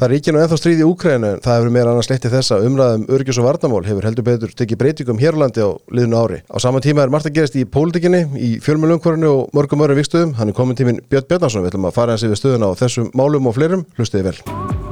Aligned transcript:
Það 0.00 0.14
ekki 0.16 0.32
nú 0.32 0.38
ennþá 0.40 0.56
stríð 0.56 0.78
í 0.80 0.84
Úkrænu, 0.88 1.30
það 1.44 1.58
hefur 1.58 1.72
meira 1.74 1.90
annars 1.92 2.06
leitt 2.08 2.22
til 2.24 2.30
þess 2.32 2.54
að 2.56 2.62
umræðum 2.70 3.02
örgjus 3.12 3.40
og 3.42 3.44
varnamál 3.44 3.82
hefur 3.84 4.06
heldur 4.08 4.24
betur 4.24 4.54
tekið 4.56 4.80
breytingum 4.80 5.20
hérlandi 5.20 5.60
á 5.60 5.76
liðinu 5.92 6.16
ári. 6.16 6.38
Á 6.48 6.56
sama 6.56 6.80
tíma 6.80 7.04
er 7.04 7.12
margt 7.12 7.28
að 7.28 7.36
gerast 7.36 7.58
í 7.60 7.66
pólitíkinni, 7.68 8.22
í 8.40 8.50
fjölmjölungkvarinu 8.64 9.28
og 9.34 9.52
mörgum 9.52 9.84
öru 9.84 9.98
vikstöðum. 10.00 10.38
Hann 10.40 10.54
er 10.54 10.56
komin 10.56 10.78
tímin 10.80 11.02
Björn 11.04 11.28
Bjarnarsson, 11.28 11.66
við 11.66 11.74
ætlum 11.74 11.90
að 11.90 11.98
fara 12.00 12.16
hans 12.16 12.24
yfir 12.24 12.40
stöðuna 12.40 12.72
á 12.72 12.80
þessum 12.80 13.12
málum 13.12 13.52
og 13.52 13.60
fleirum. 13.60 13.84
Hlustiði 14.00 14.30
vel. 14.30 14.89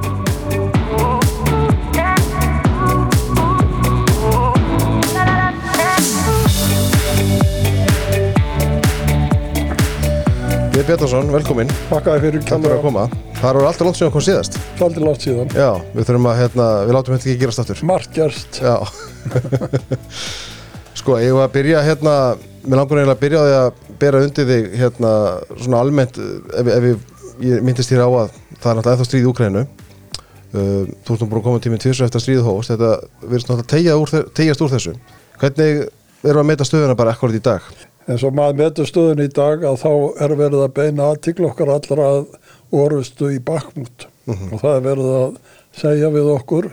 Bjarnarsson, 10.89 11.27
velkomin. 11.29 11.69
Takkaði 11.85 12.21
fyrir 12.23 12.41
Takk 12.49 12.63
fyrir 12.63 12.73
að 12.73 12.79
koma. 12.81 13.01
Það 13.37 13.49
eru 13.49 13.65
alltaf 13.69 13.85
langt 13.85 13.97
sem 13.99 14.09
kom 14.09 14.23
síðast. 14.25 14.55
Svolítið 14.79 15.03
látt 15.05 15.25
síðan. 15.27 15.51
Já, 15.53 15.67
við 15.93 16.07
þurfum 16.07 16.27
að, 16.31 16.39
hérna, 16.39 16.69
við 16.87 16.95
látum 16.95 17.13
þetta 17.13 17.27
ekki 17.27 17.41
gerast 17.43 17.61
aftur. 17.61 17.81
Margt 17.85 18.15
gerst. 18.15 18.57
Já 18.57 18.73
Sko, 20.97 21.19
ég 21.21 21.35
var 21.37 21.45
að 21.45 21.53
byrja 21.59 21.83
hérna 21.85 22.13
Mér 22.63 22.81
langur 22.81 23.03
eiginlega 23.03 23.13
að 23.13 23.21
byrja 23.21 23.37
á 23.37 23.45
því 23.45 23.53
að 23.59 23.93
bera 24.01 24.21
undir 24.25 24.49
þig 24.49 24.73
hérna 24.79 25.11
svona 25.51 25.83
almennt 25.83 26.17
ef, 26.17 26.71
ef 26.73 26.87
ég, 26.89 27.05
ég 27.51 27.61
myndist 27.69 27.93
hér 27.93 28.01
á 28.01 28.09
að 28.09 28.33
það 28.57 28.71
er 28.71 28.79
náttúrulega 28.79 28.95
ennþá 28.95 29.07
stríð 29.11 29.21
í 29.21 29.29
Úkrænu 29.29 29.63
uh, 29.67 30.89
Þú 31.05 31.19
ert 31.19 31.21
nú 31.21 31.29
búin 31.29 31.43
að 31.43 31.45
koma 31.51 31.63
tíminn 31.67 31.83
tvisur 31.85 32.07
eftir 32.07 32.23
að 32.23 32.25
stríðið 32.25 32.49
hóst 32.49 32.73
Þetta 32.73 32.91
verðist 33.27 33.53
náttúrulega 33.53 33.69
tegja 34.41 34.57
úr, 34.57 34.73
þessu 34.73 34.97
Hvernig 35.37 35.85
erum 35.85 36.33
við 36.33 36.41
að 36.41 36.49
meita 36.49 36.67
stöðuna 36.67 36.97
bara 36.97 37.13
ekkert 37.13 37.37
í 37.37 37.45
dag? 37.45 37.69
En 38.07 38.17
svo 38.17 38.31
maður 38.31 38.57
metur 38.63 38.87
stöðun 38.89 39.25
í 39.25 39.27
dag 39.33 39.63
að 39.65 39.81
þá 39.83 39.91
er 40.25 40.35
verið 40.39 40.63
að 40.65 40.75
beina 40.79 41.09
aðtikla 41.11 41.49
okkar 41.51 41.73
allra 41.75 42.07
að 42.15 42.25
orustu 42.71 43.31
í 43.35 43.39
bakmút. 43.39 44.07
Og 44.29 44.59
það 44.61 44.75
er 44.75 44.83
verið 44.85 45.09
að 45.19 45.39
segja 45.79 46.09
við 46.13 46.29
okkur, 46.35 46.69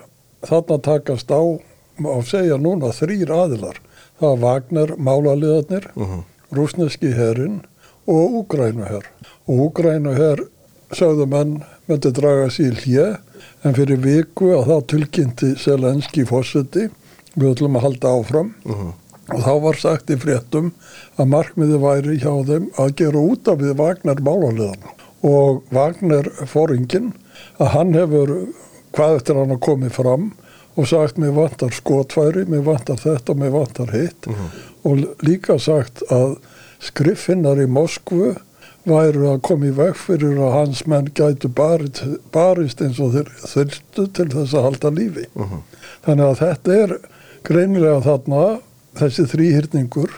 þarna 0.47 0.79
takast 0.85 1.30
á, 1.33 1.43
á 2.05 2.18
segja 2.24 2.57
núna 2.60 2.93
þrýr 2.93 3.33
aðilar. 3.33 3.80
Það 4.21 4.29
var 4.29 4.43
Wagner 4.45 4.95
málaliðarnir, 4.96 5.91
rúsneski 6.52 7.13
herrin 7.16 7.63
og 8.07 8.40
Úgrænuher. 8.43 9.05
Og 9.49 9.71
Úgrænuher 9.71 10.46
sögðu 10.95 11.27
menn 11.29 11.59
myndi 11.88 12.13
draga 12.15 12.49
sér 12.51 12.77
hlje 12.85 13.07
en 13.65 13.74
fyrir 13.74 14.01
viku 14.01 14.52
að 14.57 14.68
þá 14.71 14.87
tilkynnti 14.93 15.57
Selenski 15.59 16.24
fórseti 16.24 16.88
við 17.35 17.51
ætlum 17.51 17.77
að 17.77 17.85
halda 17.88 18.13
áfram 18.21 18.55
og 19.35 19.43
þá 19.43 19.52
var 19.65 19.80
sagt 19.80 20.13
í 20.13 20.19
fréttum 20.23 20.73
að 21.19 21.30
markmiði 21.32 21.80
væri 21.82 22.16
hjá 22.23 22.32
þeim 22.46 22.71
að 22.79 22.95
gera 23.01 23.23
út 23.33 23.51
af 23.51 23.60
við 23.63 23.77
Wagner 23.80 24.23
málaliðana. 24.23 24.95
Og 25.27 25.63
Wagner 25.74 26.29
fóringin 26.46 27.13
að 27.59 27.73
hann 27.74 27.95
hefur 27.96 28.35
hvað 28.96 29.21
eftir 29.21 29.41
hann 29.41 29.55
að 29.57 29.65
komið 29.66 29.96
fram 29.96 30.29
og 30.77 30.88
sagt 30.91 31.18
mér 31.21 31.33
vantar 31.37 31.73
skotfæri, 31.73 32.45
mér 32.46 32.66
vantar 32.66 33.01
þetta 33.01 33.33
og 33.33 33.41
mér 33.41 33.55
vantar 33.55 33.95
hitt. 33.96 34.29
Og 34.87 35.07
líka 35.24 35.57
sagt 35.59 36.05
að 36.13 36.37
skriffinnar 36.85 37.59
í 37.63 37.66
Moskvu 37.66 38.35
væru 38.87 39.30
að 39.33 39.40
koma 39.49 39.66
í 39.66 39.74
veg 39.74 39.96
fyrir 39.99 40.38
að 40.38 40.55
hans 40.55 40.85
menn 40.87 41.09
gætu 41.16 41.49
barist, 41.51 42.05
barist 42.30 42.83
eins 42.85 43.01
og 43.02 43.16
þurftu 43.16 44.07
til 44.15 44.29
þess 44.30 44.55
að 44.55 44.66
halda 44.68 44.93
lífi. 44.95 45.27
Þannig 46.07 46.27
að 46.29 46.40
þetta 46.45 46.77
er 46.85 46.95
greinilega 47.46 48.05
þarna, 48.05 48.45
þessi 49.01 49.27
þrýhyrningur, 49.33 50.13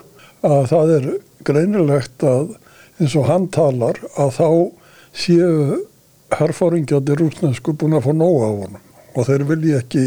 að 0.46 0.66
það 0.72 0.94
er 0.96 1.06
greinilegt 1.46 2.24
að 2.26 2.56
eins 2.98 3.14
og 3.18 3.28
hann 3.28 3.46
talar 3.54 3.98
að 4.18 4.34
þá 4.38 4.48
séu 5.18 5.78
herfóringjandi 6.38 7.16
rúsnesku 7.18 7.74
búin 7.78 7.96
að 7.98 8.08
fá 8.08 8.12
nóga 8.16 8.50
á 8.50 8.52
honum. 8.52 8.84
Og 9.16 9.26
þeir 9.26 9.44
vilja 9.48 9.80
ekki 9.82 10.04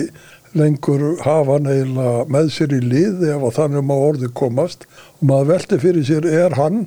lengur 0.58 1.04
hafa 1.24 1.58
neila 1.64 2.26
með 2.32 2.52
sér 2.56 2.76
í 2.76 2.82
lið 2.84 3.24
ef 3.32 3.46
að 3.48 3.58
þannig 3.58 3.88
má 3.88 3.96
orði 3.96 4.30
komast. 4.36 4.86
Og 5.20 5.30
maður 5.32 5.52
velti 5.54 5.80
fyrir 5.82 6.08
sér 6.08 6.28
er 6.28 6.56
hann 6.60 6.86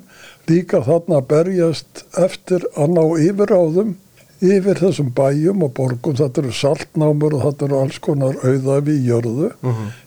líka 0.49 0.83
þarna 0.85 1.19
að 1.21 1.29
berjast 1.33 2.05
eftir 2.21 2.65
að 2.75 2.95
ná 2.95 3.03
yfiráðum 3.25 3.95
yfir 4.43 4.79
þessum 4.79 5.11
bæjum 5.15 5.63
og 5.63 5.73
borgum. 5.77 6.15
Þetta 6.17 6.41
eru 6.41 6.51
saltnámur 6.55 7.37
og 7.37 7.45
þetta 7.45 7.65
eru 7.67 7.79
alls 7.79 7.99
konar 8.03 8.35
auðafi 8.43 8.97
í 8.97 9.07
jörðu. 9.09 9.51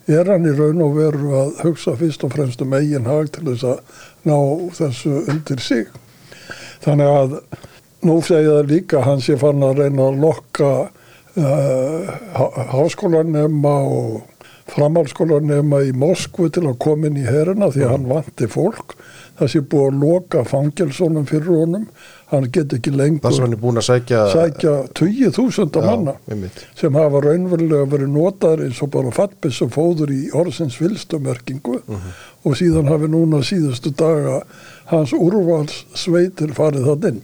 Er 0.09 0.33
hann 0.33 0.47
í 0.49 0.55
raun 0.56 0.83
og 0.84 0.97
veru 0.97 1.33
að 1.39 1.65
hugsa 1.65 1.97
fyrst 1.97 2.25
og 2.25 2.34
fremst 2.37 2.62
um 2.62 2.75
eigin 2.77 3.09
hag 3.09 3.33
til 3.33 3.47
þess 3.49 3.65
að 3.65 3.78
ná 4.28 4.38
þessu 4.77 5.25
undir 5.28 5.61
sig? 5.61 5.87
Þannig 6.84 7.06
að 7.06 7.38
nú 8.06 8.21
segja 8.22 8.59
það 8.59 8.72
líka 8.72 8.99
að 9.00 9.06
hann 9.09 9.21
sé 9.21 9.37
fann 9.37 9.62
að 9.62 9.81
reyna 9.83 10.09
að 10.09 10.21
lokka 10.22 10.72
uh, 11.38 12.11
háskólanema 12.72 13.77
og 13.88 14.21
framhalskólanema 14.69 15.81
í 15.88 15.94
Moskvu 15.97 16.50
til 16.53 16.67
að 16.69 16.78
koma 16.83 17.09
inn 17.09 17.17
í 17.17 17.27
herina 17.27 17.71
því 17.72 17.87
að 17.87 17.93
hann 17.94 18.09
vanti 18.11 18.49
fólk. 18.50 18.94
Sé 19.38 19.62
búið 19.62 19.87
að 19.88 20.00
loka 20.03 20.44
fangelsónum 20.44 21.27
fyrir 21.28 21.55
honum 21.55 21.87
hann 22.28 22.44
get 22.53 22.72
ekki 22.77 22.91
lengur 22.93 23.25
er 23.81 23.87
sækja 23.87 24.19
sækja 24.34 24.72
20.000 25.00 25.84
manna 25.87 26.15
einmitt. 26.31 26.65
sem 26.77 26.94
hafa 26.99 27.22
raunverulega 27.25 27.87
verið 27.94 28.11
notaðir 28.16 28.66
eins 28.66 28.83
og 28.84 28.91
bara 28.97 29.12
fattbiss 29.16 29.62
og 29.65 29.71
fóður 29.77 30.12
í 30.12 30.27
orðsins 30.37 30.77
vilstumerkingu 30.83 31.78
og 32.44 32.59
síðan 32.61 32.91
hafi 32.93 33.09
núna 33.09 33.41
síðustu 33.44 33.94
daga 33.97 34.43
hans 34.93 35.12
úrvals 35.17 35.83
sveitir 35.97 36.53
farið 36.56 36.87
það 36.93 37.09
inn. 37.12 37.22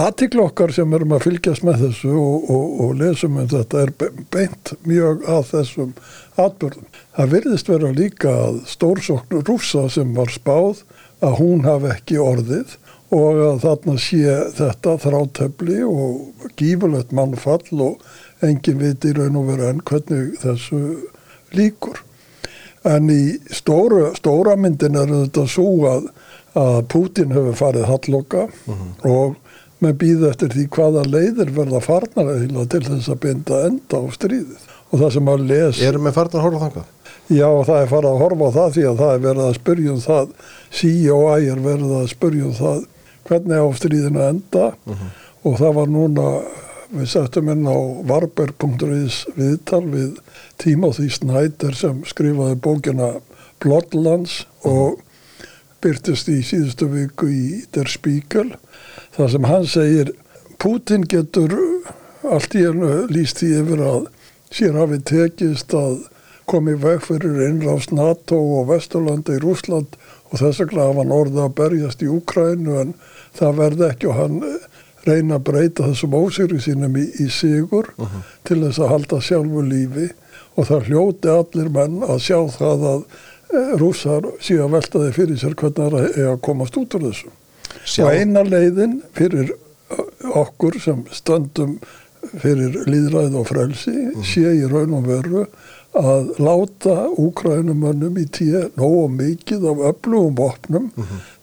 Aðtikla 0.00 0.44
okkar 0.46 0.70
sem 0.70 0.92
erum 0.94 1.12
að 1.16 1.24
fylgjast 1.26 1.64
með 1.66 1.80
þessu 1.82 2.10
og, 2.14 2.50
og, 2.54 2.66
og 2.84 2.90
lesum 3.00 3.38
um 3.42 3.48
þetta 3.50 3.80
er 3.82 3.90
be- 3.98 4.10
beint 4.30 4.70
mjög 4.86 5.24
að 5.26 5.48
þessum 5.50 5.94
atbyrðum. 6.38 6.84
Það 7.16 7.32
virðist 7.34 7.70
vera 7.72 7.90
líka 7.96 8.34
að 8.44 8.60
stórsóknu 8.70 9.42
rúsa 9.48 9.88
sem 9.90 10.12
var 10.14 10.30
spáð 10.30 10.84
að 11.26 11.34
hún 11.42 11.64
hafi 11.66 11.90
ekki 11.96 12.20
orðið 12.22 12.76
og 13.10 13.40
að 13.42 13.62
þarna 13.64 13.96
sé 13.98 14.34
þetta 14.54 14.94
þrátöfli 15.02 15.80
og 15.86 16.50
gífulegt 16.58 17.14
mannfall 17.16 17.82
og 17.82 18.04
engin 18.46 18.78
viti 18.78 19.10
í 19.10 19.16
raun 19.16 19.38
og 19.40 19.50
vera 19.50 19.72
enn 19.72 19.82
hvernig 19.86 20.36
þessu 20.42 20.82
líkur. 21.56 21.98
En 22.86 23.10
í 23.12 23.36
stóra, 23.52 24.14
stóra 24.16 24.54
myndin 24.56 24.96
er 24.96 25.10
þetta 25.10 25.44
svo 25.50 25.72
að, 25.90 26.06
að 26.56 26.78
Putin 26.92 27.34
hefur 27.34 27.58
farið 27.58 27.88
halloka 27.90 28.46
og 29.04 29.36
með 29.80 29.98
býða 30.00 30.30
eftir 30.30 30.54
því 30.54 30.68
hvaða 30.76 31.02
leiðir 31.08 31.52
verða 31.56 31.82
farnar 31.84 32.30
til 32.70 32.82
þess 32.86 33.10
að 33.10 33.20
binda 33.24 33.60
enda 33.66 34.00
á 34.00 34.04
stríðið. 34.14 34.64
Og 34.90 35.02
það 35.02 35.12
sem 35.16 35.30
að 35.32 35.44
les... 35.50 35.82
Erum 35.86 36.08
við 36.08 36.16
farin 36.16 36.38
að 36.38 36.46
horfa 36.46 36.62
þangað? 36.64 36.88
Já, 37.30 37.46
það 37.66 37.76
er 37.76 37.90
farið 37.90 38.10
að 38.10 38.22
horfa 38.24 38.48
á 38.50 38.56
það 38.56 38.72
því 38.76 38.86
að 38.90 39.00
það 39.00 39.12
er 39.12 39.20
verið 39.26 39.44
að 39.44 39.58
spyrja 39.60 39.92
um 39.92 40.00
það, 40.04 40.32
sí 40.80 40.94
og 41.14 41.26
æ 41.30 41.34
er 41.52 41.60
verið 41.66 41.92
að 42.00 42.08
spyrja 42.10 42.48
um 42.48 42.56
það 42.58 42.80
hvernig 43.30 43.62
á 43.62 43.68
stríðinu 43.78 44.24
enda. 44.26 44.72
Og 45.46 45.56
það 45.56 45.76
var 45.78 45.88
núna, 45.88 46.26
við 46.90 47.06
settum 47.14 47.48
inn 47.52 47.64
á 47.64 47.78
varberg.is 48.10 49.22
viðtal 49.38 49.84
við 49.88 50.18
Timothy 50.60 51.08
Snyder 51.08 51.76
sem 51.78 52.02
skrifaði 52.04 52.58
bókina 52.60 53.14
Bloodlands 53.62 54.42
og 54.66 54.98
byrtist 55.80 56.28
í 56.28 56.40
síðustu 56.44 56.90
viku 56.92 57.28
í 57.30 57.44
Der 57.72 57.88
Spiegel 57.88 58.50
þar 59.16 59.30
sem 59.32 59.48
hann 59.48 59.66
segir 59.68 60.12
Putin 60.60 61.06
getur 61.08 61.54
allt 62.28 62.54
í 62.58 62.66
hennu 62.66 63.06
líst 63.08 63.40
því 63.40 63.50
yfir 63.62 63.84
að 63.86 64.08
sér 64.52 64.76
hafi 64.76 64.98
tekist 65.08 65.72
að 65.76 66.02
komi 66.50 66.74
veg 66.82 67.04
fyrir 67.06 67.44
innráðs 67.46 67.88
NATO 67.94 68.36
og 68.58 68.68
Vesturlanda 68.72 69.36
í 69.36 69.42
Rúsland 69.42 69.96
og 70.30 70.38
þess 70.38 70.62
vegna 70.62 70.86
hafa 70.88 71.02
hann 71.02 71.14
orðið 71.14 71.42
að 71.44 71.56
berjast 71.58 72.04
í 72.04 72.10
Úkrænu 72.10 72.76
en 72.84 72.92
það 73.38 73.58
verði 73.60 73.86
ekki 73.88 74.10
og 74.10 74.18
hann 74.18 74.38
reyna 75.06 75.38
að 75.38 75.46
breyta 75.48 75.88
þessum 75.88 76.16
ósýri 76.18 76.60
sínum 76.62 76.96
í, 77.00 77.06
í 77.22 77.28
sigur 77.32 77.90
til 78.46 78.60
þess 78.62 78.82
að 78.82 78.92
halda 78.94 79.20
sjálfu 79.24 79.64
lífi. 79.66 80.10
Og 80.58 80.66
það 80.68 80.90
hljóti 80.90 81.30
allir 81.32 81.70
menn 81.72 82.00
að 82.04 82.22
sjá 82.26 82.38
það 82.52 82.86
að 82.90 83.02
eh, 83.06 83.72
rússar 83.80 84.26
séu 84.42 84.64
að 84.64 84.74
velta 84.76 85.04
þeir 85.04 85.16
fyrir 85.16 85.40
sér 85.40 85.56
hvernig 85.56 85.94
það 85.94 86.08
er 86.10 86.30
að 86.34 86.40
komast 86.44 86.78
út 86.80 86.96
úr 86.98 87.06
þessu. 87.08 87.32
Sjá, 87.86 88.04
Og 88.04 88.18
eina 88.18 88.42
leiðin 88.44 88.98
fyrir 89.16 89.54
okkur 90.36 90.78
sem 90.82 91.04
stöndum 91.14 91.78
fyrir 92.20 92.82
líðræð 92.90 93.38
og 93.40 93.46
frelsi 93.48 93.94
sé 94.26 94.52
í 94.58 94.66
raun 94.68 94.98
og 94.98 95.06
veru 95.08 95.46
að 95.98 96.32
láta 96.38 96.96
úkrænumönnum 97.18 98.18
í 98.20 98.26
tíu 98.30 98.68
nógu 98.78 99.08
mikið 99.16 99.64
af 99.72 99.84
öflugum 99.90 100.36
vopnum 100.38 100.90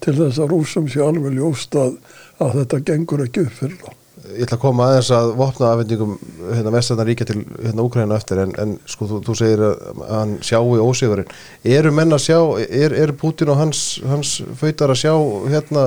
til 0.04 0.16
þess 0.16 0.40
að 0.40 0.54
rúsum 0.54 0.88
sé 0.88 1.02
alveg 1.04 1.36
ljóst 1.36 1.76
að, 1.76 1.98
að 2.40 2.62
þetta 2.62 2.84
gengur 2.92 3.24
ekki 3.26 3.44
upp 3.44 3.58
fyrir 3.60 3.80
þá. 3.82 3.90
ég 4.28 4.44
ætla 4.44 4.58
að 4.58 4.64
koma 4.64 4.88
aðeins 4.88 5.10
að 5.16 5.34
vopna 5.40 5.72
afhendingum 5.74 6.16
hérna, 6.52 6.72
vestarnar 6.76 7.08
ríkja 7.08 7.28
til 7.28 7.44
hérna, 7.44 7.84
Úkræna 7.84 8.18
eftir 8.18 8.42
en, 8.44 8.54
en 8.60 8.76
sko 8.88 9.08
þú, 9.08 9.22
þú 9.28 9.36
segir 9.40 9.64
að 9.68 10.02
hann 10.10 10.36
sjáu 10.44 10.80
ósigurinn. 10.84 11.32
Eru 11.64 11.94
menn 11.96 12.16
að 12.16 12.26
sjá, 12.26 12.40
er, 12.68 12.96
er 12.96 13.16
Putin 13.20 13.52
og 13.54 13.60
hans, 13.62 13.84
hans 14.08 14.38
fautar 14.60 14.92
að 14.92 15.02
sjá 15.04 15.14
hérna 15.52 15.86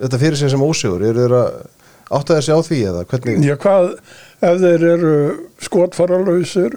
þetta 0.00 0.20
fyrir 0.22 0.40
sig 0.40 0.52
sem 0.52 0.64
ósigur? 0.64 1.04
Eru 1.04 1.24
þeir 1.24 1.36
að 1.40 1.50
átt 2.14 2.32
að 2.32 2.42
sjá 2.46 2.56
því 2.64 2.80
eða 2.90 3.04
hvernig? 3.10 3.44
Já, 3.44 3.54
hvað 3.60 3.86
ef 4.44 4.58
þeir 4.64 4.88
eru 4.94 5.14
skotfaralausir 5.64 6.76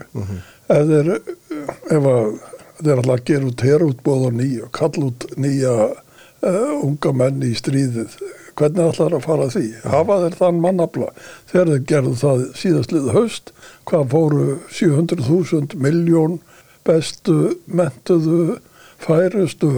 ef 0.67 0.89
þeir 0.91 1.13
ef 1.17 2.09
að 2.13 2.33
þeir 2.77 2.99
ætla 3.01 3.15
að 3.15 3.23
gera 3.29 3.49
út 3.49 3.63
herútbóð 3.65 4.25
og 4.27 4.35
nýja, 4.37 4.67
kalla 4.75 5.07
út 5.09 5.25
nýja 5.39 5.73
uh, 5.87 6.73
unga 6.83 7.13
menn 7.17 7.45
í 7.45 7.53
stríðið 7.57 8.17
hvernig 8.57 8.91
ætlar 8.91 9.15
að 9.17 9.25
fara 9.25 9.47
því? 9.53 9.65
Hafa 9.85 10.19
þeir 10.23 10.37
þann 10.39 10.61
mannabla 10.63 11.09
þegar 11.49 11.71
þeir 11.73 11.83
gerðu 11.91 12.13
það 12.21 12.45
síðastlið 12.61 13.11
haust 13.15 13.51
hvað 13.89 14.07
fóru 14.13 14.47
700.000 14.79 15.77
miljón 15.83 16.39
bestu 16.87 17.37
mentuðu 17.67 18.59
færustu 19.03 19.69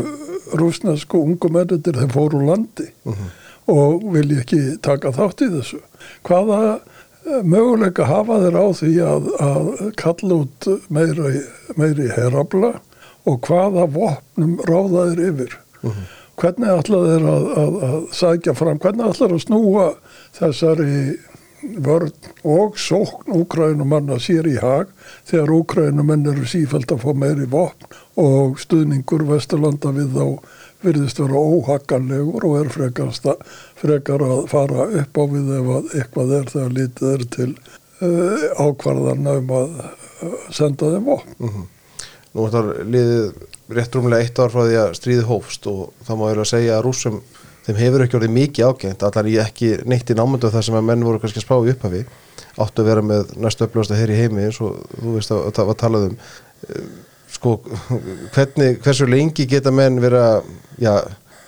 rúsnesku 0.59 1.19
ungu 1.19 1.51
mennitir 1.51 1.97
þeir 1.99 2.13
fóru 2.13 2.39
úr 2.39 2.49
landi 2.53 2.87
og 3.69 4.05
vilja 4.13 4.43
ekki 4.43 4.61
taka 4.85 5.11
þátt 5.13 5.43
í 5.45 5.49
þessu. 5.53 5.81
Hvaða 6.25 6.79
möguleika 7.25 8.07
hafa 8.09 8.39
þeir 8.43 8.59
á 8.59 8.65
því 8.79 8.91
að, 9.05 9.31
að 9.43 9.71
kalla 9.99 10.37
út 10.43 10.69
meiri, 10.93 11.41
meiri 11.79 12.07
herabla 12.15 12.75
og 13.29 13.41
hvaða 13.47 13.87
vopnum 13.93 14.55
ráða 14.67 15.09
þeir 15.11 15.25
yfir. 15.29 15.57
Hvernig 16.39 16.71
ætla 16.71 17.01
þeir 17.03 17.25
að, 17.27 17.49
að, 17.61 17.81
að 17.89 18.05
sækja 18.15 18.55
fram, 18.55 18.79
hvernig 18.79 19.09
ætla 19.09 19.27
þeir 19.27 19.35
að 19.37 19.43
snúa 19.45 19.87
þessari 20.39 21.01
vörn 21.83 22.13
og 22.47 22.77
sókn 22.79 23.33
úkrænumanna 23.35 24.15
sér 24.23 24.47
í 24.47 24.55
hag 24.61 24.93
þegar 25.27 25.51
úkrænumenn 25.57 26.29
eru 26.31 26.47
sífælt 26.47 26.93
að 26.95 27.03
fá 27.03 27.11
meiri 27.11 27.47
vopn 27.51 27.97
og 28.19 28.59
stuðningur 28.63 29.25
Vesturlanda 29.27 29.91
við 29.95 30.15
þá 30.15 30.25
virðist 30.85 31.19
vera 31.19 31.41
óhagganlegur 31.43 32.45
og 32.47 32.57
er 32.61 32.71
frekast 32.71 33.27
að, 33.27 33.41
frekar 33.79 34.23
að 34.25 34.45
fara 34.51 34.87
upp 35.01 35.19
á 35.19 35.23
við 35.33 35.51
ef 35.57 35.71
að 35.75 35.91
eitthvað 35.97 36.33
er 36.37 36.53
þegar 36.53 36.75
lítið 36.77 37.11
er 37.11 37.25
til 37.35 37.49
uh, 37.49 38.47
ákvarðana 38.59 39.35
um 39.41 39.53
að 39.59 39.75
uh, 39.81 40.39
senda 40.55 40.93
þeim 40.95 41.11
vopn. 41.11 41.67
Nú 42.29 42.45
er 42.45 42.55
það 42.55 42.71
liðið 42.95 43.77
rétt 43.79 43.95
rúmlega 43.97 44.25
eitt 44.25 44.41
ár 44.41 44.53
frá 44.53 44.63
því 44.65 44.79
að 44.83 44.95
stríði 44.97 45.27
hófst 45.29 45.69
og 45.69 45.83
það 46.05 46.19
má 46.19 46.25
eiginlega 46.27 46.51
segja 46.51 46.75
að 46.77 46.83
rússum 46.85 47.21
þeim 47.65 47.79
hefur 47.79 48.03
ekki 48.05 48.17
orðið 48.19 48.35
mikið 48.35 48.69
ágænt 48.69 49.05
allar 49.05 49.29
ég 49.29 49.45
ekki 49.45 49.71
neitt 49.89 50.09
í 50.09 50.17
námöndu 50.17 50.49
þar 50.53 50.65
sem 50.65 50.77
að 50.77 50.87
menn 50.89 51.05
voru 51.05 51.21
kannski 51.21 51.41
að 51.41 51.45
spá 51.45 51.57
í 51.57 51.73
upphafi 51.73 52.03
áttu 52.59 52.83
að 52.83 52.87
vera 52.89 53.03
með 53.05 53.33
næstu 53.37 53.65
upplöðast 53.65 53.93
að 53.93 54.01
heyri 54.01 54.17
heimi 54.17 54.47
eins 54.47 54.57
og 54.65 54.79
þú 54.95 55.15
veist 55.15 55.33
að 55.35 55.51
það 55.57 55.69
var 55.69 55.77
talað 55.83 56.07
um 56.09 56.15
Eh, 56.67 56.87
sko 57.29 57.55
hvernig, 58.33 58.79
hversu 58.83 59.07
lengi 59.07 59.45
geta 59.47 59.71
menn 59.71 59.99
vera 60.03 60.41
já, 60.81 60.91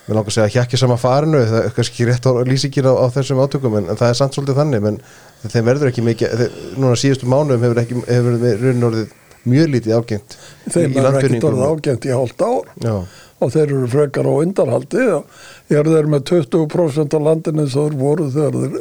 mér 0.08 0.18
langar 0.18 0.32
að 0.32 0.38
segja 0.38 0.54
hjakki 0.58 0.80
sama 0.82 0.98
farinu, 1.00 1.42
það 1.48 1.66
er 1.66 1.74
kannski 1.78 2.08
rétt 2.10 2.28
á 2.28 2.32
lýsingir 2.48 2.90
á, 2.90 2.94
á 2.98 3.06
þessum 3.14 3.42
átökum 3.44 3.80
en, 3.80 3.90
en 3.92 4.00
það 4.00 4.14
er 4.14 4.20
samt 4.20 4.38
svolítið 4.38 4.62
þannig 4.62 4.86
menn 4.86 5.02
þeim 5.46 5.68
verður 5.68 5.92
ekki 5.92 6.06
mikið 6.06 6.38
þeir, 6.42 6.62
núna 6.78 7.00
síðustu 7.00 7.30
mánuðum 7.32 7.66
hefur 7.68 7.82
ekki 7.84 8.00
hefur 8.08 8.40
raunin 8.66 8.88
orðið 8.90 9.18
mjög 9.52 9.74
lítið 9.76 9.98
ágengt 9.98 10.38
Þeim 10.70 10.98
er 11.02 11.10
ekkert 11.12 11.50
orðið 11.50 11.68
ágengt 11.68 12.08
í 12.08 12.14
hálft 12.14 12.44
ár. 12.46 12.72
Já, 12.82 12.96
og 13.42 13.54
þeir 13.54 13.66
eru 13.66 13.90
frekar 13.90 14.30
á 14.30 14.34
undarhaldi 14.38 15.06
og 15.16 15.74
eru 15.74 15.96
þeir 15.96 16.10
með 16.14 16.26
20% 16.30 17.18
af 17.18 17.26
landinu 17.26 17.68
sem 17.68 17.88
þeir 17.88 17.98
voru 17.98 18.28
þegar 18.34 18.76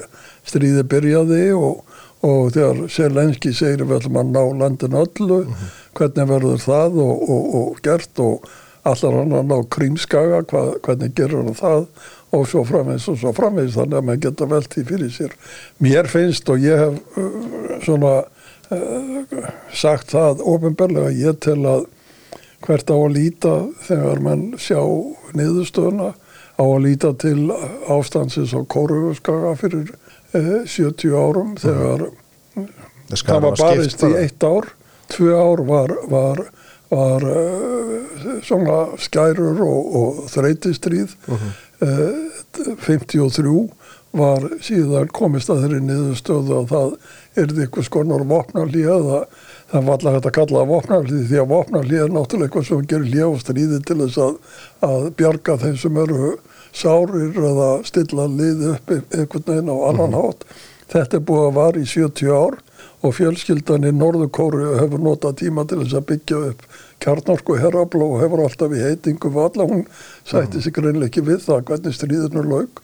stríði 0.48 0.84
byrjaði 0.92 1.44
og, 1.56 2.00
og 2.26 2.50
þegar 2.56 2.82
Selenski 2.92 3.54
segir 3.56 3.86
við 3.86 4.00
ætlum 4.00 4.20
að 4.20 4.34
ná 4.34 4.42
landinu 4.64 5.04
öllu. 5.04 5.40
Hvernig 5.96 6.28
verður 6.34 6.64
það 6.66 7.00
og, 7.06 7.24
og, 7.24 7.54
og 7.60 7.80
gert? 7.86 8.24
Og 8.24 8.50
allar 8.88 9.18
hann 9.20 9.36
að 9.36 9.50
ná 9.50 9.56
krímskaga 9.76 10.42
hvað, 10.50 10.72
hvernig 10.86 11.14
gerur 11.18 11.44
hann 11.44 11.58
það 11.58 11.86
og 12.36 12.44
svo 12.48 12.64
framvegs 12.66 13.08
og 13.10 13.18
svo 13.20 13.32
framvegs 13.36 13.76
þannig 13.76 13.98
að 13.98 14.06
maður 14.08 14.22
geta 14.26 14.50
velt 14.50 14.74
því 14.74 14.84
fyrir 14.88 15.14
sér. 15.14 15.32
Mér 15.82 16.10
finnst 16.10 16.50
og 16.52 16.62
ég 16.62 16.84
hef 16.84 17.18
uh, 17.18 17.78
svona 17.84 18.12
uh, 18.70 19.40
sagt 19.74 20.14
það 20.14 20.44
ofinberlega 20.52 21.10
ég 21.18 21.40
tel 21.42 21.60
að 21.66 21.88
hvert 22.64 22.92
á 22.92 22.96
að 22.96 23.14
líta 23.16 23.54
þegar 23.86 24.24
mann 24.24 24.44
sjá 24.60 24.80
niðurstöðuna 25.36 26.12
á 26.60 26.64
að 26.64 26.82
líta 26.84 27.12
til 27.16 27.48
ástansins 27.88 28.52
á 28.52 28.60
Kóruðurskaga 28.68 29.54
fyrir 29.60 29.94
eh, 30.36 30.66
70 30.68 31.16
árum 31.16 31.54
þegar 31.60 32.10
það 33.16 33.46
var 33.46 33.56
barist 33.58 34.04
í 34.04 34.12
eitt 34.20 34.44
ár 34.44 34.68
tvö 35.10 35.32
ár 35.34 35.64
var, 35.66 35.94
var, 36.12 36.42
var 36.90 37.26
uh, 37.30 38.38
svona 38.46 38.78
skærur 38.98 39.62
og, 39.66 39.96
og 40.02 40.22
þreytistríð. 40.34 41.16
Uh 41.30 41.50
53 41.80 43.68
var 44.10 44.46
síðan 44.64 45.10
komist 45.14 45.50
að 45.52 45.64
þeirri 45.64 45.80
niðurstöðu 45.86 46.56
að 46.58 46.72
það 46.72 46.94
er 47.38 47.52
eitthvað 47.62 47.86
skonar 47.86 48.24
vopnarlíða 48.26 48.96
það, 49.06 49.36
það 49.70 49.84
var 49.86 49.94
alltaf 49.94 50.16
hægt 50.16 50.28
að 50.30 50.34
kalla 50.38 50.58
það 50.58 50.72
vopnarlíði 50.72 51.26
því 51.28 51.38
að 51.40 51.52
vopnarlíða 51.52 52.06
er 52.06 52.14
náttúrulega 52.16 52.48
eitthvað 52.48 52.66
sem 52.68 52.88
gerir 52.90 53.12
líða 53.14 53.28
og 53.28 53.44
stríði 53.44 53.78
til 53.86 53.98
þess 54.02 54.22
að, 54.24 54.40
að 54.88 55.06
bjarga 55.20 55.56
þeim 55.62 55.78
sem 55.84 56.00
eru 56.04 56.32
sárir 56.80 57.38
eða 57.50 57.70
stilla 57.86 58.26
liði 58.30 58.74
upp 58.74 58.92
einhvern 58.96 59.46
veginn 59.46 59.70
á 59.70 59.76
annan 59.92 60.18
hátt. 60.18 60.44
Þetta 60.90 61.20
er 61.20 61.26
búið 61.30 61.46
að 61.46 61.56
var 61.60 61.78
í 61.78 61.86
70 61.86 62.34
ár 62.34 62.58
og 63.00 63.14
fjölskyldan 63.16 63.86
í 63.88 63.92
Norðurkóru 63.96 64.74
hefur 64.76 65.00
notað 65.00 65.38
tíma 65.40 65.64
til 65.68 65.80
þess 65.82 65.96
að 65.96 66.08
byggja 66.10 66.40
upp 66.50 66.64
kjarnorku 67.00 67.56
herrabla 67.60 68.04
og 68.04 68.20
hefur 68.20 68.42
alltaf 68.44 68.74
í 68.76 68.82
heitingu 68.82 69.30
valla, 69.32 69.64
hún 69.68 69.86
sætti 70.28 70.60
sig 70.60 70.74
greinlega 70.76 71.08
ekki 71.08 71.24
við 71.24 71.46
það 71.46 71.64
hvernig 71.70 71.96
stríðinu 71.96 72.44
laug 72.44 72.82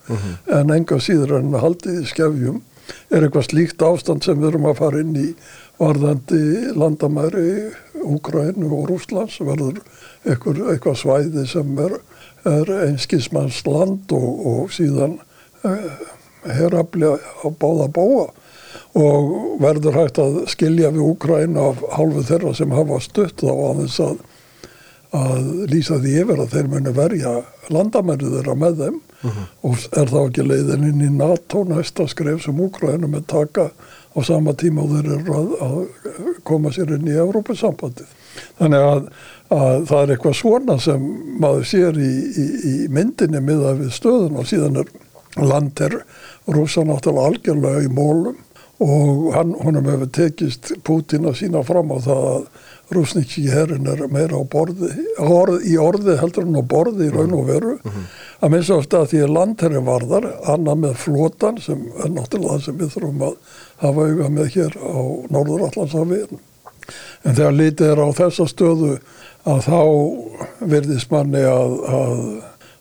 en 0.57 0.73
enga 0.73 0.97
síður 1.03 1.37
en 1.41 1.53
haldið 1.61 2.01
í 2.01 2.09
skefjum. 2.09 2.63
Er 3.11 3.25
eitthvað 3.25 3.49
slíkt 3.49 3.83
ástand 3.83 4.23
sem 4.23 4.39
við 4.39 4.53
erum 4.53 4.69
að 4.69 4.77
fara 4.79 5.01
inn 5.03 5.15
í 5.19 5.27
varðandi 5.77 6.73
landamæri 6.79 7.49
Úgrænu 8.07 8.69
og 8.71 8.87
Rúslands 8.89 9.37
verður 9.43 9.81
eitthvað, 10.23 10.61
eitthvað 10.71 10.99
svæði 11.01 11.43
sem 11.51 11.81
er, 11.83 11.97
er 12.47 12.71
einskismanns 12.87 13.59
land 13.67 14.15
og, 14.15 14.29
og 14.47 14.71
síðan 14.73 15.17
uh, 15.67 16.05
herrabli 16.47 17.11
á 17.11 17.47
báða 17.59 17.91
bóa 17.91 18.29
og 18.97 19.35
verður 19.61 19.99
hægt 20.01 20.21
að 20.21 20.39
skilja 20.51 20.91
við 20.95 21.05
Úgræn 21.05 21.59
af 21.61 21.83
hálfu 21.95 22.23
þeirra 22.27 22.53
sem 22.57 22.73
hafa 22.75 22.99
stutt 23.03 23.43
þá 23.43 23.51
að 23.53 23.83
þess 23.83 23.99
að, 24.05 24.17
að 25.17 25.51
lýsa 25.73 25.99
því 26.03 26.15
yfir 26.23 26.41
að 26.43 26.55
þeir 26.55 26.71
muni 26.73 26.95
verja 26.97 27.35
landamærið 27.73 28.39
þeirra 28.39 28.57
með 28.63 28.81
þeim. 28.83 28.97
Og 29.65 29.85
er 29.97 30.11
þá 30.11 30.19
ekki 30.21 30.45
leiðin 30.45 30.89
inn 30.91 31.05
í 31.07 31.13
NATO 31.13 31.63
næsta 31.65 32.05
skref 32.09 32.43
sem 32.45 32.59
Úgrænum 32.61 33.17
er 33.17 33.25
taka 33.27 33.71
á 34.17 34.19
sama 34.25 34.53
tíma 34.57 34.83
og 34.83 34.93
þeir 34.93 35.09
eru 35.17 35.37
að, 35.37 35.49
að 35.65 36.37
koma 36.47 36.71
sér 36.73 36.95
inn 36.97 37.09
í 37.09 37.17
Evrópusambandið. 37.17 38.13
Þannig 38.59 38.85
að, 38.85 39.09
að 39.57 39.85
það 39.89 39.99
er 39.99 40.13
eitthvað 40.13 40.37
svona 40.37 40.77
sem 40.81 41.09
maður 41.41 41.67
sér 41.69 41.99
í, 42.01 42.13
í, 42.13 42.47
í 42.71 42.75
myndinni 42.93 43.41
miðað 43.41 43.83
við 43.83 43.93
stöðun 43.97 44.41
og 44.41 44.49
síðan 44.49 44.81
er 44.83 44.93
land 45.37 45.81
er 45.85 45.99
rúsa 46.49 46.83
náttúrulega 46.85 47.31
algjörlega 47.31 47.85
í 47.85 47.91
mólum 47.93 48.37
og 48.83 49.33
hann, 49.33 49.53
honum 49.57 49.87
hefur 49.89 50.09
tekist 50.13 50.71
Putin 50.85 51.25
að 51.25 51.39
sína 51.39 51.63
fram 51.65 51.89
á 51.89 51.97
það 51.97 52.25
að 52.31 52.43
rúsniki 52.93 53.47
herrin 53.51 53.87
er 53.89 54.03
meira 54.13 54.37
á 54.39 54.43
borði, 54.47 54.91
orð, 55.19 55.63
í 55.67 55.75
orði 55.81 56.15
heldur 56.21 56.45
hann 56.45 56.61
á 56.61 56.63
borði 56.63 57.09
í 57.09 57.13
raun 57.13 57.35
og 57.35 57.47
veru. 57.49 57.73
Að 58.39 58.53
minnst 58.53 58.71
ást 58.71 58.93
að 58.95 59.09
því 59.11 59.23
að 59.25 59.33
landherri 59.33 59.81
varðar 59.83 60.27
annað 60.53 60.83
með 60.85 60.99
flotan 61.01 61.57
sem 61.63 61.81
er 62.03 62.13
náttúrulega 62.13 62.53
það 62.53 62.63
sem 62.67 62.77
við 62.77 62.93
þurfum 62.93 63.25
að 63.27 63.35
hafa 63.81 64.07
auga 64.07 64.29
með 64.37 64.51
hér 64.55 64.77
á 64.77 64.99
Norður-Allandshafi 65.35 66.21
en 67.27 67.35
þegar 67.35 67.57
lítið 67.57 67.91
er 67.91 68.03
á 68.05 68.07
þessa 68.21 68.47
stöðu 68.47 68.93
að 69.47 69.63
þá 69.67 69.81
verðist 70.69 71.11
manni 71.11 71.43
að, 71.43 71.73
að, 71.97 72.25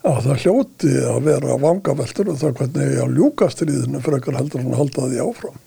að 0.07 0.21
það 0.29 0.43
hljóti 0.45 0.97
að 1.11 1.23
vera 1.31 1.61
vangaveltur 1.63 2.31
og 2.31 2.43
það 2.43 2.59
hvernig 2.61 2.99
að 3.03 3.17
ljúka 3.17 3.51
stríðinu 3.51 4.03
frekar 4.05 4.39
heldur 4.39 4.63
hann 4.63 4.75
að 4.77 4.85
halda 4.85 5.09
því 5.11 5.25
áfram 5.25 5.63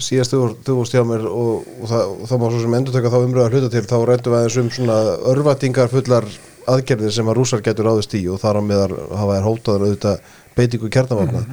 síðast 0.00 0.32
þú, 0.32 0.78
varst 0.78 0.96
hjá 0.96 1.02
mér 1.04 1.26
og, 1.28 1.66
og, 1.82 1.84
það, 1.90 2.14
og 2.14 2.30
það 2.30 2.40
má 2.40 2.46
svo 2.48 2.62
sem 2.62 2.78
endur 2.78 2.96
taka 2.96 3.12
þá 3.12 3.18
umröða 3.26 3.52
hluta 3.52 3.70
til 3.74 3.84
þá 3.90 3.96
rættum 4.08 4.32
við 4.32 4.38
aðeins 4.38 4.58
um 4.62 4.72
svona 4.78 4.98
örvatingar 5.32 5.92
fullar 5.92 6.28
aðgerðir 6.72 7.12
sem 7.12 7.28
að 7.28 7.38
rússar 7.40 7.64
getur 7.64 7.88
ráðist 7.90 8.16
í 8.16 8.22
og 8.32 8.40
þar 8.40 8.60
á 8.60 8.62
meðar 8.64 8.96
hafa 9.10 9.36
þær 9.36 9.48
hótaður 9.50 9.86
auðvitað 9.88 10.34
beitingu 10.56 10.92
kjarnavagna 10.92 11.44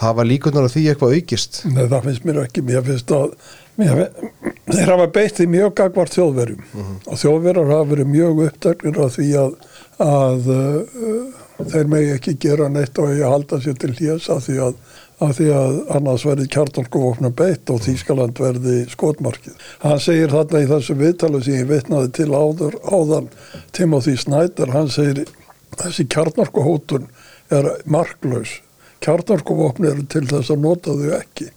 hafa 0.00 0.24
líkunar 0.26 0.68
á 0.68 0.70
því 0.70 0.82
eitthvað 0.90 1.14
aukist? 1.16 1.62
Nei, 1.70 1.86
það 1.88 2.08
finnst 2.08 2.26
mér 2.28 2.42
ekki, 2.42 2.64
mér 2.66 2.84
finnst 2.84 3.12
að 3.16 3.32
mér, 3.80 4.02
þeir 4.68 4.92
hafa 4.92 5.06
beitt 5.14 5.38
því 5.38 5.46
mjög 5.54 5.72
gagvart 5.80 6.16
þjóðverjum. 6.16 6.66
Og 7.06 7.20
þjóðverjar 7.22 7.72
hafa 7.72 7.88
verið 7.92 8.10
mjög 8.12 8.42
uppdæknir 8.46 9.00
af 9.06 9.16
því 9.16 9.28
að, 9.40 9.56
að 10.06 10.50
uh, 10.52 11.40
þeir 11.72 11.90
megi 11.92 12.12
ekki 12.16 12.36
gera 12.44 12.68
neitt 12.72 13.00
og 13.00 13.14
ég 13.14 13.24
halda 13.24 13.60
sér 13.64 13.78
til 13.80 13.94
hljés 13.96 14.28
af 14.32 14.44
því 14.44 14.58
að 14.68 14.76
af 15.24 15.38
því 15.38 15.46
að 15.56 15.78
annars 15.96 16.26
verði 16.28 16.48
kjartolkuvopna 16.52 17.30
beitt 17.36 17.70
og 17.72 17.80
Þýskaland 17.86 18.40
verði 18.42 18.76
skotmarkið. 18.92 19.56
Hann 19.84 20.02
segir 20.02 20.34
þarna 20.34 20.60
í 20.60 20.68
þessu 20.72 20.98
viðtali 21.00 21.40
sem 21.44 21.60
ég 21.60 21.70
vitnaði 21.70 22.12
til 22.18 22.28
áður, 22.34 22.76
áðan 22.84 23.30
Timothy 23.76 24.16
Snyder, 24.20 24.74
hann 24.76 24.92
segir 24.92 25.24
þessi 25.80 26.04
kjartolkuhótun 26.12 27.08
er 27.54 27.72
marklaus 27.88 28.58
kjarnorkuvopn 29.04 29.88
eru 29.90 30.04
til 30.10 30.24
þess 30.28 30.52
að 30.52 30.62
nota 30.64 30.94
þau 30.96 31.16
ekki. 31.20 31.48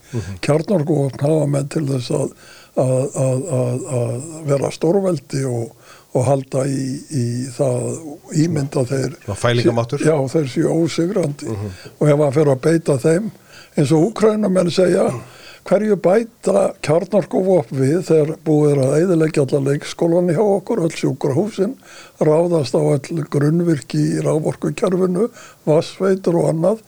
Kjarnorkuvopn 0.45 1.23
hafa 1.23 1.49
menn 1.51 1.69
til 1.71 1.85
þess 1.89 2.11
að, 2.15 2.33
að, 2.83 3.19
að, 3.23 3.45
að, 3.59 3.85
að 3.99 4.25
vera 4.49 4.71
stórveldi 4.75 5.43
og, 5.49 5.91
og 6.17 6.25
halda 6.27 6.65
í, 6.69 6.87
í 7.09 7.25
það 7.55 8.39
ímynda 8.43 8.85
þeir. 8.89 9.19
Já, 10.05 10.15
þeir 10.35 10.49
séu 10.53 10.73
ósigrandi 10.73 11.53
og 11.53 12.07
ef 12.07 12.25
hann 12.25 12.35
fer 12.35 12.53
að 12.53 12.65
beita 12.65 12.97
þeim 13.01 13.31
eins 13.77 13.91
og 13.95 14.09
Úkrænamenn 14.09 14.71
segja 14.73 15.09
hverju 15.69 15.99
bæta 16.01 16.71
kjarnarkuvopn 16.85 17.77
við 17.77 17.99
þegar 18.07 18.35
búið 18.47 18.71
er 18.71 18.83
að 18.85 18.97
eðilegja 19.03 19.45
allar 19.45 19.65
leikskólan 19.67 20.31
hjá 20.33 20.41
okkur, 20.41 20.83
öll 20.87 20.95
sjúkrahúsin 20.97 21.75
ráðast 22.25 22.73
á 22.73 22.81
öll 22.81 23.23
grunnvirki 23.29 24.01
í 24.15 24.21
rávorkukerfinu, 24.25 25.29
vassveitur 25.69 26.39
og 26.41 26.51
annað. 26.53 26.85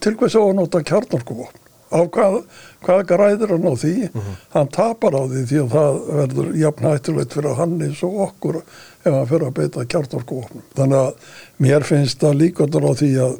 Til 0.00 0.16
hvers 0.16 0.38
að 0.40 0.54
nota 0.58 0.82
kjarnarkuvopn 0.82 1.60
á 1.90 2.00
hvað, 2.06 2.36
hvað 2.86 3.00
græðir 3.10 3.52
hann 3.54 3.66
á 3.66 3.74
því? 3.74 3.94
Hann 4.54 4.68
tapar 4.74 5.16
á 5.18 5.22
því 5.26 5.44
því 5.50 5.60
að 5.64 5.72
það 5.74 6.00
verður 6.20 6.50
jafn 6.60 6.86
hættulegt 6.86 7.34
fyrir 7.36 7.58
hann 7.58 7.76
eins 7.82 8.02
og 8.06 8.20
okkur 8.26 8.60
ef 8.60 9.10
hann 9.10 9.30
fyrir 9.30 9.46
að 9.48 9.56
beita 9.58 9.86
kjarnarkuvopn 9.90 10.66
þannig 10.78 11.00
að 11.00 11.38
mér 11.66 11.86
finnst 11.88 12.22
það 12.22 12.38
líkandur 12.44 12.86
á 12.86 12.92
því 12.94 13.10
að 13.26 13.34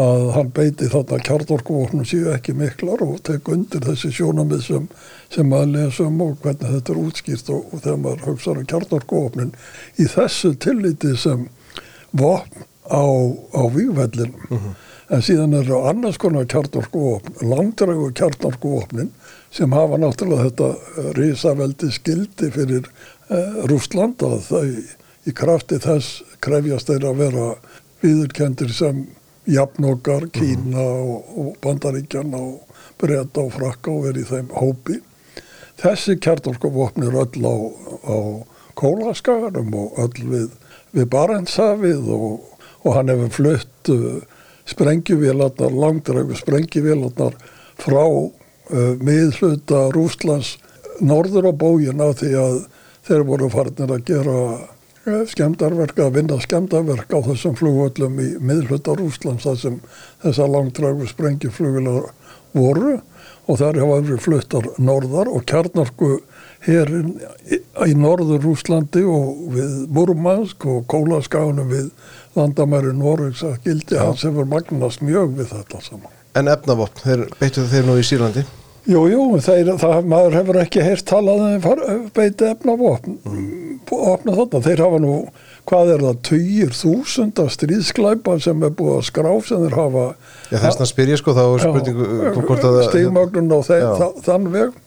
að 0.00 0.30
hann 0.32 0.50
beiti 0.56 0.88
þarna 0.88 1.18
kjartorkuvopnum 1.26 2.06
séu 2.08 2.30
ekki 2.32 2.54
miklar 2.56 3.02
og 3.04 3.18
tek 3.28 3.48
undir 3.52 3.84
þessi 3.84 4.12
sjónamið 4.16 4.62
sem, 4.64 4.86
sem 5.32 5.48
maður 5.48 5.74
lesum 5.74 6.22
og 6.24 6.38
hvernig 6.40 6.70
þetta 6.78 6.94
er 6.94 7.02
útskýrt 7.02 7.50
og, 7.52 7.66
og 7.68 7.82
þegar 7.84 8.00
maður 8.06 8.24
hugsaður 8.30 8.62
um 8.62 8.70
kjartorkuvopnin 8.72 9.52
í 10.00 10.08
þessu 10.14 10.54
tilliti 10.64 11.12
sem 11.20 11.44
vopn 12.16 12.64
á, 12.88 13.04
á 13.52 13.62
vývellin 13.68 14.32
en 15.12 15.22
síðan 15.24 15.58
eru 15.60 15.82
annars 15.84 16.16
konar 16.16 16.48
kjartorkuvopn, 16.48 17.42
langdrægu 17.44 18.08
kjartorkuvopnin 18.16 19.12
sem 19.52 19.72
hafa 19.76 20.00
náttúrulega 20.00 20.48
þetta 20.48 21.12
risaveldi 21.20 21.92
skildi 21.92 22.48
fyrir 22.54 22.88
eh, 23.28 23.64
Rústland 23.68 24.24
að 24.24 24.38
þau 24.48 24.68
í 25.28 25.34
krafti 25.36 25.76
þess 25.84 26.22
krefjast 26.40 26.88
þeir 26.88 27.10
að 27.10 27.20
vera 27.26 27.48
viðurkendir 28.02 28.72
sem 28.74 29.04
jafnokkar, 29.48 30.28
Kína 30.34 30.82
og, 30.82 31.32
og 31.38 31.56
Bandaríkjana 31.62 32.38
og 32.38 32.78
Breta 33.00 33.42
og 33.42 33.54
Frakka 33.56 33.90
og 33.92 34.06
verið 34.08 34.30
þeim 34.30 34.52
hópi. 34.54 34.98
Þessi 35.82 36.18
kjartorkuvopn 36.22 37.08
er 37.08 37.16
öll 37.24 37.42
á, 37.42 37.56
á 38.06 38.16
kólaskaganum 38.78 39.72
og 39.74 39.98
öll 40.04 40.28
við, 40.30 40.50
við 40.94 41.08
Barentshafið 41.10 42.12
og, 42.14 42.44
og 42.84 42.96
hann 42.96 43.10
hefur 43.10 43.32
flutt 43.38 43.92
uh, 43.92 44.20
sprengjuvélarnar, 44.70 45.74
langdrægu 45.74 46.38
sprengjuvélarnar 46.38 47.34
frá 47.82 48.04
uh, 48.06 48.30
miðhluta 49.02 49.88
Rúslands 49.96 50.56
norður 51.02 51.50
á 51.50 51.52
bógina 51.52 52.12
því 52.14 52.32
að 52.38 52.60
þeir 53.08 53.26
voru 53.26 53.50
farnir 53.50 53.90
að 53.90 54.06
gera 54.06 54.38
skemdarverk 55.02 55.98
að 55.98 56.18
vinna 56.18 56.38
skemdarverk 56.42 57.10
á 57.10 57.18
þessum 57.26 57.56
flugvöllum 57.58 58.20
í 58.22 58.28
miðhluta 58.38 58.94
Rúslands 58.98 59.46
þar 59.48 59.58
sem 59.58 59.80
þessar 60.22 60.52
langdrægu 60.52 61.08
sprengjuflugular 61.10 62.12
voru 62.54 63.00
og 63.50 63.58
þar 63.58 63.80
hafa 63.82 63.98
verið 64.04 64.22
fluttar 64.22 64.68
norðar 64.78 65.30
og 65.32 65.42
kjarnarku 65.50 66.12
herin 66.62 67.16
í 67.50 67.94
norður 67.98 68.44
Rúslandi 68.46 69.02
og 69.02 69.44
við 69.56 69.76
Murmansk 69.90 70.66
og 70.70 70.86
Kólaskánu 70.92 71.66
við 71.72 71.90
landamæri 72.38 72.94
Norvegs 72.94 73.42
að 73.46 73.58
gildi 73.66 73.98
Já. 73.98 74.04
hans 74.06 74.22
hefur 74.28 74.46
magnast 74.46 75.02
mjög 75.02 75.34
við 75.40 75.54
þetta 75.56 75.82
saman. 75.82 76.18
En 76.38 76.48
efnavopn, 76.48 77.26
beittu 77.40 77.66
þeir 77.68 77.88
nú 77.90 77.98
í 77.98 78.06
Sýrlandi 78.06 78.46
Jú, 78.82 79.04
jú, 79.06 79.24
þeir, 79.38 79.76
það, 79.78 80.06
maður 80.10 80.36
hefur 80.40 80.56
ekki 80.58 80.82
heyrt 80.82 81.04
talað 81.06 81.42
um 81.68 82.06
beiti 82.16 82.48
efna 82.48 82.74
vopn, 82.74 83.12
opna 84.12 84.36
þarna, 84.36 84.60
þeir 84.66 84.82
hafa 84.84 85.00
nú, 85.02 85.16
hvað 85.70 85.90
er 85.94 86.04
það, 86.06 86.20
tugir 86.28 86.76
þúsunda 86.76 87.48
stríðsklæpa 87.52 88.36
sem 88.42 88.64
er 88.66 88.72
búið 88.78 88.94
að 88.98 89.04
skrá 89.08 89.32
sem 89.48 89.66
þeir 89.66 89.76
hafa 89.78 90.06
Já, 90.50 90.56
þess 90.56 90.80
að 90.84 90.90
spyr 90.92 91.12
ég 91.12 91.20
sko, 91.20 91.34
þá 91.36 91.42
þeir, 93.68 93.84
Já. 93.84 93.92
þa, 94.00 94.08
þann 94.28 94.48
veg. 94.56 94.80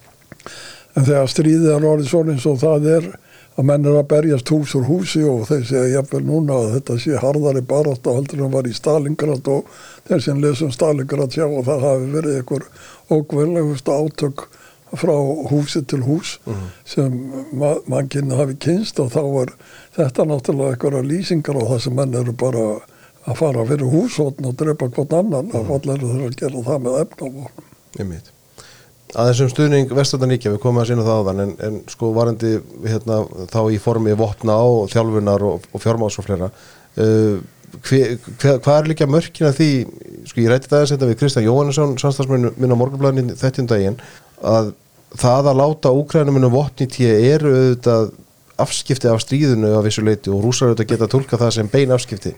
En 0.95 1.05
þegar 1.05 1.31
stríðið 1.31 1.71
er 1.75 1.87
orðið 1.91 2.11
svona 2.11 2.35
eins 2.35 2.49
og 2.49 2.59
það 2.61 2.89
er 2.95 3.07
að 3.55 3.67
menn 3.69 3.87
er 3.87 3.95
að 3.95 4.09
berjast 4.11 4.51
hús 4.51 4.73
úr 4.75 4.87
húsi 4.89 5.21
og 5.27 5.45
þeir 5.47 5.63
segja 5.67 5.91
jafnvel 5.93 6.21
núna 6.27 6.57
að 6.59 6.73
þetta 6.75 6.97
sé 6.99 7.19
harðari 7.21 7.61
barátt 7.63 8.07
og 8.11 8.17
heldur 8.19 8.43
en 8.43 8.51
var 8.51 8.67
í 8.67 8.75
Stalingrad 8.75 9.47
og 9.51 9.69
þeir 10.09 10.23
sem 10.25 10.41
lesum 10.43 10.73
Stalingrad 10.75 11.35
sjá 11.35 11.45
og 11.45 11.63
það 11.67 11.85
hafi 11.87 12.09
verið 12.17 12.39
einhver 12.41 12.65
ókveðlegust 13.15 13.91
átök 13.95 14.47
frá 14.99 15.15
húsi 15.51 15.81
til 15.87 16.01
hús 16.05 16.35
sem 16.87 17.15
ma 17.53 17.75
mann 17.91 18.09
kynna 18.11 18.39
hafi 18.41 18.57
kynst 18.67 18.99
og 19.03 19.11
þá 19.13 19.21
er 19.43 19.55
þetta 19.97 20.27
náttúrulega 20.29 20.75
einhverja 20.75 21.07
lýsingar 21.09 21.59
og 21.61 21.71
það 21.71 21.81
sem 21.85 21.97
menn 21.97 22.19
eru 22.21 22.35
bara 22.45 22.67
að 23.25 23.39
fara 23.41 23.65
fyrir 23.65 23.89
húsotn 23.89 24.45
og 24.45 24.55
drepa 24.59 24.89
hvort 24.93 25.17
annan 25.17 25.51
að 25.55 25.73
allir 25.79 26.05
þeir 26.05 26.25
að 26.27 26.39
gera 26.41 26.63
það 26.69 26.81
með 26.85 26.97
efnavopnum. 27.01 27.69
Einmitt. 27.99 28.31
Að 29.15 29.29
þessum 29.29 29.49
stuðning 29.51 29.91
Vesturlandaríkja, 29.95 30.51
við 30.51 30.61
komum 30.63 30.81
að 30.81 30.89
sína 30.89 31.05
það 31.05 31.19
áðan 31.21 31.41
en, 31.43 31.51
en 31.63 31.75
sko 31.89 32.09
varandi 32.15 32.55
hérna, 32.83 33.19
þá 33.51 33.59
í 33.71 33.77
formi 33.79 34.15
vopna 34.17 34.57
og 34.67 34.89
þjálfunar 34.91 35.45
og, 35.45 35.67
og 35.71 35.83
fjármáls 35.83 36.17
og 36.19 36.25
fleira 36.27 36.49
uh, 36.51 37.37
hvað 37.83 38.77
er 38.77 38.89
líka 38.89 39.07
mörkin 39.09 39.49
að 39.49 39.59
því, 39.59 39.69
sko 40.29 40.43
ég 40.43 40.51
rætti 40.51 40.71
það 40.71 40.83
að 40.83 40.89
setja 40.91 41.09
við 41.09 41.19
Kristján 41.21 41.45
Jóhannesson, 41.47 41.95
samstagsmenn 42.01 42.51
minn 42.55 42.75
á 42.75 42.77
morgunblæðin 42.79 43.33
þetta 43.39 43.65
daginn, 43.71 43.97
að 44.41 44.73
það 45.21 45.49
að 45.51 45.59
láta 45.61 45.93
úkrænum 45.95 46.37
minnum 46.37 46.53
vopni 46.55 46.87
tíu 46.91 47.09
eru 47.11 47.53
auðvitað 47.55 48.11
afskipti 48.65 49.09
af 49.11 49.19
stríðinu 49.23 49.73
af 49.77 49.83
vissu 49.87 50.03
leiti 50.05 50.31
og 50.31 50.43
rúsar 50.45 50.71
auðvitað 50.71 50.91
geta 50.93 51.09
tólka 51.11 51.39
það 51.41 51.55
sem 51.57 51.71
bein 51.71 51.91
afskipti. 51.95 52.35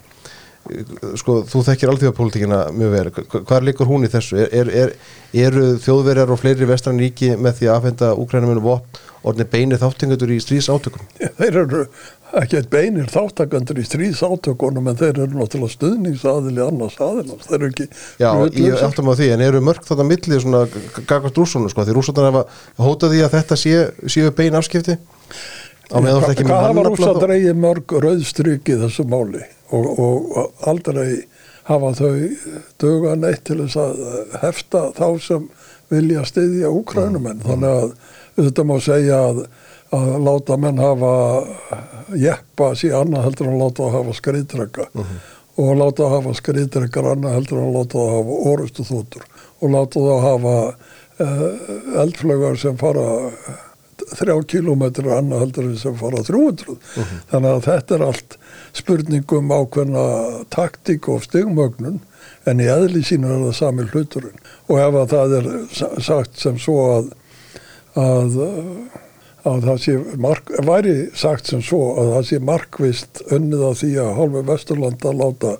Sko, 1.15 1.45
þú 1.47 1.61
þekkir 1.63 1.91
alþjóðapólitíkina 1.93 2.57
mjög 2.75 2.95
Hva- 3.31 3.43
hvað 3.47 3.67
líkur 3.69 3.87
hún 3.87 4.03
í 4.03 4.09
þessu? 4.11 4.35
Er, 4.41 4.49
er, 4.51 4.71
er, 4.81 4.95
eru 5.47 5.77
þjóðverjar 5.79 6.33
og 6.33 6.41
fleiri 6.41 6.67
vestran 6.67 6.99
ríki 6.99 7.29
með 7.39 7.61
því 7.61 7.69
að 7.69 7.77
afhenda 7.77 8.09
úkrænuminu 8.19 8.63
vopn 8.65 8.99
orðin 9.27 9.47
beinir 9.53 9.79
þáttingatur 9.79 10.33
í 10.35 10.41
stríðsátökum? 10.43 11.05
Þeir 11.39 11.61
eru 11.63 11.85
ekki 12.41 12.57
eitt 12.59 12.69
beinir 12.71 13.07
þáttakandur 13.11 13.79
í 13.79 13.85
stríðsátökunum 13.87 14.89
en 14.91 14.97
þeir 14.99 15.21
eru 15.23 15.37
náttúrulega 15.37 15.75
stuðningsaðili 15.75 16.63
annars 16.65 16.97
aðilans. 17.01 17.45
Þeir 17.47 17.59
eru 17.59 17.69
ekki 17.71 17.87
Já, 18.19 18.29
ég 18.57 18.83
áttum 18.87 19.11
á 19.11 19.13
því, 19.15 19.29
en 19.35 19.45
eru 19.47 19.61
mörg 19.63 19.87
þetta 19.87 20.07
milli 20.07 20.41
svona 20.43 20.65
gagvart 20.97 21.39
rússónu, 21.39 21.71
sko, 21.71 21.85
því 21.87 21.95
rússónar 21.95 22.29
hafa 22.31 22.43
hótað 22.83 23.15
því 23.15 23.23
að 23.27 23.37
þetta 23.37 23.59
sé, 23.63 23.77
séu 24.11 24.33
bein 24.35 24.59
afskipti? 24.59 24.97
Á 25.87 25.97
meðan 26.03 26.25
ert 26.25 26.33
ekki 26.33 26.47
Hvað 26.49 26.65
hafa 26.67 26.85
rúsa 26.89 27.13
dreigið 27.21 27.61
mörg 27.63 27.95
rauðstryk 28.03 28.73
í 28.73 28.79
þessu 28.83 29.07
máli? 29.07 29.45
Og, 29.75 29.87
og, 29.87 30.51
aldrei 30.67 31.23
hafa 31.67 31.93
þau 31.95 32.11
duga 32.79 33.15
neitt 33.19 33.45
til 33.47 33.61
þess 33.63 33.79
að 33.79 34.35
hefta 34.43 34.83
þá 34.95 35.07
sem 35.23 35.47
vilja 35.91 36.23
styðja 36.27 36.71
úkrænumenn. 36.75 37.43
Þannig 37.43 37.81
að 37.81 37.93
þetta 38.37 38.65
má 38.67 38.75
segja 38.83 39.21
að, 39.29 39.41
að 39.95 40.09
láta 40.25 40.57
menn 40.59 40.79
hafa 40.81 41.11
jeppa 42.19 42.71
sér 42.75 42.97
annað 43.01 43.27
heldur 43.29 43.47
en 43.51 43.59
láta 43.61 43.89
hafa 43.93 44.15
skriðdrega 44.17 44.87
og 45.57 45.71
láta 45.79 46.09
hafa 46.11 46.33
skriðdregar 46.37 47.11
annað 47.13 47.37
heldur 47.37 47.61
en 47.63 47.73
láta 47.75 48.03
hafa 48.11 48.39
orustu 48.51 48.83
þútur 48.87 49.23
og 49.61 49.71
láta 49.73 49.99
það 50.03 50.11
að 50.17 50.27
hafa 50.27 50.55
uh, 51.23 52.01
eldflögar 52.03 52.59
sem 52.61 52.75
fara 52.77 53.07
þrjá 54.17 54.35
kilómetri 54.53 55.09
annað 55.11 55.41
heldur 55.45 55.69
en 55.71 55.79
sem 55.81 55.95
fara 55.99 56.21
300 56.27 56.75
þannig 57.31 57.49
að 57.55 57.63
þetta 57.69 57.95
er 57.97 58.05
allt 58.11 58.37
spurningum 58.77 59.49
ákveðna 59.55 60.03
taktík 60.53 61.07
og 61.09 61.23
stigmögnun 61.25 61.97
en 62.47 62.61
í 62.63 62.67
eðli 62.71 63.01
sínu 63.03 63.27
er 63.27 63.41
það 63.47 63.55
sami 63.57 63.83
hluturinn. 63.89 64.37
Og 64.71 64.77
ef 64.79 64.95
að 65.01 65.09
það 65.11 65.33
er 65.39 65.47
sa- 65.75 65.89
sagt 65.99 66.37
sem 66.39 66.55
svo 66.61 66.75
að 66.93 67.09
að, 67.97 68.37
uh, 68.45 69.01
að 69.47 69.67
það 69.67 69.81
sé 69.83 69.97
mark, 70.21 70.53
væri 70.67 70.95
sagt 71.17 71.51
sem 71.51 71.61
svo 71.63 71.81
að 72.01 72.13
það 72.15 72.29
sé 72.29 72.39
markvist 72.51 73.21
unnið 73.31 73.67
að 73.67 73.77
því 73.81 73.91
að 74.03 74.15
hálfu 74.21 74.47
Vesturlanda 74.51 75.13
láta 75.17 75.57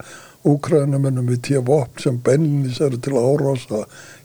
Úkrænumennum 0.48 1.28
við 1.28 1.42
tíu 1.48 1.62
vopn 1.68 2.00
sem 2.00 2.20
beinlinis 2.24 2.80
eru 2.84 3.00
til 3.04 3.16
að 3.18 3.30
árása 3.34 3.82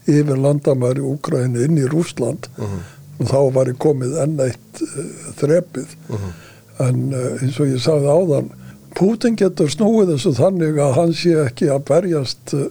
yfir 0.07 0.39
landamæri 0.39 1.03
Úkrænu 1.03 1.63
inn 1.65 1.79
í 1.81 1.87
Rúsland 1.89 2.47
og 3.19 3.29
þá 3.29 3.39
ég 3.69 3.79
komið 3.81 4.17
enn 4.23 4.39
eitt 4.43 4.83
uh, 4.83 5.31
þrepið. 5.39 5.95
En 6.83 7.01
uh, 7.13 7.41
eins 7.41 7.59
og 7.61 7.71
ég 7.71 7.81
sagði 7.83 8.13
áðan 8.13 8.51
Putin 8.93 9.37
getur 9.39 9.71
snúið 9.73 10.13
þessu 10.13 10.35
þannig 10.37 10.79
að 10.81 10.95
hann 10.99 11.13
sé 11.17 11.35
ekki 11.43 11.69
að 11.73 11.85
berjast 11.89 12.55
uh, 12.57 12.67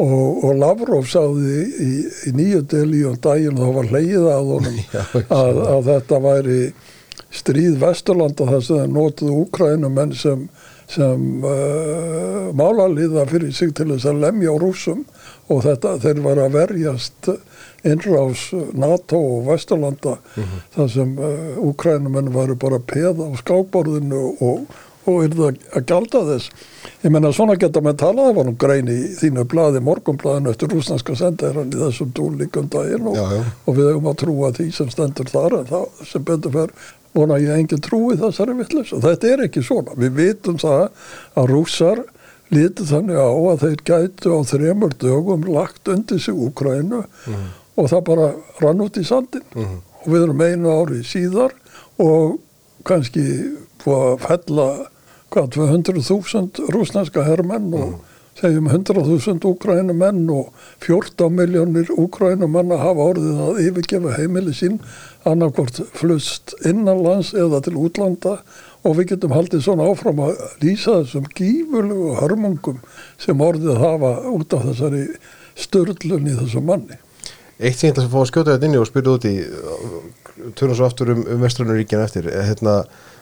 og, 0.00 0.44
og 0.46 0.56
Lavrov 0.60 1.08
sagði 1.10 1.58
í, 1.60 1.90
í, 2.28 2.32
nýju 2.36 2.62
deli 2.70 3.02
og 3.08 3.20
daginn 3.24 3.60
það 3.60 3.76
var 3.76 3.92
leið 3.96 4.30
að 4.32 4.50
honum 4.54 4.80
Já, 4.96 5.04
að, 5.36 5.62
að 5.74 5.90
þetta 5.90 6.20
væri 6.24 6.60
stríð 7.30 7.78
Vesturlanda 7.82 8.48
þar 8.48 8.66
sem 8.66 8.80
þeir 8.80 8.92
notuðu 8.94 9.36
Úkrænumenn 9.44 10.14
sem, 10.18 10.46
sem 10.90 11.44
uh, 11.46 12.50
málarliða 12.58 13.26
fyrir 13.30 13.54
sig 13.54 13.74
til 13.78 13.90
þess 13.92 14.08
að 14.10 14.24
lemja 14.24 14.56
rúsum 14.58 15.04
og 15.50 15.64
þetta 15.66 15.96
þeir 16.02 16.22
var 16.24 16.42
að 16.42 16.56
verjast 16.58 17.30
innrás 17.86 18.48
NATO 18.76 19.20
og 19.36 19.48
Vesturlanda 19.50 20.16
þar 20.74 20.90
sem 20.90 21.14
uh, 21.18 21.60
úkrænumenn 21.70 22.32
varu 22.34 22.58
bara 22.60 22.82
peða 22.82 23.30
á 23.30 23.32
skákborðinu 23.40 24.24
og, 24.42 24.66
og 25.08 25.22
er 25.24 25.32
það 25.34 25.58
að 25.78 25.84
gjalda 25.88 26.20
þess. 26.28 26.50
Ég 27.00 27.12
menna 27.14 27.30
svona 27.32 27.56
geta 27.60 27.80
með 27.80 27.96
talað 28.02 28.26
það 28.28 28.36
var 28.36 28.48
nú 28.50 28.54
grein 28.60 28.90
í 28.92 28.98
þínu 29.16 29.44
blaði 29.48 29.80
morgunblaðinu 29.86 30.50
eftir 30.52 30.72
rúsnarska 30.74 31.16
sendaherran 31.16 31.72
í 31.72 31.80
þessum 31.80 32.10
dúlíkum 32.16 32.68
daginn 32.72 33.06
og, 33.08 33.16
Já, 33.16 33.26
já. 33.38 33.42
og 33.64 33.76
við 33.78 33.88
höfum 33.90 34.10
að 34.12 34.18
trúa 34.24 34.50
því 34.58 34.66
sem 34.76 34.90
stendur 34.92 35.30
þar 35.32 35.56
en 35.60 35.68
það 35.70 36.04
sem 36.12 36.24
betur 36.28 36.54
fer 36.58 36.74
vona 37.16 37.38
ég 37.42 37.56
engin 37.56 37.80
trúi 37.82 38.18
þessari 38.20 38.54
vittlis 38.60 38.92
og 38.94 39.00
þetta 39.06 39.30
er 39.32 39.44
ekki 39.48 39.62
svona. 39.66 39.96
Við 39.98 40.12
vitum 40.20 40.60
það 40.62 40.84
að 41.40 41.48
rússar 41.54 42.04
lítið 42.50 42.92
þannig 42.92 43.18
á 43.22 43.30
að 43.30 43.64
þeir 43.64 43.82
gætu 43.90 44.34
á 44.36 44.38
þremur 44.52 44.94
dögum 45.00 45.48
lagt 45.54 45.88
undir 45.90 46.18
sig 46.22 46.34
Úkrænu 46.34 47.00
og 47.80 47.88
það 47.88 48.04
bara 48.10 48.28
rann 48.60 48.84
út 48.84 48.98
í 49.00 49.04
sandin 49.06 49.44
og 49.56 50.06
við 50.10 50.24
erum 50.26 50.40
einu 50.44 50.72
ári 50.76 51.00
síðar 51.06 51.54
og 52.02 52.38
kannski 52.88 53.24
búið 53.84 54.06
að 54.06 54.22
fella 54.26 54.68
hvað 55.30 55.50
200.000 55.56 56.70
rúsneska 56.74 57.24
herrmenn 57.26 57.74
og 57.78 57.98
segjum 58.40 58.68
100.000 58.70 59.44
úkrænumenn 59.50 60.24
og 60.32 60.50
14 60.80 61.34
miljónir 61.34 61.90
úkrænumenn 61.92 62.72
að 62.74 62.84
hafa 62.84 63.06
orðið 63.12 63.42
að 63.46 63.60
yfirgefa 63.66 64.14
heimili 64.16 64.54
sín 64.56 64.78
annarkvort 65.28 65.82
flust 65.96 66.54
innanlands 66.64 67.34
eða 67.36 67.60
til 67.66 67.76
útlanda 67.80 68.38
og 68.86 68.96
við 68.96 69.12
getum 69.12 69.34
haldið 69.36 69.66
svona 69.66 69.90
áfram 69.90 70.22
að 70.24 70.40
lýsa 70.64 71.02
þessum 71.02 71.28
gífurlegu 71.36 72.16
hörmungum 72.22 72.80
sem 73.20 73.44
orðið 73.44 73.82
hafa 73.82 74.14
út 74.32 74.56
af 74.56 74.66
þessari 74.70 75.04
störlun 75.60 76.30
í 76.30 76.38
þessum 76.38 76.68
manni. 76.70 76.96
Eitt 77.60 77.76
sem 77.76 77.90
ég 77.90 77.92
ætla 77.92 78.06
að 78.06 78.14
fá 78.14 78.20
að 78.22 78.30
skjóta 78.30 78.54
þetta 78.54 78.68
inn 78.70 78.78
í 78.78 78.80
og 78.80 78.88
spyrja 78.88 79.16
út 79.18 79.28
í 79.28 79.34
törnum 80.56 80.78
svo 80.78 80.88
aftur 80.88 81.12
um, 81.14 81.22
um 81.34 81.44
vestrannuríkina 81.44 82.04
eftir 82.06 82.28
eh, 82.30 82.42
hérna, 82.50 82.80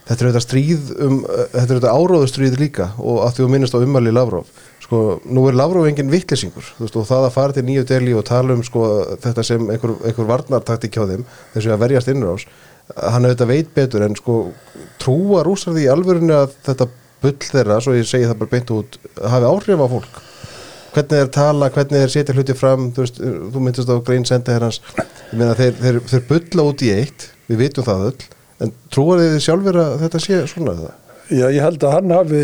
þetta 0.09 0.25
er 0.25 0.31
þetta 0.31 0.45
stríð 0.45 0.93
um, 1.05 1.19
eh, 1.25 1.45
þetta 1.55 1.67
er 1.67 1.81
þetta 1.81 1.95
áróðustríð 1.95 2.59
líka 2.61 2.91
og 2.99 3.23
að 3.27 3.39
því 3.39 3.47
að 3.47 3.53
minnast 3.55 3.77
á 3.77 3.83
ummæli 3.83 4.15
Lavrov. 4.15 4.53
Sko, 4.85 5.03
nú 5.29 5.45
er 5.51 5.59
Lavrov 5.59 5.89
engin 5.89 6.13
vittlisingur 6.13 6.71
veist, 6.79 6.97
og 6.97 7.09
það 7.09 7.27
að 7.27 7.35
fara 7.35 7.57
til 7.57 7.67
nýju 7.67 7.85
deli 7.91 8.15
og 8.17 8.25
tala 8.29 8.57
um 8.57 8.63
sko, 8.65 8.87
þetta 9.21 9.45
sem 9.45 9.67
einhver, 9.69 9.99
einhver 10.09 10.31
varnartaktik 10.31 10.97
hjá 10.97 11.05
þeim 11.11 11.27
þessu 11.53 11.75
að 11.75 11.83
verjast 11.83 12.13
innrás 12.13 12.47
hann 12.97 13.27
auðvitað 13.29 13.51
veit 13.53 13.75
betur 13.77 14.07
en 14.07 14.17
sko 14.17 14.39
trúa 15.03 15.43
rúsar 15.45 15.77
því 15.77 15.91
alvörinu 15.93 16.39
að 16.39 16.57
þetta 16.71 16.89
bull 17.21 17.37
þeirra, 17.51 17.83
svo 17.83 17.99
ég 17.99 18.09
segi 18.09 18.31
það 18.31 18.41
bara 18.41 18.55
beint 18.55 18.73
út 18.73 18.99
hafi 19.19 19.51
áhrif 19.51 19.85
á 19.85 19.87
fólk 19.93 20.19
hvernig 20.99 21.23
þeir 21.23 21.31
tala, 21.35 21.71
hvernig 21.75 22.02
þeir 22.02 22.14
setja 22.14 22.35
hluti 22.37 22.57
fram 22.59 22.88
þú, 22.95 23.05
veist, 23.05 23.21
þú 23.23 23.62
myndist 23.62 23.93
á 23.93 23.97
grein 24.07 24.26
sendi 24.28 24.55
herrans 24.55 24.81
ég 24.99 25.37
meina 25.38 25.55
þeir, 25.59 25.76
þeir, 25.78 26.00
þeir 26.11 26.26
bulla 26.33 26.67
út 26.73 26.85
í 26.85 26.90
eitt 26.95 27.28
við 27.49 27.62
vitum 27.62 27.87
það 27.87 28.09
öll 28.09 28.26
en 28.64 28.75
trúar 28.95 29.23
þið 29.23 29.38
sjálfur 29.45 29.81
að 29.85 29.95
þetta 30.02 30.23
sé 30.25 30.40
svona 30.50 30.75
það? 30.81 30.93
Já, 31.28 31.47
ég 31.52 31.62
held 31.62 31.85
að 31.85 31.95
hann 31.95 32.14
hafi 32.17 32.43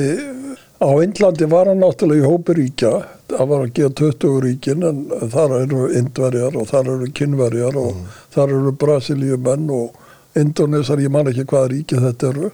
á 0.85 0.89
Índlandi 1.01 1.51
var 1.51 1.71
hann 1.71 1.83
náttúrulega 1.83 2.23
í 2.23 2.31
hópi 2.31 2.57
ríkja 2.61 2.95
það 3.33 3.51
var 3.51 3.65
að 3.65 3.75
gefa 3.79 3.95
20 4.01 4.41
ríkin 4.45 4.87
en 4.87 5.05
þar 5.33 5.57
eru 5.63 5.85
indverjar 5.99 6.59
og 6.61 6.69
þar 6.71 6.91
eru 6.95 7.11
kynverjar 7.21 7.79
og 7.81 8.03
þar 8.35 8.57
eru 8.59 8.75
brasilíumenn 8.85 9.71
og 9.75 10.03
indonesar, 10.39 11.01
ég 11.03 11.13
man 11.15 11.31
ekki 11.31 11.47
hvaða 11.47 11.71
ríki 11.71 12.01
þetta 12.03 12.31
eru. 12.33 12.49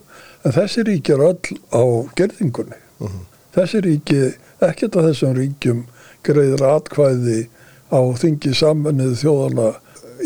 En 0.45 0.53
þessi 0.53 0.85
ríki 0.85 1.15
er 1.15 1.23
öll 1.31 1.57
á 1.73 1.83
gerðingunni 2.17 2.77
þessi 3.55 3.81
ríki, 3.83 4.19
ekkert 4.65 4.97
af 4.99 5.07
þessum 5.09 5.35
ríkjum 5.37 5.85
greiður 6.25 6.65
atkvæði 6.69 7.39
á 7.91 7.99
þingi 8.21 8.53
samennið 8.55 9.15
þjóðana 9.21 9.69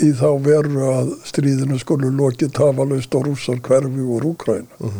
í 0.04 0.12
þá 0.20 0.30
veru 0.44 0.88
að 0.92 1.12
stríðinu 1.30 1.77
skulu 1.80 2.12
lokið 2.12 2.51
tafalaust 2.58 3.15
og 3.15 3.30
rússar 3.30 3.62
hverfi 3.63 4.04
úr 4.04 4.27
Úkræna. 4.34 4.92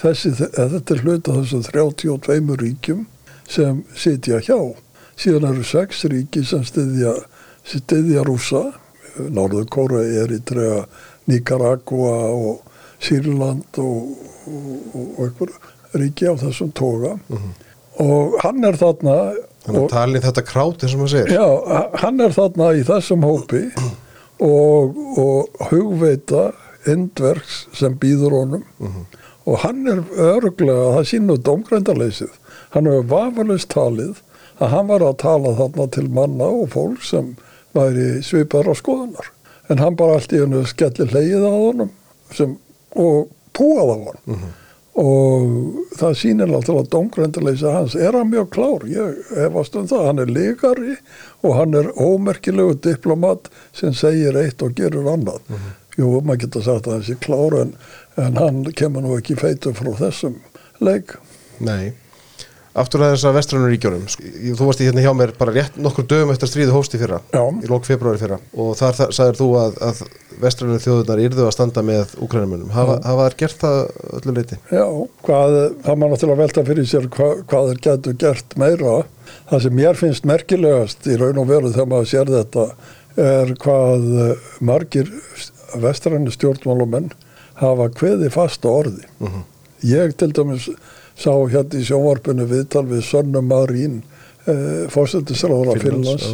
Þessi, 0.00 0.32
þetta 0.40 0.94
er 0.94 1.02
hluta 1.04 1.36
þessum 1.36 1.62
32 1.68 2.56
ríkjum 2.62 3.04
sem 3.48 3.82
sitja 3.94 4.40
hjá. 4.40 4.58
Síðan 5.20 5.50
eru 5.50 5.64
sex 5.66 6.04
ríki 6.08 6.42
sem 6.48 6.64
styðja, 6.64 7.12
styðja 7.68 8.24
rússa, 8.24 8.70
Norður 9.20 9.66
Kóra, 9.68 10.02
Eritrea, 10.22 10.86
Nicaragua 11.28 12.30
og 12.32 12.62
Sýrland 13.04 13.78
og, 13.82 14.14
og, 14.48 14.94
og 14.96 15.20
einhver 15.26 15.52
ríki 16.00 16.30
á 16.30 16.34
þessum 16.40 16.72
toga. 16.72 17.18
Og 17.98 18.36
hann 18.44 18.64
er 18.64 18.78
þarna 18.78 19.16
Þannig 19.60 19.82
að 19.82 19.90
tali 19.92 20.20
þetta 20.24 20.42
kráti 20.48 20.88
sem 20.88 21.00
maður 21.00 21.12
segir. 21.12 21.32
Já, 21.36 21.88
hann 22.00 22.24
er 22.24 22.32
þarna 22.32 22.68
í 22.78 22.84
þessum 22.88 23.26
hópi 23.26 23.62
og, 24.40 25.00
og 25.20 25.66
hugveita 25.68 26.44
indverks 26.88 27.66
sem 27.76 27.96
býður 28.00 28.38
honum. 28.38 28.64
Og 29.48 29.60
hann 29.64 29.84
er 29.90 30.00
örglega, 30.16 30.94
það 30.96 31.08
sínu 31.10 31.36
domgrændarleysið, 31.44 32.32
hann 32.74 32.88
hefur 32.88 33.08
vafalist 33.10 33.70
talið 33.72 34.22
að 34.60 34.72
hann 34.74 34.88
var 34.90 35.04
að 35.04 35.18
tala 35.22 35.52
þarna 35.58 35.86
til 35.96 36.06
manna 36.12 36.48
og 36.62 36.72
fólk 36.74 37.04
sem 37.04 37.34
væri 37.76 38.22
svipar 38.24 38.68
á 38.68 38.74
skoðunar. 38.76 39.28
En 39.70 39.80
hann 39.80 39.96
bara 39.96 40.16
allt 40.18 40.32
í 40.34 40.40
hennu 40.40 40.64
skellir 40.68 41.12
leið 41.14 41.44
á 41.46 41.52
honum 41.52 41.92
sem, 42.34 42.56
og 42.96 43.28
púað 43.56 43.92
á 43.92 43.96
honum 44.08 44.48
og 45.00 45.86
það 45.96 46.16
sýnir 46.20 46.50
náttúrulega 46.50 46.84
að 46.84 46.90
domgrændarleysa 46.94 47.74
hans 47.74 47.96
er 47.96 48.18
hann 48.18 48.32
mjög 48.32 48.50
klár, 48.56 48.84
ég 48.90 49.22
hefast 49.36 49.78
um 49.80 49.88
það. 49.90 50.06
Hann 50.08 50.22
er 50.24 50.34
líkari 50.34 50.96
og 51.40 51.56
hann 51.56 51.78
er 51.80 51.92
ómerkilegu 51.96 52.76
diplomat 52.84 53.48
sem 53.76 53.94
segir 53.96 54.36
eitt 54.40 54.62
og 54.66 54.76
gerur 54.76 55.08
annað. 55.14 55.40
Jú, 55.96 56.12
maður 56.20 56.44
getur 56.44 56.68
sagt 56.68 56.90
að 56.90 57.08
sé 57.08 57.16
klár 57.20 57.56
en, 57.62 57.74
en 58.20 58.38
hann 58.40 58.62
kemur 58.76 59.04
nú 59.04 59.16
ekki 59.16 59.38
feitur 59.40 59.76
frá 59.76 59.92
þessum 60.04 60.38
leik. 60.84 61.16
Nei 61.60 61.92
Aftur 62.78 63.02
að 63.02 63.16
þess 63.16 63.24
að 63.26 63.34
vestrannu 63.34 63.68
ríkjónum 63.72 64.02
Þú 64.54 64.66
varst 64.68 64.80
í 64.82 64.86
hérna 64.86 65.02
hjá 65.02 65.10
mér 65.18 65.32
bara 65.38 65.54
rétt 65.56 65.78
nokkur 65.82 66.04
dögum 66.06 66.30
eftir 66.30 66.50
stríðu 66.52 66.74
hósti 66.76 67.00
fyrra 67.00 67.16
Já. 67.34 67.40
í 67.50 67.66
lók 67.66 67.88
februari 67.88 68.20
fyrra 68.20 68.36
og 68.54 68.76
þar 68.78 68.94
þa- 69.00 69.08
sagðir 69.16 69.38
þú 69.40 69.48
að, 69.58 69.80
að 69.88 70.02
vestrannu 70.44 70.76
þjóðunar 70.84 71.22
yrðu 71.24 71.46
að 71.48 71.54
standa 71.56 71.82
með 71.82 72.12
úkrænumönum 72.22 72.70
hafa, 72.76 72.94
hafa 73.04 73.24
þær 73.26 73.36
gert 73.42 73.64
það 73.64 73.80
öllu 74.20 74.34
leiti? 74.36 74.58
Já, 74.70 74.84
hvað, 75.26 75.56
það 75.82 75.98
maður 75.98 76.14
náttúrulega 76.14 76.40
velta 76.44 76.64
fyrir 76.70 76.88
sér 76.92 77.08
hvað, 77.16 77.42
hvað 77.50 77.68
þeir 77.72 77.82
getur 77.88 78.16
gert 78.22 78.56
meira. 78.62 78.94
Það 79.50 79.64
sem 79.66 79.76
mér 79.80 79.98
finnst 80.00 80.30
merkilegast 80.30 81.10
í 81.10 81.18
raun 81.20 81.42
og 81.42 81.50
veru 81.50 81.74
þegar 81.74 81.90
maður 81.90 82.08
sér 82.14 82.32
þetta 82.36 82.68
er 83.26 83.52
hvað 83.66 84.06
margir 84.70 85.10
vestræni 85.82 86.32
stjórnmálumenn 86.38 87.10
hafa 87.60 87.90
kveði 87.98 88.30
fasta 88.32 88.70
orði. 88.70 89.04
Ég 89.86 90.14
til 90.22 90.30
dæmis 90.38 90.70
sá 91.20 91.34
hérna 91.52 91.80
í 91.80 91.84
sjónvarpinu 91.84 92.46
viðtal 92.48 92.86
við 92.88 93.04
Sönnu 93.04 93.42
Marín, 93.44 94.00
eh, 94.46 94.88
fórsetisráðra 94.92 95.76
Finnlands, 95.80 96.32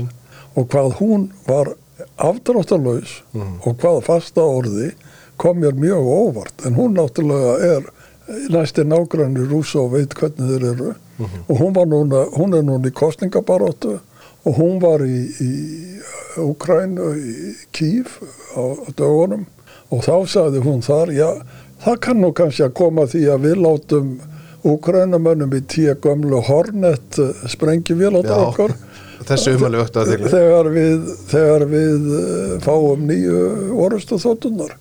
og 0.55 0.68
hvað 0.70 0.94
hún 1.01 1.31
var 1.46 1.75
afdráttarlaus 2.16 3.22
og 3.35 3.77
hvað 3.81 4.03
fasta 4.07 4.44
orði 4.44 4.92
kom 5.37 5.61
mér 5.61 5.77
mjög 5.77 6.07
óvart. 6.07 6.66
En 6.66 6.75
hún 6.75 6.96
náttúrulega 6.96 7.77
er 7.77 7.88
næsti 8.53 8.85
nágrann 8.85 9.37
í 9.37 9.44
Rúsa 9.49 9.83
og 9.83 9.92
veit 9.96 10.14
hvernig 10.14 10.49
þeir 10.51 10.68
eru. 10.72 10.94
Og 11.49 11.59
hún, 11.61 11.72
var 11.72 11.87
núna, 11.88 12.27
hún 12.37 12.55
er 12.57 12.64
núna 12.64 12.90
í 12.90 12.94
kostningabaróttu 12.96 13.99
og 14.46 14.57
hún 14.57 14.81
var 14.81 15.03
í, 15.03 15.27
í 15.40 15.53
Ukrænu, 16.38 17.12
í 17.16 17.55
Kív 17.72 18.18
á, 18.55 18.62
á 18.85 18.88
dögunum. 18.96 19.46
Og 19.90 20.03
þá 20.05 20.27
sagði 20.29 20.62
hún 20.64 20.83
þar, 20.85 21.12
já, 21.14 21.29
það 21.85 22.01
kann 22.05 22.20
nú 22.20 22.33
kannski 22.37 22.66
að 22.66 22.77
koma 22.77 23.07
því 23.09 23.22
að 23.33 23.46
við 23.46 23.62
látum 23.64 24.11
Ukrænumönnum 24.66 25.52
í 25.57 25.62
tíu 25.70 25.94
gömlu 26.02 26.40
Hornet 26.46 27.18
sprengjuvél 27.52 28.16
á 28.18 28.22
Já. 28.22 28.35
okkar 28.48 28.74
Þessi 29.29 29.55
umhverju 29.57 29.85
öktu 29.85 30.00
að 30.02 30.11
þegla 30.12 30.33
þegar 30.33 30.66
þegar 31.31 31.64
við 31.70 32.11
eh, 32.16 32.50
fáum 32.64 33.07
nýju 33.09 33.38
orustu 33.87 34.18
þóttunar 34.22 34.74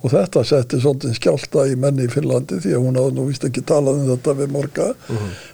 og 0.00 0.12
þetta 0.14 0.42
setti 0.48 0.80
svolítið 0.80 1.14
skjálta 1.18 1.66
í 1.68 1.76
menni 1.78 2.06
í 2.08 2.10
Finnlandi 2.10 2.58
því 2.64 2.74
að 2.76 2.84
hún 2.86 2.98
hafði 2.98 3.16
nú 3.18 3.26
vist 3.28 3.44
ekki 3.46 3.62
talað 3.68 4.00
um 4.00 4.10
þetta 4.14 4.34
við 4.38 4.52
morga. 4.54 4.86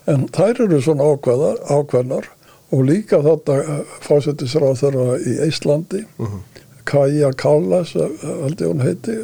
En 0.07 0.29
þær 0.31 0.61
eru 0.69 0.79
svona 0.85 1.09
ákveðar, 1.11 1.57
ákveðnar. 1.67 2.29
Og 2.75 2.85
líka 2.87 3.19
þetta 3.23 3.57
fásettisráð 4.07 4.79
þeirra 4.81 5.19
í 5.23 5.35
Íslandi 5.47 6.05
Kaja 6.87 7.33
Kallas 7.39 7.93
held 7.95 8.63
ég 8.63 8.71
hún 8.71 8.83
heiti 8.83 9.15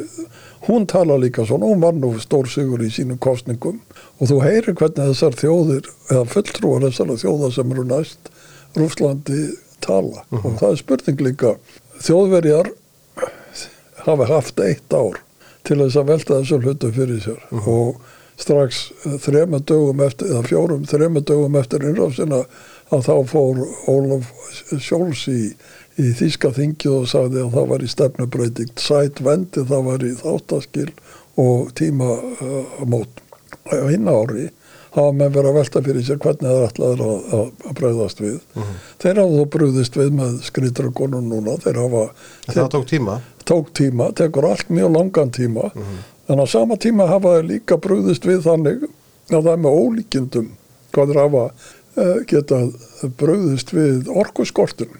hún 0.67 0.87
tala 0.87 1.17
líka 1.19 1.45
svona, 1.47 1.67
hún 1.67 1.83
var 1.83 1.95
nú 1.97 2.13
stórsigur 2.21 2.83
í 2.85 2.91
sínum 2.93 3.19
kostningum 3.21 3.81
og 4.19 4.29
þú 4.29 4.39
heyrir 4.45 4.77
hvernig 4.79 5.11
þessar 5.11 5.37
þjóðir 5.39 5.89
eða 6.11 6.23
fulltrúar 6.31 6.85
þessar 6.87 7.13
þjóðar 7.23 7.55
sem 7.57 7.75
eru 7.75 7.85
næst 7.89 8.31
Rúslandi 8.73 9.41
tala. 9.83 10.23
Og 10.31 10.55
það 10.61 10.69
er 10.71 10.79
spurning 10.79 11.23
líka 11.27 11.53
þjóðverjar 12.01 12.71
hafa 14.07 14.27
haft 14.31 14.59
eitt 14.63 14.95
ár 14.95 15.19
til 15.63 15.79
þess 15.79 15.99
að 15.99 16.09
velta 16.11 16.39
þessu 16.39 16.59
hlutu 16.63 16.91
fyrir 16.95 17.21
sér. 17.23 17.43
Og 17.63 17.99
strax 18.39 18.87
þrema 19.23 19.59
dögum 19.61 20.01
eftir, 20.03 20.31
eða 20.33 20.47
fjórum 20.47 20.87
þrema 20.89 21.21
dögum 21.21 21.59
eftir 21.59 21.85
innráfsina 21.85 22.43
að 22.93 23.05
þá 23.07 23.13
fór 23.29 23.61
Ólaf 23.89 24.31
Sjóls 24.81 25.27
í, 25.31 25.53
í 26.01 26.09
Þíska 26.17 26.53
þingi 26.55 26.89
og 26.93 27.07
sagði 27.11 27.43
að 27.43 27.53
það 27.57 27.69
var 27.73 27.83
í 27.83 27.91
stefnubreyting. 27.91 28.73
Sæt 28.81 29.21
vendi, 29.25 29.65
það 29.69 29.85
var 29.89 30.05
í 30.05 30.13
þáttaskil 30.19 30.89
og 31.41 31.71
tímamót 31.77 33.21
uh, 33.21 33.73
á 33.73 33.85
hinn 33.89 34.09
ári 34.09 34.49
hafa 34.93 35.13
menn 35.15 35.33
verið 35.33 35.49
að 35.49 35.57
velta 35.57 35.81
fyrir 35.85 36.05
sér 36.05 36.19
hvernig 36.21 36.45
það 36.45 36.59
er 36.59 36.65
ætlaður 36.67 37.03
að, 37.05 37.29
að, 37.37 37.45
að 37.65 37.77
breyðast 37.79 38.19
við. 38.21 38.39
Þeir 39.01 39.21
hafa 39.21 39.37
þó 39.37 39.45
brúðist 39.55 39.95
við 39.97 40.11
með 40.19 40.33
skritrakonun 40.49 41.29
núna, 41.31 41.55
þeir 41.63 41.79
hafa 41.81 42.03
En 42.47 42.57
það 42.57 42.73
tók 42.75 42.89
tíma? 42.91 43.19
Tók 43.49 43.71
tíma, 43.75 44.09
tekur 44.17 44.49
allt 44.51 44.69
mjög 44.69 44.93
langan 44.93 45.33
tíma. 45.33 45.71
En 46.29 46.39
á 46.39 46.45
sama 46.47 46.77
tíma 46.77 47.07
hafa 47.09 47.37
þeir 47.37 47.49
líka 47.49 47.79
brúðist 47.81 48.27
við 48.29 48.43
þannig 48.45 48.85
að 49.31 49.39
það 49.39 49.53
er 49.55 49.63
með 49.63 49.79
ólíkindum 49.81 50.51
hvað 50.93 51.09
þeir 51.09 51.21
hafa 51.23 51.43
uh, 51.47 52.19
getað 52.29 52.69
brúðist 53.17 53.73
við 53.73 54.13
orkuskortun 54.13 54.93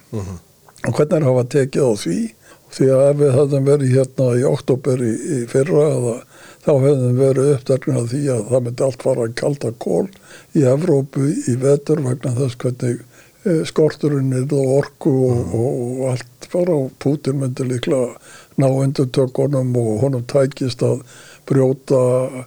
og 0.84 0.98
hvernig 0.98 1.28
hafa 1.28 1.44
tekið 1.56 1.86
á 1.88 1.92
því? 2.04 2.18
Því 2.74 2.88
að 2.90 3.04
ef 3.06 3.18
við 3.20 3.36
hefðum 3.38 3.68
verið 3.70 3.92
hérna 3.94 4.28
í 4.34 4.46
oktober 4.50 5.04
í, 5.06 5.14
í 5.14 5.40
fyrra 5.52 5.84
eða 5.94 6.16
þá 6.64 6.72
hefðum 6.72 7.18
verið 7.20 7.50
uppdærkun 7.54 8.00
af 8.00 8.06
því 8.12 8.22
að 8.34 8.46
það 8.50 8.64
myndi 8.68 8.86
allt 8.88 9.06
fara 9.06 9.28
að 9.28 9.36
kalda 9.42 9.72
kól 9.84 10.06
í 10.58 10.64
Evrópu 10.74 11.28
í 11.52 11.56
vetur 11.62 12.02
vegna 12.06 12.34
þess 12.40 12.60
hvernig 12.64 13.04
eh, 13.44 13.62
skorturinn 13.70 14.34
er 14.40 14.56
og 14.58 14.74
orku 14.80 15.14
og, 15.28 15.54
og, 15.60 15.70
og 15.84 16.10
allt 16.14 16.50
fara 16.54 16.80
og 16.86 16.92
Putin 17.04 17.40
myndi 17.42 17.68
líklega 17.68 18.14
ná 18.62 18.68
undir 18.70 19.10
tökunum 19.14 19.74
og 19.80 20.04
honum 20.04 20.26
tækist 20.30 20.84
að 20.86 21.02
brjóta 21.50 22.02
uh, 22.32 22.44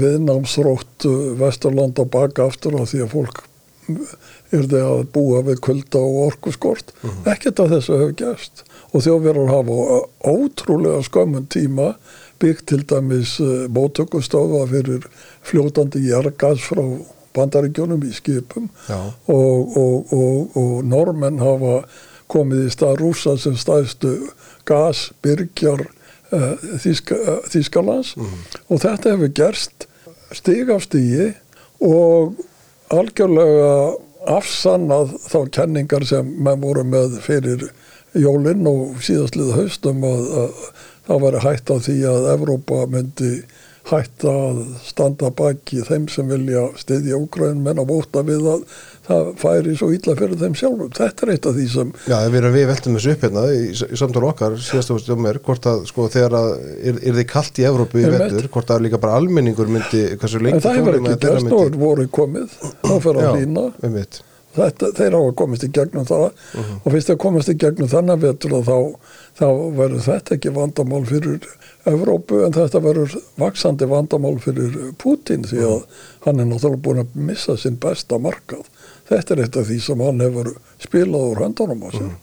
viðnámsrótt 0.00 1.08
uh, 1.10 1.32
Vesturland 1.40 1.98
á 2.00 2.04
baka 2.06 2.48
aftur 2.48 2.78
af 2.80 2.92
því 2.92 3.04
að 3.04 3.12
fólk 3.16 3.42
það 4.52 4.76
að 4.82 5.02
búa 5.14 5.42
við 5.46 5.60
kulda 5.64 6.02
og 6.02 6.20
orkuskort. 6.28 6.92
Ekkert 7.26 7.60
af 7.64 7.72
þessu 7.72 7.98
hefur 7.98 8.16
gerst. 8.18 8.64
Og 8.94 9.02
þjóðverðar 9.02 9.50
hafa 9.50 10.00
ótrúlega 10.30 11.02
skömmun 11.02 11.48
tíma 11.50 11.94
byggt 12.42 12.66
til 12.70 12.84
dæmis 12.86 13.38
uh, 13.40 13.66
mótökustofa 13.72 14.66
fyrir 14.70 15.06
fljótandi 15.42 16.04
jargas 16.08 16.62
frá 16.68 16.82
bandaríkjónum 17.34 18.04
í 18.06 18.12
skipum. 18.14 18.68
Og, 19.26 19.76
og, 19.76 20.12
og, 20.14 20.56
og 20.58 20.74
normenn 20.86 21.42
hafa 21.42 21.82
komið 22.30 22.68
í 22.68 22.72
stað 22.72 23.00
rúsa 23.02 23.36
sem 23.40 23.56
staðstu 23.58 24.14
gasbyrgjar 24.68 25.84
uh, 25.84 26.54
Þíska, 26.82 27.18
uh, 27.18 27.42
Þískalands 27.50 28.14
og 28.68 28.80
þetta 28.82 29.14
hefur 29.14 29.34
gerst 29.36 29.88
stig 30.34 30.70
af 30.72 30.86
stigi 30.86 31.32
og 31.84 32.38
algjörlega 32.94 33.74
afsannað 34.30 35.14
þá 35.28 35.38
kenningar 35.58 36.06
sem 36.08 36.28
menn 36.42 36.62
voru 36.62 36.84
með 36.86 37.18
fyrir 37.24 37.68
jólinn 38.14 38.66
og 38.70 39.00
síðastlið 39.04 39.54
haustum 39.56 40.04
að, 40.06 40.26
að 40.42 40.58
það 41.08 41.24
væri 41.26 41.42
hætt 41.44 41.72
á 41.72 41.76
því 41.86 41.96
að 42.10 42.28
Evrópa 42.34 42.84
myndi 42.90 43.32
hætta 43.84 44.32
að 44.32 44.60
standa 44.86 45.28
baki 45.36 45.82
þeim 45.84 46.06
sem 46.08 46.30
vilja 46.30 46.62
styðja 46.80 47.18
Úgræn 47.20 47.60
menn 47.64 47.82
að 47.82 47.90
vóta 47.92 48.22
við 48.24 48.46
að 48.48 48.62
það 49.04 49.30
færi 49.42 49.74
svo 49.76 49.90
illa 49.92 50.14
fyrir 50.16 50.40
þeim 50.40 50.56
sjálfum. 50.56 50.92
Þetta 50.96 51.26
er 51.26 51.32
eitt 51.34 51.48
af 51.50 51.56
því 51.58 51.66
sem 51.74 51.92
Já, 52.08 52.16
við 52.32 52.38
erum 52.40 52.56
við 52.56 52.66
veltum 52.72 52.96
þessu 52.96 53.14
upp 53.14 53.26
hérna 53.26 53.46
í, 53.52 53.62
í 53.74 54.00
samtal 54.00 54.26
okkar, 54.30 54.58
síðastu 54.64 54.96
fórstu 54.96 55.16
um 55.16 55.24
mér 55.26 55.40
hvort 55.44 55.68
að 55.68 55.84
sko 55.90 56.08
þegar 56.14 56.38
að 56.40 56.52
er, 56.80 57.00
er 57.00 57.18
þið 57.20 57.26
kalt 57.34 57.60
í 57.60 57.66
Evrópu 57.68 58.00
í 58.00 58.12
vetur, 58.16 58.52
hvort 58.56 58.72
að 58.72 58.86
líka 58.86 59.02
bara 59.02 59.18
almenningur 59.20 59.72
myndi, 59.76 60.04
hversu 60.20 60.40
lengi 60.40 60.60
en 60.60 60.64
það 60.64 60.78
hefur 60.80 61.00
ekki 61.02 61.18
gerst 61.26 61.58
og 61.58 61.82
voru 61.84 62.08
komið 62.20 62.54
þá 62.62 62.94
fyrir 62.94 63.20
að 63.20 63.36
hlýna. 63.42 63.66
einmitt. 63.84 64.24
Þetta, 64.54 64.92
þeir 64.94 65.16
hafa 65.18 65.30
komist 65.34 65.64
í 65.66 65.70
gegnum 65.74 66.04
það 66.06 66.26
og 66.54 66.84
fyrst 66.94 67.10
að 67.10 67.20
komast 67.24 67.50
í 67.50 67.56
gegnum 67.58 67.90
þannig 67.90 68.20
vetur 68.22 68.52
og 68.60 68.68
þá, 68.68 68.76
þá 69.38 69.46
verður 69.76 70.04
þetta 70.06 70.36
ekki 70.36 70.52
vandamál 70.54 71.04
fyrir 71.08 71.46
Evrópu 71.90 72.40
en 72.46 72.54
þetta 72.54 72.80
verður 72.80 73.16
vaksandi 73.40 73.88
vandamál 73.90 74.36
fyrir 74.40 74.76
Putin 75.00 75.44
því 75.44 75.64
að 75.68 76.02
hann 76.24 76.40
er 76.40 76.48
náttúrulega 76.48 76.84
búin 76.86 77.02
að 77.02 77.16
missa 77.28 77.56
sinn 77.60 77.76
besta 77.82 78.20
markað. 78.22 78.64
Þetta 79.10 79.34
er 79.34 79.42
eitt 79.44 79.58
af 79.60 79.66
því 79.68 79.80
sem 79.84 80.04
hann 80.06 80.22
hefur 80.24 80.54
spilað 80.80 81.26
úr 81.32 81.42
höndunum 81.44 81.84
á 81.84 81.90
sér. 81.92 82.14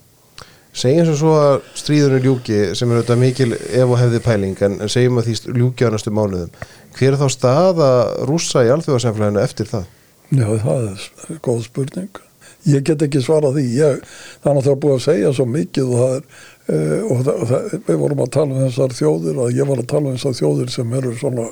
Segjum 0.72 1.10
sem 1.10 1.18
svo 1.20 1.34
að 1.36 1.58
stríðunni 1.76 2.22
ljúki 2.24 2.60
sem 2.80 2.92
er 2.92 3.02
auðvitað 3.02 3.20
mikil 3.20 3.50
ef 3.60 3.90
og 3.90 3.98
hefði 4.00 4.22
pæling 4.24 4.62
en, 4.64 4.78
segjum 4.88 5.20
að 5.20 5.28
því 5.28 5.56
ljúki 5.60 5.84
á 5.84 5.92
næstu 5.92 6.14
mánuðum 6.16 6.54
hver 6.96 7.12
er 7.12 7.20
þá 7.20 7.28
staða 7.34 7.90
rússa 8.30 8.64
í 8.64 8.72
alþjóðarsamfélaginu 8.72 9.42
eftir 9.44 9.68
það? 9.68 9.88
Já, 10.32 10.48
það 10.64 10.86
er 10.88 11.40
góð 11.44 11.66
spurning. 11.68 12.22
Ég 12.70 12.84
get 12.86 13.02
ekki 13.02 13.20
svarað 13.24 13.58
því. 13.58 13.64
Ég, 13.80 14.02
það 14.44 14.52
er 14.52 14.58
náttúrulega 14.58 14.82
búið 14.84 14.96
að 14.96 15.06
segja 15.08 15.32
svo 15.36 15.48
mikið 15.50 15.88
og 15.90 16.02
það 16.02 16.16
er 16.16 16.26
Uh, 16.70 17.02
og 17.10 17.24
það, 17.26 17.42
það, 17.50 17.76
við 17.88 18.00
vorum 18.04 18.22
að 18.22 18.34
tala 18.36 18.54
um 18.54 18.64
þessar 18.68 18.94
þjóðir 18.96 19.40
að 19.42 19.56
ég 19.58 19.70
var 19.72 19.82
að 19.82 19.90
tala 19.92 20.12
um 20.12 20.18
þessar 20.18 20.38
þjóðir 20.38 20.72
sem 20.76 20.96
eru 21.00 21.14
svona 21.18 21.48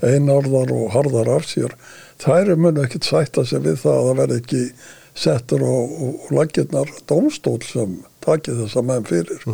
einarðar 0.00 0.72
og 0.74 0.86
harðar 0.94 1.30
af 1.36 1.46
sér. 1.50 1.76
Þær 2.24 2.54
er 2.54 2.60
munu 2.64 2.84
ekkit 2.84 3.08
sætta 3.10 3.44
sig 3.44 3.62
við 3.66 3.80
það 3.82 3.98
að 3.98 4.08
það 4.08 4.20
verði 4.22 4.40
ekki 4.40 4.62
settur 5.14 5.62
og, 5.62 5.94
og, 5.94 6.18
og 6.24 6.34
laggirnar 6.34 6.90
dómstól 7.10 7.60
sem 7.66 8.00
takið 8.24 8.64
þessa 8.64 8.82
menn 8.88 9.06
fyrir. 9.08 9.46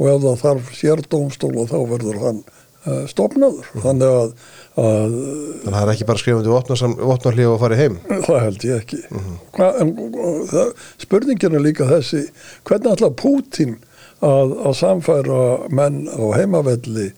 Og 0.00 0.10
ef 0.10 0.20
það 0.24 0.42
þarf 0.42 0.74
sér 0.80 1.04
dómstól 1.12 1.54
og 1.60 1.70
þá 1.70 1.78
verður 1.92 2.20
hann 2.24 2.42
uh, 2.42 3.04
stopnaður 3.10 3.70
þannig 3.84 4.18
að, 4.18 4.34
að 4.80 5.14
Þannig 5.14 5.70
að 5.70 5.76
það 5.76 5.80
er 5.84 5.92
ekki 5.94 6.08
bara 6.10 6.22
skrifandi 6.22 6.54
vopnarlíf 7.04 7.52
og 7.52 7.58
farið 7.62 7.82
heim? 7.84 7.98
Það 8.26 8.44
held 8.48 8.68
ég 8.68 8.82
ekki. 8.82 9.02
Hva, 9.54 9.72
en, 9.82 9.96
og, 10.02 10.38
það, 10.50 10.72
spurningin 11.04 11.58
er 11.58 11.66
líka 11.68 11.88
þessi 11.90 12.24
hvernig 12.66 12.96
ætla 12.96 13.12
Pútín 13.20 13.78
að, 14.22 14.54
að 14.68 14.76
samfæra 14.78 15.42
menn 15.74 16.04
á 16.10 16.24
heimavelli 16.36 17.10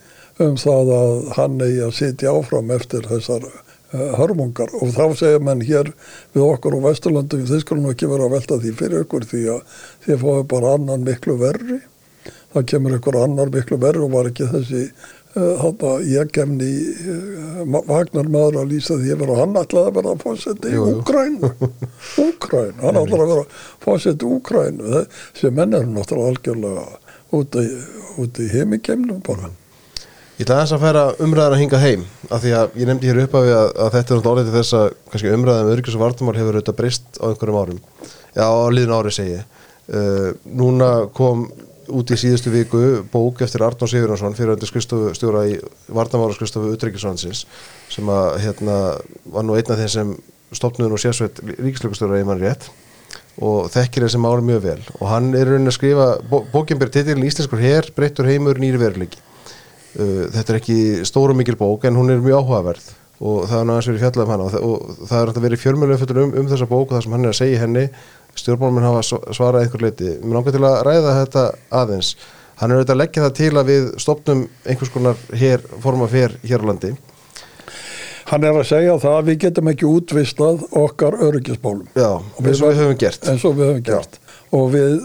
um 0.43 0.57
það 0.61 0.93
að 0.97 1.15
hann 1.37 1.61
eigi 1.65 1.83
að 1.87 1.97
sitja 1.97 2.35
áfram 2.37 2.71
eftir 2.75 3.07
þessar 3.09 3.47
uh, 3.49 4.13
hörmungar. 4.19 4.73
Og 4.81 4.93
þá 4.97 5.05
segja 5.17 5.43
menn 5.43 5.65
hér 5.65 5.93
við 6.35 6.45
okkur 6.45 6.77
á 6.77 6.87
Vesturlandu 6.91 7.43
þið 7.45 7.63
skulum 7.65 7.91
ekki 7.93 8.11
vera 8.11 8.29
að 8.29 8.37
velta 8.37 8.61
því 8.63 8.73
fyrir 8.81 9.05
ykkur 9.07 9.29
því 9.31 9.45
að 9.55 9.77
þið 10.07 10.25
fáið 10.25 10.49
bara 10.53 10.75
annan 10.79 11.07
miklu 11.07 11.39
verri. 11.41 11.81
Það 12.57 12.69
kemur 12.73 12.99
ykkur 12.99 13.21
annar 13.21 13.53
miklu 13.53 13.81
verri 13.81 14.05
og 14.05 14.13
var 14.13 14.31
ekki 14.31 14.49
þessi 14.53 14.85
uh, 15.37 15.97
ég 16.07 16.33
kemni 16.35 16.71
Vagnar 17.87 18.31
maður 18.33 18.61
að 18.63 18.73
lýsa 18.73 18.97
því 19.01 19.17
að 19.17 19.35
hann 19.41 19.59
ætlaði 19.61 19.91
að 19.91 19.99
vera 19.99 20.15
að 20.15 20.25
fórsetta 20.25 20.71
í. 20.71 20.81
Úkræn 20.81 21.37
Úkræn, 22.27 22.73
hann 22.83 23.01
ætlaði 23.03 23.21
að 23.23 23.33
vera 23.35 23.45
að 23.45 23.61
fórsetta 23.85 24.27
í 24.27 24.33
Úkræn 24.39 24.83
sem 25.37 25.55
menn 25.57 25.77
er 25.77 25.87
náttúrulega 25.91 26.33
algjörlega 26.33 26.89
út 27.37 27.61
í, 27.61 27.69
út 28.23 28.43
í 28.43 28.49
heimikemnum 28.53 29.23
bara. 29.27 29.53
Ég 30.37 30.45
ætla 30.45 30.59
aðeins 30.59 30.75
að 30.77 30.83
færa 30.85 31.03
umræðan 31.25 31.55
að 31.57 31.63
hinga 31.63 31.79
heim 31.81 32.03
af 32.29 32.43
því 32.43 32.51
að 32.59 32.75
ég 32.77 32.89
nefndi 32.91 33.09
hér 33.09 33.23
upp 33.23 33.37
að, 33.39 33.47
að, 33.57 33.71
að 33.87 33.95
þetta 33.95 34.13
er 34.13 34.19
náttúrulega 34.19 34.49
til 34.49 34.57
þess 34.59 34.75
að 34.77 34.89
kannski 35.13 35.31
umræðan 35.33 35.69
um 35.69 35.77
örgis 35.77 35.97
og 35.97 36.03
vartumál 36.03 36.35
hefur 36.37 36.59
auðvitað 36.59 36.77
breyst 36.81 37.07
á 37.17 37.25
einhverjum 37.31 37.61
árum. 37.63 37.79
Já, 38.37 38.45
á 38.45 38.69
liðin 38.69 38.93
ári 38.93 39.13
segi 39.17 39.39
uh, 39.41 40.29
Núna 40.61 40.91
kom 41.17 41.47
út 41.93 42.11
í 42.11 42.19
síðustu 42.19 42.53
viku 42.53 42.81
bók 43.13 43.43
eftir 43.45 43.65
Arnón 43.67 43.91
Sigurðarsson 43.91 44.37
fyrir 44.37 44.55
undir 44.55 44.71
skristofu 44.71 45.13
stjóra 45.17 45.45
í 45.51 45.59
vartamála 45.93 46.37
skristofu 46.37 46.73
Utreikisvansins 46.75 47.45
sem 47.93 48.09
að 48.11 48.41
hérna 48.45 48.79
var 49.33 49.47
nú 49.47 49.57
einn 49.59 49.71
af 49.73 49.81
þeim 49.83 49.93
sem 49.93 50.17
stopnuðun 50.57 50.97
og 50.97 51.03
sérsveit 51.03 51.41
ríkislökustjóra 51.57 52.21
í 52.23 52.27
mann 52.27 52.43
rétt 52.43 52.69
og 53.43 53.71
þekkir 53.73 54.07
þessi 54.07 54.21
máli 54.23 54.45
mjög 54.49 54.63
vel. 54.65 54.83
Og 55.01 55.09
hann 55.11 55.33
er 55.37 55.51
raunin 55.51 55.69
að 55.69 55.77
skrifa 55.77 56.07
bó, 56.31 56.39
bókin 56.53 56.79
ber 56.81 56.93
titilin 56.93 57.27
Íslenskur 57.27 57.61
her, 57.61 57.89
breyttur 57.97 58.29
heimur, 58.31 58.57
nýri 58.61 58.81
veruleiki. 58.81 59.21
Uh, 59.97 60.25
þetta 60.33 60.53
er 60.53 60.61
ekki 60.61 60.79
stóru 61.09 61.37
mikil 61.37 61.59
bók 61.61 61.85
en 61.89 61.99
hún 61.99 62.13
er 62.13 62.23
mjög 62.25 62.45
áhugaverð 62.45 62.89
og 63.21 63.47
það 63.49 63.61
er 63.61 63.69
náttúrulega 63.71 63.93
verið 63.93 64.03
fjallað 64.05 64.25
um 64.27 64.33
hana. 64.35 64.45
Og, 64.45 64.53
það- 64.53 64.65
og 64.67 65.09
það 65.09 65.21
er 65.37 65.45
verið 65.47 65.63
fjörmjölu 65.65 66.23
um, 66.25 66.35
um 66.43 66.49
þessa 66.53 66.67
bók 66.69 66.87
og 66.91 66.97
það 66.97 67.03
sem 67.07 67.13
hann 67.17 67.25
er 67.25 67.33
að 67.35 67.39
segja 67.41 67.61
henni. 67.65 67.85
Stjórnmálmenn 68.37 68.85
hafa 68.85 69.01
sv- 69.07 69.33
svarað 69.33 69.63
einhver 69.65 69.83
leiti 69.87 70.11
mér 70.21 70.35
langar 70.37 70.53
til 70.53 70.65
að 70.69 70.83
ræða 70.85 71.15
þetta 71.25 71.45
aðeins. 71.73 72.11
Hann 72.61 72.71
er 72.73 72.77
auðvitað 72.81 72.95
að 72.97 73.01
leggja 73.03 73.23
það 73.27 73.35
til 73.37 73.51
að 73.61 73.67
við 73.71 73.87
stopnum 74.01 74.43
einhvers 74.67 74.93
konar 74.93 75.17
her, 75.37 75.61
forma 75.81 76.07
fer 76.09 76.37
hér 76.45 76.61
á 76.65 76.67
landi. 76.69 76.91
Hann 78.27 78.43
er 78.45 78.57
að 78.59 78.67
segja 78.67 78.97
það 78.99 79.17
að 79.21 79.29
við 79.31 79.37
getum 79.45 79.69
ekki 79.71 79.87
útvistað 79.87 80.65
okkar 80.75 81.15
öryggismálum. 81.29 81.87
Já, 81.95 82.09
eins 82.43 82.61
og 82.61 82.73
við 82.73 82.81
höfum 82.83 82.99
gert. 82.99 83.29
Eins 83.31 83.45
og 83.47 83.55
við 83.59 83.69
höfum 83.71 83.85
gert. 83.87 84.19
Og 84.57 84.65
við 84.73 84.97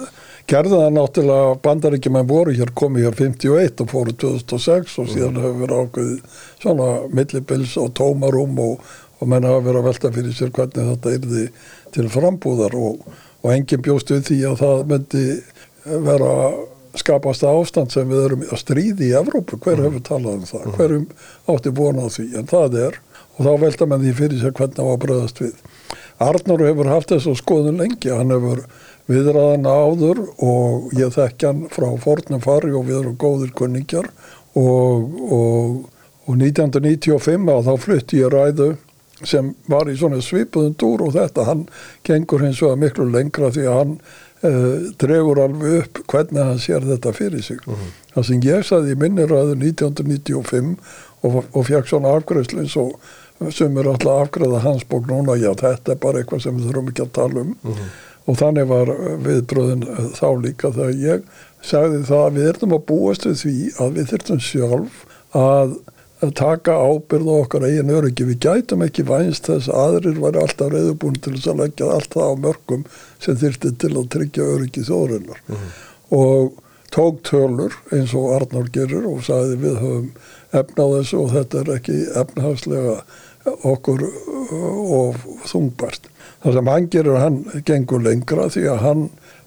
gerðum 0.52 0.82
það 0.84 0.94
náttúrulega 0.98 1.54
bandaríkjumenn 1.66 2.28
voru 2.28 2.54
hér 2.58 2.72
komið 2.76 3.06
hér 3.08 3.18
51 3.22 3.84
og 3.86 3.92
fóru 3.94 4.14
2006 4.26 4.98
og 5.00 5.08
síðan 5.14 5.38
Mhm. 5.38 5.44
hefur 5.46 5.62
verið 5.62 5.84
ákveðið 5.86 6.20
svona 6.64 6.88
millibils 7.20 7.78
og 7.80 7.94
tómarum 7.98 8.60
og, 8.60 8.82
og 9.22 9.28
menn 9.32 9.48
hafa 9.48 9.64
verið 9.70 9.80
að 9.82 9.88
velta 9.90 10.12
fyrir 10.18 10.36
sér 10.36 10.52
hvernig 10.52 10.90
þetta 10.92 11.16
yrði 11.18 11.46
til 11.96 12.10
frambúðar 12.10 12.76
og, 12.76 13.00
og 13.44 13.52
enginn 13.56 13.82
bjóst 13.86 14.12
við 14.12 14.28
því 14.28 14.40
að 14.52 14.60
það 14.66 14.84
myndi 14.92 15.26
vera 15.86 16.34
skapast 17.00 17.44
ástand 17.48 17.92
sem 17.94 18.10
við 18.12 18.26
erum 18.26 18.42
að 18.52 18.60
stríði 18.60 19.08
í 19.08 19.16
Evrópu, 19.16 19.56
hver 19.64 19.80
hefur 19.80 20.02
talað 20.04 20.42
um 20.42 20.48
það? 20.50 20.66
Hverjum 20.76 21.06
átti 21.54 21.72
vona 21.78 22.04
á 22.04 22.10
því, 22.12 22.26
en 22.36 22.50
það 22.52 22.76
er 22.88 22.98
og 23.38 23.46
þá 23.48 23.52
velta 23.62 23.88
menn 23.88 24.02
því 24.04 24.12
fyrir 24.18 24.42
sér 24.42 24.52
hvernig 24.58 24.82
á 24.84 24.88
að 24.92 25.00
bröðast 25.06 25.40
við. 25.40 25.54
Arnur 26.22 26.66
hefur 26.68 26.90
haft 26.92 27.10
þess 27.14 27.30
að 27.32 27.40
skoðun 27.40 27.80
lengi, 27.80 28.12
hann 28.12 28.30
hefur 28.36 28.66
viðraðan 29.10 29.66
áður 29.66 30.22
og 30.38 30.94
ég 30.98 31.14
þekk 31.16 31.48
hann 31.48 31.66
frá 31.74 31.90
fornum 32.04 32.44
fari 32.44 32.72
og 32.72 32.86
við 32.90 33.02
erum 33.02 33.18
góðir 33.20 33.52
kunningjar 33.58 34.08
og, 34.54 35.20
og, 35.32 35.76
og 36.28 36.38
1995 36.38 37.52
að 37.56 37.70
þá 37.70 37.74
flutti 37.86 38.22
ég 38.22 38.34
ræðu 38.34 38.74
sem 39.28 39.54
var 39.70 39.90
í 39.90 39.96
svona 39.98 40.22
svipuðum 40.24 40.76
dúr 40.82 41.06
og 41.06 41.16
þetta, 41.16 41.46
hann 41.46 41.64
gengur 42.08 42.42
hins 42.46 42.62
vegar 42.64 42.80
miklu 42.82 43.08
lengra 43.12 43.52
því 43.54 43.66
að 43.70 43.78
hann 43.78 43.96
uh, 44.48 44.92
dregur 45.02 45.42
alveg 45.44 45.78
upp 45.82 46.04
hvernig 46.10 46.42
hann 46.42 46.62
sér 46.62 46.86
þetta 46.88 47.14
fyrir 47.14 47.44
sig. 47.46 47.62
Uh 47.68 47.76
-huh. 47.76 47.92
Það 48.16 48.28
sem 48.28 48.46
ég 48.50 48.66
saði 48.66 48.96
í 48.96 49.00
minni 49.00 49.28
ræðu 49.30 49.58
1995 49.62 50.78
og, 51.22 51.44
og 51.54 51.68
fekk 51.68 51.88
svona 51.88 52.16
afgræslu 52.18 52.64
eins 52.64 52.78
og 52.78 52.98
sem 53.50 53.78
er 53.78 53.88
alltaf 53.90 54.26
afgræða 54.26 54.60
hans 54.62 54.84
bók 54.86 55.08
núna, 55.10 55.38
já 55.38 55.54
þetta 55.58 55.92
er 55.92 55.98
bara 56.02 56.20
eitthvað 56.20 56.44
sem 56.44 56.58
við 56.58 56.68
þurfum 56.70 56.90
ekki 56.92 57.02
að 57.02 57.12
tala 57.12 57.42
um 57.42 57.56
uh 57.64 57.72
-huh. 57.72 57.88
Og 58.32 58.38
þannig 58.40 58.68
var 58.70 58.92
viðbröðin 59.26 59.86
þá 60.16 60.28
líka 60.40 60.72
þegar 60.72 61.00
ég 61.04 61.32
sagði 61.66 62.04
það 62.08 62.26
að 62.26 62.38
við 62.38 62.50
ertum 62.52 62.76
að 62.78 62.86
búast 62.92 63.28
við 63.28 63.40
því 63.42 63.56
að 63.84 63.98
við 63.98 64.12
þurftum 64.12 64.44
sjálf 64.46 65.02
að, 65.38 65.74
taka 66.38 66.76
ábyrð 66.78 67.30
á 67.34 67.36
okkar 67.42 67.64
eigin 67.66 67.94
öryggi, 67.98 68.28
við 68.30 68.44
gætum 68.46 68.84
ekki 68.86 69.06
vænst 69.10 69.48
þess 69.50 69.72
að 69.74 69.80
aðrir 69.84 70.20
var 70.22 70.36
alltaf 70.38 70.70
reyðubúin 70.70 71.18
til 71.18 71.34
þess 71.34 71.50
að 71.50 71.64
leggja 71.64 71.88
alltaf 71.96 72.28
á 72.30 72.34
mörgum 72.44 72.84
sem 73.18 73.40
þurfti 73.42 73.72
til 73.82 73.96
að 73.96 74.12
tryggja 74.16 74.50
öryggi 74.56 74.86
þórinnar 74.86 75.42
og 76.14 76.60
tók 76.94 77.24
tölur 77.26 77.74
eins 77.96 78.14
og 78.14 78.36
Arnár 78.36 78.70
gerir 78.74 79.08
og 79.10 79.24
sagði 79.26 79.58
við 79.64 79.82
höfum 79.82 80.08
efna 80.62 80.86
á 80.86 80.94
þessu 81.00 81.20
og 81.24 81.34
þetta 81.34 81.62
er 81.64 81.74
ekki 81.80 81.98
efnahagslega 82.22 82.96
okkur 83.72 84.06
og 84.06 85.22
þungbært. 85.50 86.10
Það 86.42 86.58
sem 86.58 86.72
hann 86.74 86.90
gerir, 86.90 87.20
hann 87.22 87.44
gengur 87.66 88.02
lengra 88.02 88.48
því 88.50 88.64
að 88.72 88.80
hann 88.86 89.04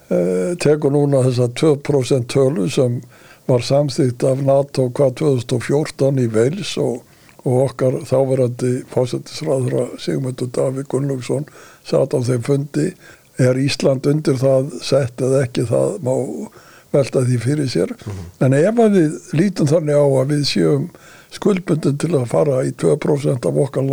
eh, 0.09 0.51
tekur 0.63 0.93
núna 0.95 1.23
þessa 1.25 1.49
2% 1.59 2.29
tölu 2.31 2.69
sem 2.71 3.01
var 3.49 3.65
samþýtt 3.65 4.23
af 4.25 4.41
NATO 4.45 4.87
hvað 4.89 5.17
2014 5.21 6.21
í 6.23 6.29
Veils 6.33 6.75
og, 6.81 7.03
og 7.43 7.57
okkar 7.67 7.99
þáverandi 8.09 8.73
fósættisræðra 8.93 9.89
Sigmundur 10.01 10.49
Davík 10.55 10.89
Gunnlaugsson 10.93 11.45
satt 11.85 12.15
á 12.17 12.19
þeim 12.25 12.45
fundi 12.47 12.87
er 13.41 13.59
Ísland 13.59 14.07
undir 14.09 14.39
það 14.39 14.71
sett 14.85 15.21
eða 15.21 15.43
ekki 15.45 15.67
það 15.69 15.99
má 16.05 16.15
velta 16.95 17.25
því 17.27 17.37
fyrir 17.43 17.69
sér 17.69 17.91
mm 17.91 18.11
-hmm. 18.11 18.45
en 18.45 18.53
ef 18.53 18.79
við 18.95 19.19
lítum 19.33 19.67
þannig 19.67 19.99
á 19.99 20.05
að 20.05 20.29
við 20.31 20.43
séum 20.47 20.89
skuldbundin 21.35 21.97
til 21.97 22.13
að 22.15 22.29
fara 22.31 22.63
í 22.63 22.71
2% 22.71 23.45
af 23.45 23.57
okkar 23.65 23.83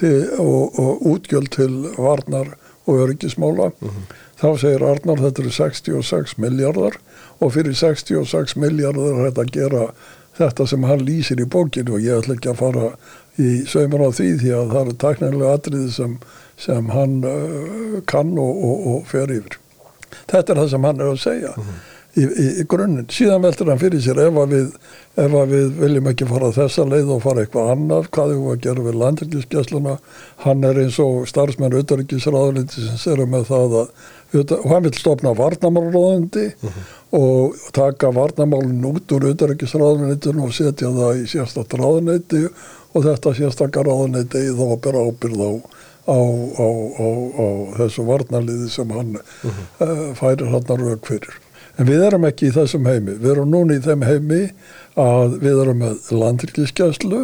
landsframleyslu 0.00 0.38
og, 0.38 0.78
og 0.78 1.02
útgjöld 1.02 1.48
til 1.50 1.88
varnar 1.98 2.56
og 2.86 2.98
öryggismála 2.98 3.70
mm 3.80 3.88
-hmm. 3.88 4.14
þá 4.40 4.58
segir 4.58 4.82
Arnar 4.82 5.18
þetta 5.18 5.42
eru 5.42 5.50
66 5.50 6.38
miljardar 6.38 6.92
og 7.40 7.52
fyrir 7.52 7.74
66 7.74 8.56
miljardar 8.56 9.02
er 9.02 9.30
þetta 9.30 9.42
að 9.42 9.52
gera 9.52 9.90
þetta 10.38 10.66
sem 10.66 10.82
hann 10.82 11.00
lýsir 11.00 11.40
í 11.40 11.44
bókinu 11.44 11.94
og 11.94 12.00
ég 12.00 12.18
ætla 12.18 12.34
ekki 12.34 12.50
að 12.50 12.56
fara 12.56 12.92
í 13.38 13.64
sögumar 13.66 14.08
á 14.08 14.10
því 14.10 14.38
því 14.38 14.50
að 14.50 14.70
það 14.72 14.80
eru 14.80 14.92
taknilega 14.92 15.52
atriði 15.52 15.90
sem, 15.92 16.18
sem 16.56 16.88
hann 16.88 17.24
uh, 17.24 18.00
kann 18.06 18.38
og, 18.38 18.64
og, 18.64 18.86
og 18.86 19.06
fer 19.06 19.30
yfir 19.30 19.58
þetta 20.26 20.52
er 20.52 20.58
það 20.58 20.70
sem 20.70 20.84
hann 20.84 21.00
er 21.00 21.06
að 21.06 21.18
segja 21.18 21.52
mm 21.56 21.62
-hmm. 21.62 21.91
Í, 22.16 22.24
í, 22.24 22.46
í 22.62 22.64
grunninn, 22.68 23.08
síðan 23.12 23.44
veldur 23.44 23.70
hann 23.72 23.80
fyrir 23.80 24.02
sér 24.04 24.20
ef 24.26 24.38
að 24.42 24.54
við, 24.54 24.72
ef 25.24 25.36
að 25.42 25.54
við 25.54 25.68
viljum 25.80 26.08
ekki 26.12 26.28
fara 26.30 26.50
þessa 26.56 26.86
leið 26.88 27.12
og 27.16 27.22
fara 27.24 27.44
eitthvað 27.44 27.70
annar 27.74 28.08
hvað 28.14 28.34
við 28.34 28.48
að 28.52 28.64
gera 28.66 28.86
við 28.86 28.98
landrikiðskessluna 29.02 29.94
hann 30.44 30.66
er 30.68 30.82
eins 30.84 30.98
og 31.02 31.28
starfsmenn 31.30 31.76
auðarikisraðalindi 31.78 32.86
sem 32.88 32.98
sérum 33.00 33.32
með 33.32 33.48
það 33.52 33.78
að 33.82 33.94
og 34.32 34.68
hann 34.70 34.86
vil 34.86 34.94
stopna 34.96 35.34
varnamálróðandi 35.36 36.46
mm 36.48 36.68
-hmm. 36.68 36.84
og 37.18 37.56
taka 37.72 38.10
varnamálun 38.10 38.84
út 38.92 39.12
úr 39.12 39.28
auðarikisraðalindinu 39.28 40.46
og 40.46 40.54
setja 40.56 40.88
það 40.88 41.20
í 41.20 41.26
sérstakta 41.28 41.76
ráðaneyti 41.76 42.46
og 42.94 43.04
þetta 43.04 43.34
sérstakka 43.34 43.84
ráðaneyti 43.84 44.46
þá 44.56 44.64
að 44.72 44.80
bera 44.80 45.04
ábyrð 45.08 45.40
á 45.44 45.52
á, 46.02 46.18
á, 46.58 46.68
á, 46.98 47.08
á 47.38 47.46
þessu 47.78 48.04
varnaliði 48.06 48.68
sem 48.70 48.90
hann 48.90 49.16
uh 49.16 49.22
-huh. 49.44 49.86
uh, 49.86 50.14
færir 50.18 50.50
hann 50.50 50.66
að 50.66 50.82
rauk 50.82 51.06
fyrir. 51.06 51.41
En 51.80 51.88
við 51.88 52.06
erum 52.06 52.26
ekki 52.28 52.50
í 52.50 52.54
þessum 52.54 52.88
heimi. 52.90 53.14
Við 53.20 53.30
erum 53.34 53.52
núna 53.52 53.76
í 53.78 53.84
þeim 53.84 54.02
heimi 54.06 54.40
að 55.00 55.38
við 55.44 55.62
erum 55.64 55.78
með 55.84 56.10
landrikliskjæslu, 56.22 57.22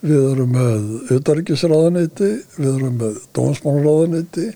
við 0.00 0.22
erum 0.32 0.54
með 0.56 0.86
auðarrikisraðaneyti, 1.16 2.30
við 2.56 2.70
erum 2.70 3.02
með 3.02 3.18
dónsmánraðaneyti 3.36 4.46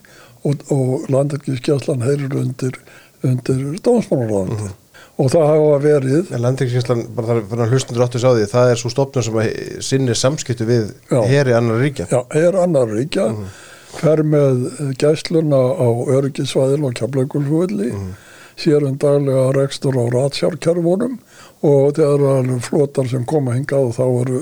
og, 0.45 0.65
og 0.73 1.05
landrikliskjæslan 1.13 2.07
heyrir 2.07 2.39
undir, 2.41 2.81
undir 3.21 3.61
dónsmánraðaneyti. 3.85 4.63
Uh 4.63 4.71
-huh 4.71 4.81
og 5.15 5.31
það 5.31 5.45
hafa 5.47 5.77
verið 5.83 6.33
Landriksíslan, 6.43 7.05
bara 7.15 7.29
þar 7.29 7.45
fyrir 7.51 7.63
að 7.65 7.75
hlustundur 7.75 8.05
áttu 8.05 8.21
sá 8.21 8.27
því 8.33 8.49
það 8.51 8.71
er 8.71 8.81
svo 8.81 8.91
stofnum 8.91 9.25
sem 9.25 9.39
sinnir 9.87 10.19
samskiptu 10.19 10.67
við 10.67 10.91
heri 11.31 11.55
annar 11.55 11.79
ríkja 11.83 12.09
Já, 12.11 12.19
heri 12.35 12.59
annar 12.59 12.91
ríkja 12.91 13.29
mm 13.29 13.37
-hmm. 13.37 13.53
fer 14.01 14.23
með 14.23 14.65
gæsluna 14.99 15.61
á 15.79 15.87
öryggisvæðil 16.17 16.83
og 16.83 16.95
kjapleikulhulli 16.99 17.91
mm 17.91 17.99
-hmm. 17.99 18.24
Sér 18.59 18.85
um 18.87 18.95
daglega 19.01 19.51
rekstur 19.55 19.97
á 19.99 20.05
ratsjárkerfunum 20.13 21.19
og 21.65 21.95
þegar 21.97 22.23
það 22.23 22.39
eru 22.39 22.61
flotar 22.69 23.11
sem 23.11 23.27
koma 23.27 23.55
hingað 23.57 23.89
og 23.89 23.95
þá 23.97 24.05
eru 24.07 24.41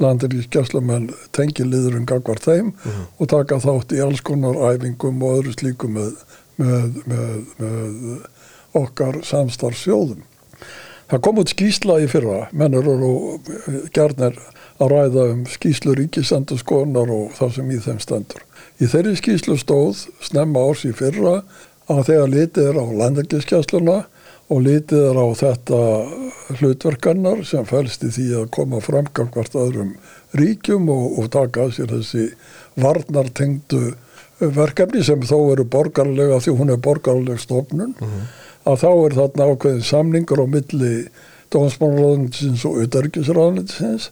landriksgæslumenn 0.00 1.10
tengiliðurinn 1.36 2.08
gagvar 2.08 2.40
þeim 2.40 2.72
mm 2.72 3.00
og 3.20 3.28
taka 3.28 3.60
þátt 3.60 3.92
í 3.92 4.00
alls 4.00 4.22
konar 4.24 4.56
æfingum 4.70 5.20
og 5.22 5.40
öðru 5.40 5.52
slíkum 5.52 5.98
með, 5.98 6.14
með, 6.56 7.00
með, 7.04 7.34
með 7.60 8.22
okkar 8.80 9.20
samstarfsjóðum. 9.26 10.22
Það 11.10 11.22
kom 11.26 11.40
út 11.42 11.50
skýsla 11.50 11.98
í 12.04 12.06
fyrra, 12.08 12.44
mennur 12.54 12.86
og 12.94 13.48
gerðnir 13.92 14.38
að 14.80 14.92
ræða 14.92 15.24
um 15.34 15.40
skýslu 15.50 15.96
ríkisendur 15.98 16.60
skoðunar 16.60 17.10
og 17.12 17.32
það 17.36 17.56
sem 17.56 17.72
í 17.74 17.80
þeim 17.84 17.98
stendur. 18.00 18.44
Í 18.80 18.88
þeirri 18.88 19.16
skýslu 19.18 19.56
stóð 19.60 20.06
snemma 20.24 20.62
árs 20.70 20.86
í 20.88 20.92
fyrra 20.96 21.40
að 21.90 22.02
þegar 22.10 22.32
litið 22.34 22.70
er 22.70 22.80
á 22.80 22.86
landarkiskjæsluna 23.02 23.96
og 24.50 24.62
litið 24.66 25.06
er 25.10 25.18
á 25.18 25.26
þetta 25.40 25.80
hlutverkannar 26.58 27.44
sem 27.46 27.66
fælst 27.68 28.04
í 28.06 28.12
því 28.16 28.28
að 28.42 28.50
koma 28.56 28.82
framgang 28.84 29.30
hvert 29.34 29.54
öðrum 29.54 29.96
ríkjum 30.38 30.90
og, 30.90 31.18
og 31.18 31.32
taka 31.34 31.66
að 31.66 31.74
sér 31.78 31.96
þessi 31.96 32.28
varnartengdu 32.80 33.94
verkefni 34.40 35.02
sem 35.04 35.20
þó 35.26 35.52
eru 35.52 35.66
borgarlega 35.68 36.40
því 36.40 36.56
hún 36.56 36.72
er 36.74 36.80
borgarleg 36.82 37.42
stofnun 37.42 37.94
mm 37.98 38.06
-hmm 38.06 38.30
að 38.68 38.80
þá 38.82 38.88
er 38.92 39.16
þarna 39.16 39.50
ákveðin 39.50 39.86
samningur 39.86 40.42
á 40.44 40.46
milli 40.50 40.94
dómsmálaráðuninsins 41.54 42.64
og 42.68 42.80
auðarikisráðuninsins 42.82 44.10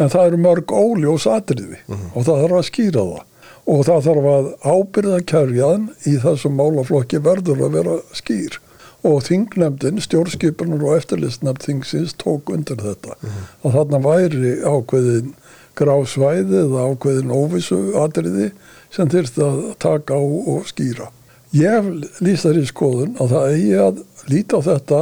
en 0.00 0.12
það 0.12 0.28
eru 0.30 0.42
mörg 0.42 0.72
óljós 0.72 1.26
atriði 1.30 1.78
mm 1.78 1.94
-hmm. 1.94 2.12
og 2.14 2.26
það 2.26 2.42
þarf 2.42 2.58
að 2.60 2.68
skýra 2.70 3.04
það 3.10 3.24
og 3.66 3.82
það 3.88 4.06
þarf 4.06 4.28
að 4.32 4.46
ábyrða 4.62 5.18
kærjan 5.32 5.88
í 6.06 6.14
þessum 6.22 6.56
málaflokki 6.60 7.20
verður 7.22 7.66
að 7.66 7.76
vera 7.80 7.98
skýr 8.14 8.60
og 9.06 9.20
þingnemdin, 9.26 10.00
stjórnskipunar 10.02 10.82
og 10.86 10.96
eftirlistnefnd 11.00 11.66
þingsins 11.66 12.14
tók 12.18 12.50
undir 12.54 12.80
þetta 12.82 13.14
mm 13.14 13.28
-hmm. 13.28 13.50
og 13.62 13.76
þarna 13.76 14.00
væri 14.06 14.54
ákveðin 14.62 15.34
grásvæði 15.76 16.62
eða 16.64 16.86
ákveðin 16.90 17.34
óvissu 17.34 17.78
atriði 18.00 18.50
sem 18.90 19.10
þurfti 19.12 19.42
að 19.44 19.62
taka 19.82 20.14
á 20.14 20.22
og 20.22 20.66
skýra 20.70 21.10
Ég 21.54 21.86
lýst 22.20 22.44
þar 22.44 22.58
í 22.58 22.66
skoðun 22.68 23.16
að 23.22 23.32
það 23.32 23.52
eigi 23.54 23.76
að 23.80 24.00
líta 24.28 24.58
á 24.58 24.66
þetta, 24.66 25.00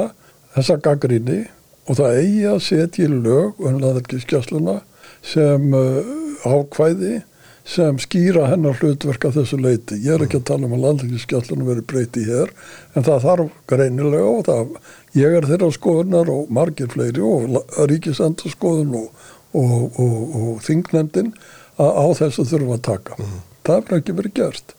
þessa 0.55 0.77
gaggrinni 0.85 1.39
og 1.89 1.97
það 1.99 2.19
eigi 2.21 2.45
að 2.51 2.61
setja 2.67 3.07
í 3.07 3.09
lög 3.13 3.61
um 3.65 3.79
landarkiskjastluna 3.81 4.77
sem 5.25 5.75
uh, 5.75 6.05
ákvæði 6.45 7.23
sem 7.65 7.97
skýra 8.03 8.51
hennar 8.51 8.77
hlutverka 8.77 9.31
þessu 9.33 9.57
leiti. 9.61 9.97
Ég 10.05 10.19
er 10.19 10.27
ekki 10.27 10.41
að 10.43 10.49
tala 10.51 10.69
um 10.69 10.77
að 10.77 10.85
landarkiskjastluna 10.85 11.69
veri 11.69 11.85
breyti 11.89 12.27
hér 12.27 12.53
en 12.95 13.07
það 13.07 13.25
þarf 13.25 13.59
greinilega 13.73 14.29
og 14.29 14.45
það, 14.49 14.77
ég 15.17 15.37
er 15.39 15.49
þeirra 15.49 15.71
skoðunar 15.73 16.33
og 16.35 16.53
margir 16.53 16.93
fleiri 16.93 17.25
og 17.25 17.59
ríkisendur 17.89 18.53
skoðun 18.53 18.95
og, 19.01 19.27
og, 19.57 19.75
og, 19.97 20.39
og 20.41 20.63
þingnefndin 20.67 21.33
að 21.81 21.99
á 21.99 22.07
þessu 22.21 22.47
þurfum 22.53 22.77
að 22.77 22.87
taka. 22.91 23.19
Mm. 23.19 23.37
Það 23.65 23.79
er 23.81 23.99
ekki 23.99 24.17
verið 24.21 24.37
gerst. 24.39 24.75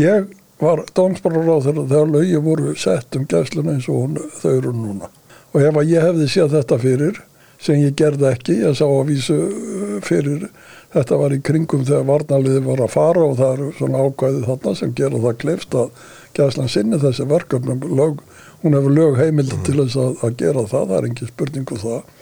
Ég 0.00 0.30
var 0.60 0.84
dómsmálaráð 0.96 1.70
þegar 1.78 2.12
lögi 2.14 2.40
voru 2.44 2.74
sett 2.76 3.16
um 3.16 3.26
gæsluna 3.28 3.76
eins 3.76 3.88
og 3.88 4.04
hún, 4.04 4.20
þau 4.40 4.52
eru 4.52 4.72
núna. 4.76 5.10
Og 5.52 5.64
ef 5.64 5.76
að 5.76 5.92
ég 5.92 6.04
hefði 6.04 6.28
séð 6.30 6.56
þetta 6.56 6.78
fyrir, 6.80 7.20
sem 7.60 7.80
ég 7.82 7.96
gerði 7.98 8.28
ekki, 8.30 8.58
ég 8.62 8.76
sá 8.78 8.84
að 8.86 9.08
vísu 9.10 9.36
uh, 9.36 9.96
fyrir, 10.04 10.46
þetta 10.94 11.18
var 11.20 11.34
í 11.34 11.40
kringum 11.46 11.84
þegar 11.86 12.06
varnaliði 12.08 12.62
var 12.66 12.82
að 12.84 12.94
fara 12.94 13.26
og 13.26 13.36
það 13.38 13.52
eru 13.56 13.68
svona 13.78 14.04
ákvæðið 14.06 14.46
þarna 14.48 14.74
sem 14.80 14.94
gera 14.98 15.22
það 15.24 15.36
klefst 15.44 15.76
að 15.78 16.06
gæslan 16.38 16.70
sinni 16.70 17.00
þessi 17.02 17.26
verkefnum, 17.30 17.84
lög, 17.98 18.22
hún 18.62 18.76
hefur 18.78 18.96
lög 18.96 19.18
heimild 19.20 19.54
mm. 19.54 19.64
til 19.66 19.76
þess 19.80 19.98
að, 20.00 20.16
að 20.26 20.36
gera 20.42 20.64
það, 20.66 20.86
það 20.90 20.96
er 20.98 21.08
ekki 21.10 21.30
spurningu 21.30 21.76
um 21.76 21.82
það, 21.84 22.14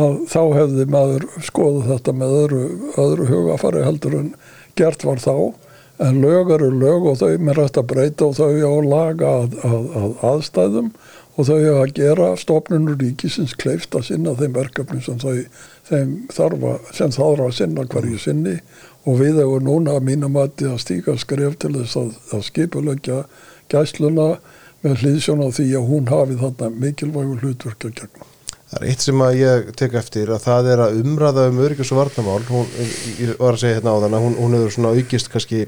að 0.00 0.20
þá 0.30 0.42
hefði 0.58 0.86
maður 0.94 1.26
skoðið 1.48 1.90
þetta 1.94 2.16
með 2.20 2.36
öðru, 2.42 2.62
öðru 3.04 3.28
hugafari 3.30 3.84
heldur 3.84 4.16
en 4.20 4.30
gert 4.78 5.04
var 5.04 5.20
þá. 5.20 5.34
En 6.00 6.16
lög 6.22 6.48
eru 6.54 6.70
lög 6.72 7.10
og 7.10 7.18
þau 7.20 7.34
mér 7.44 7.58
hægt 7.60 7.76
að 7.76 7.90
breyta 7.90 8.30
og 8.30 8.38
þau 8.38 8.54
á 8.56 8.74
laga 8.80 9.32
að, 9.42 9.56
að, 9.68 9.88
að 10.00 10.22
aðstæðum 10.30 10.86
og 11.36 11.46
þau 11.48 11.58
á 11.60 11.76
að 11.80 11.92
gera 11.96 12.30
stofnunur 12.38 12.98
ríkisins 13.00 13.54
kleift 13.58 13.94
að 13.96 14.08
sinna 14.10 14.34
þeim 14.38 14.56
verkefnum 14.56 15.02
sem 15.04 15.20
þau 15.22 15.36
þeim 15.90 16.14
þarfa, 16.34 16.72
sem 16.96 17.12
þarf 17.14 17.44
að 17.46 17.54
sinna 17.58 17.86
hverju 17.90 18.18
sinni. 18.20 18.56
Og 19.08 19.20
við 19.22 19.40
hefur 19.40 19.62
núna 19.64 19.96
að 19.96 20.08
mínum 20.10 20.36
að 20.36 20.58
stíka 20.82 21.16
skref 21.18 21.56
til 21.62 21.72
þess 21.78 21.96
að, 21.96 22.10
að 22.36 22.42
skipulegja 22.50 23.22
gæsluna 23.72 24.34
með 24.84 25.04
hlýðsjón 25.04 25.44
á 25.44 25.48
því 25.52 25.70
að 25.78 25.88
hún 25.88 26.10
hafi 26.10 26.36
þarna 26.40 26.68
mikilvægu 26.82 27.38
hlutverk 27.40 27.88
að 27.88 27.96
gegna. 28.02 28.28
Það 28.70 28.84
er 28.84 28.92
eitt 28.92 29.02
sem 29.02 29.22
að 29.24 29.36
ég 29.40 29.70
tek 29.80 29.94
eftir 29.98 30.30
að 30.30 30.44
það 30.44 30.68
er 30.72 30.80
að 30.84 30.98
umræða 31.00 31.46
um 31.50 31.62
öryggis 31.64 31.90
og 31.90 31.98
varnamál 32.04 32.44
hún, 32.46 32.68
var 33.40 33.56
að 33.56 33.62
segja 33.64 33.80
hérna 33.80 33.96
á 33.98 34.02
þann 34.04 34.14
að 34.14 34.26
hún, 34.26 34.36
hún 34.38 34.54
hefur 34.56 34.74
svona 34.76 34.92
aukist 34.94 35.30
kannski 35.32 35.64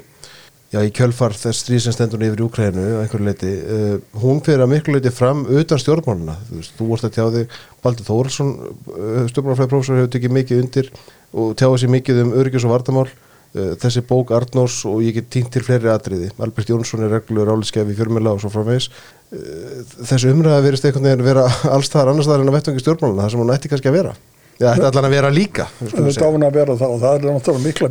já, 0.73 0.81
í 0.81 0.93
kjölfar 0.95 1.35
þess 1.37 1.65
stríðsendendun 1.67 2.25
yfir 2.29 2.45
Úkrænu 2.47 2.85
á 2.97 3.03
einhverju 3.03 3.27
leiti, 3.27 3.51
uh, 3.61 3.97
hún 4.23 4.41
fyrir 4.45 4.65
að 4.65 4.73
miklu 4.73 4.97
leiti 4.97 5.13
fram 5.15 5.45
utan 5.47 5.81
stjórnmáluna 5.81 6.39
þú 6.49 6.61
veist, 6.61 6.77
þú 6.79 6.89
vorst 6.89 7.09
að 7.09 7.17
tjá 7.19 7.27
þig, 7.37 7.59
Baldur 7.85 8.09
Þóraldsson 8.09 8.55
uh, 8.63 9.19
stjórnmálafræðiprófessor 9.33 10.01
hefur 10.01 10.15
tekið 10.17 10.37
mikið 10.39 10.65
undir 10.65 10.91
og 11.33 11.53
tjáði 11.61 11.83
sér 11.83 11.95
mikið 11.97 12.25
um 12.25 12.35
öryggis 12.41 12.67
og 12.69 12.75
varnamál 12.75 13.07
uh, 13.09 13.73
þessi 13.85 14.05
bók 14.09 14.33
Arnós 14.37 14.81
og 14.89 15.05
ég 15.05 15.19
get 15.21 15.31
týnt 15.33 15.53
til 15.53 15.65
fleiri 15.67 15.93
atriði, 15.93 16.33
Albert 16.41 16.73
Jónsson 16.73 17.05
er 17.05 17.17
reglur 17.19 17.53
áliðskefi 17.53 17.99
fjörmjöla 17.99 18.37
og 18.37 18.45
svo 18.45 18.53
framvegs 18.53 18.89
þessu 19.33 20.29
umræða 20.29 20.61
verist 20.67 20.85
einhvern 20.85 21.09
veginn 21.09 21.25
vera 21.25 21.47
alls 21.73 21.89
þar 21.93 22.13
annars 22.13 22.29
þar 22.29 22.43
en 22.45 22.53
að 22.53 22.59
vettvangi 22.59 22.85
stjórnmáluna 22.85 23.25
það 23.25 23.33
sem 23.33 23.41
hún 23.45 23.53
ætti 23.55 23.71
kannski 23.73 23.89
að 23.89 23.97
vera 23.97 24.13
eða 24.59 24.75
ætti 24.75 24.87
allan 24.89 25.09
að 25.09 25.17
vera 25.17 25.31
líka 25.33 25.67
þetta 25.81 26.29
áfinn 26.29 26.47
að 26.47 26.59
vera 26.59 26.77
það 26.81 26.95
og 26.95 27.01
það 27.03 27.15
er 27.15 27.27
náttúrulega 27.29 27.65
mikil, 27.67 27.91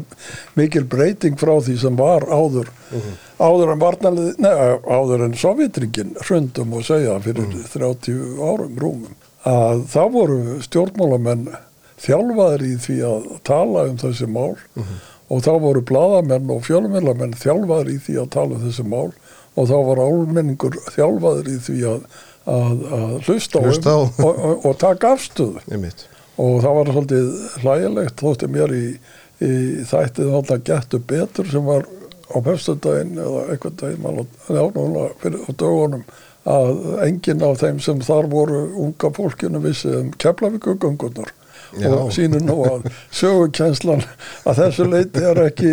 mikil 0.60 0.86
breyting 0.94 1.40
frá 1.40 1.54
því 1.62 1.78
sem 1.82 1.98
var 2.00 2.28
áður 2.28 2.70
uh 2.70 3.00
-huh. 3.00 3.18
áður 3.40 3.74
en 3.74 3.84
varnalið, 3.86 4.30
neða 4.38 4.70
áður 4.86 5.26
en 5.26 5.36
Sovjetringin 5.36 6.16
hrundum 6.22 6.74
og 6.74 6.86
segja 6.86 7.20
fyrir 7.20 7.48
uh 7.48 7.54
-huh. 7.54 7.68
30 7.74 8.40
árum 8.40 8.78
rúmum 8.78 9.16
að 9.46 9.86
þá 9.90 10.04
voru 10.12 10.40
stjórnmálamenn 10.62 11.50
þjálfaður 12.02 12.66
í 12.66 12.76
því 12.82 12.98
að 13.06 13.30
tala 13.48 13.86
um 13.90 13.98
þessi 14.02 14.28
mál 14.28 14.54
uh 14.54 14.82
-huh. 14.82 14.98
og 15.30 15.44
þá 15.46 15.54
voru 15.60 15.82
bladamenn 15.82 16.50
og 16.50 16.66
fjölmjölamenn 16.66 17.38
þjálfaður 17.38 17.90
í 17.90 17.98
því 18.06 18.18
að 18.22 18.30
tala 18.30 18.58
um 18.58 18.66
þessi 18.68 18.86
mál 18.86 19.12
og 19.56 19.68
þá 19.68 19.78
var 19.90 20.02
álmenningur 20.06 20.78
þjálfaður 20.96 21.52
í 21.52 21.58
því 21.66 21.78
að, 21.92 22.02
að, 22.46 22.86
að 22.98 23.14
hlusta, 23.28 23.60
hlusta 23.66 23.90
á 23.92 24.00
um 24.00 24.26
og, 24.26 24.40
og, 24.40 24.66
og 24.66 24.78
taka 24.78 25.16
afstöðu 25.18 25.64
og 26.42 26.62
það 26.64 26.78
var 26.78 26.92
svolítið 26.96 27.32
hlægilegt 27.62 28.24
þótti 28.24 28.50
mér 28.52 28.76
í, 28.76 28.86
í 29.42 29.52
þættið 29.90 30.36
alltaf 30.40 30.64
getur 30.68 31.04
betur 31.12 31.52
sem 31.52 31.68
var 31.68 31.88
á 32.32 32.38
pöstundaginn 32.46 33.20
eða 33.20 33.46
eitthvað 33.54 33.78
daginn 33.82 34.06
á 34.08 35.52
dögunum 35.52 36.06
að 36.52 36.72
enginn 37.06 37.44
af 37.46 37.60
þeim 37.62 37.82
sem 37.84 38.02
þar 38.02 38.30
voru 38.32 38.62
unga 38.86 39.12
fólkinu 39.14 39.62
vissi 39.62 39.92
um 39.94 40.10
keflavíkugöngunar 40.18 41.34
og 41.88 42.12
sínur 42.12 42.44
nú 42.44 42.58
að 42.68 42.90
sögukenslan 43.16 44.04
að 44.44 44.60
þessu 44.64 44.90
leiti 44.92 45.24
er 45.32 45.44
ekki 45.46 45.72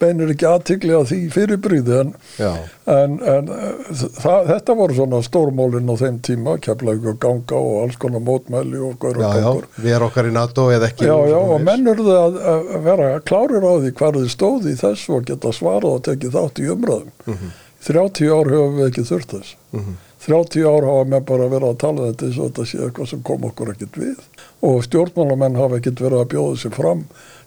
beinir 0.00 0.34
ekki 0.34 0.48
aðtikli 0.50 0.96
að 0.96 1.12
því 1.12 1.20
fyrirbríði 1.36 2.00
en, 2.00 2.12
en, 2.40 3.16
en 3.22 3.52
það, 3.94 4.50
þetta 4.50 4.78
voru 4.82 4.98
svona 4.98 5.22
stórmólinn 5.22 5.92
á 5.92 5.96
þeim 6.02 6.20
tíma, 6.26 6.58
kemlaug 6.58 7.06
og 7.12 7.20
ganga 7.22 7.60
og 7.60 7.80
alls 7.84 8.00
konar 8.02 8.24
mótmæli 8.26 8.82
og 8.82 8.96
og 8.96 9.20
gangur 9.20 9.66
Við 9.76 9.92
erum 9.94 10.08
okkar 10.08 10.28
í 10.28 10.32
NATO 10.34 10.66
eða 10.74 10.90
ekki 10.90 11.08
Já, 11.08 11.14
já, 11.30 11.36
og 11.36 11.62
mennurðu 11.64 12.16
að, 12.16 12.40
að 12.52 12.66
vera 12.86 13.12
klárir 13.26 13.66
á 13.66 13.72
því 13.82 13.92
hverðu 14.00 14.24
stóði 14.32 14.74
þessu 14.80 15.18
og 15.18 15.28
geta 15.28 15.52
svarað 15.54 15.98
og 15.98 16.02
tekið 16.08 16.36
þátt 16.36 16.62
í 16.62 16.68
umræðum. 16.72 17.12
Mm 17.26 17.38
-hmm. 17.38 17.54
30 17.86 18.32
ár 18.34 18.50
hefur 18.50 18.74
við 18.76 18.88
ekki 18.88 19.06
þurft 19.10 19.36
þess. 19.36 19.56
Mm 19.72 19.80
-hmm. 19.80 19.96
30 20.26 20.66
ár 20.66 20.82
hafa 20.82 21.06
með 21.06 21.26
bara 21.28 21.46
verið 21.50 21.68
að 21.68 21.76
tala 21.78 22.06
þetta 22.08 22.26
eins 22.26 22.38
og 22.40 22.48
þetta 22.48 22.64
sé 22.66 22.78
eitthvað 22.82 23.08
sem 23.12 23.22
kom 23.26 23.44
okkur 23.46 23.68
ekkert 23.72 23.98
við. 24.00 24.22
Og 24.66 24.80
stjórnmálamenn 24.82 25.58
hafa 25.60 25.78
ekkert 25.78 26.00
verið 26.02 26.22
að 26.22 26.30
bjóða 26.32 26.56
sér 26.62 26.72
fram 26.74 27.02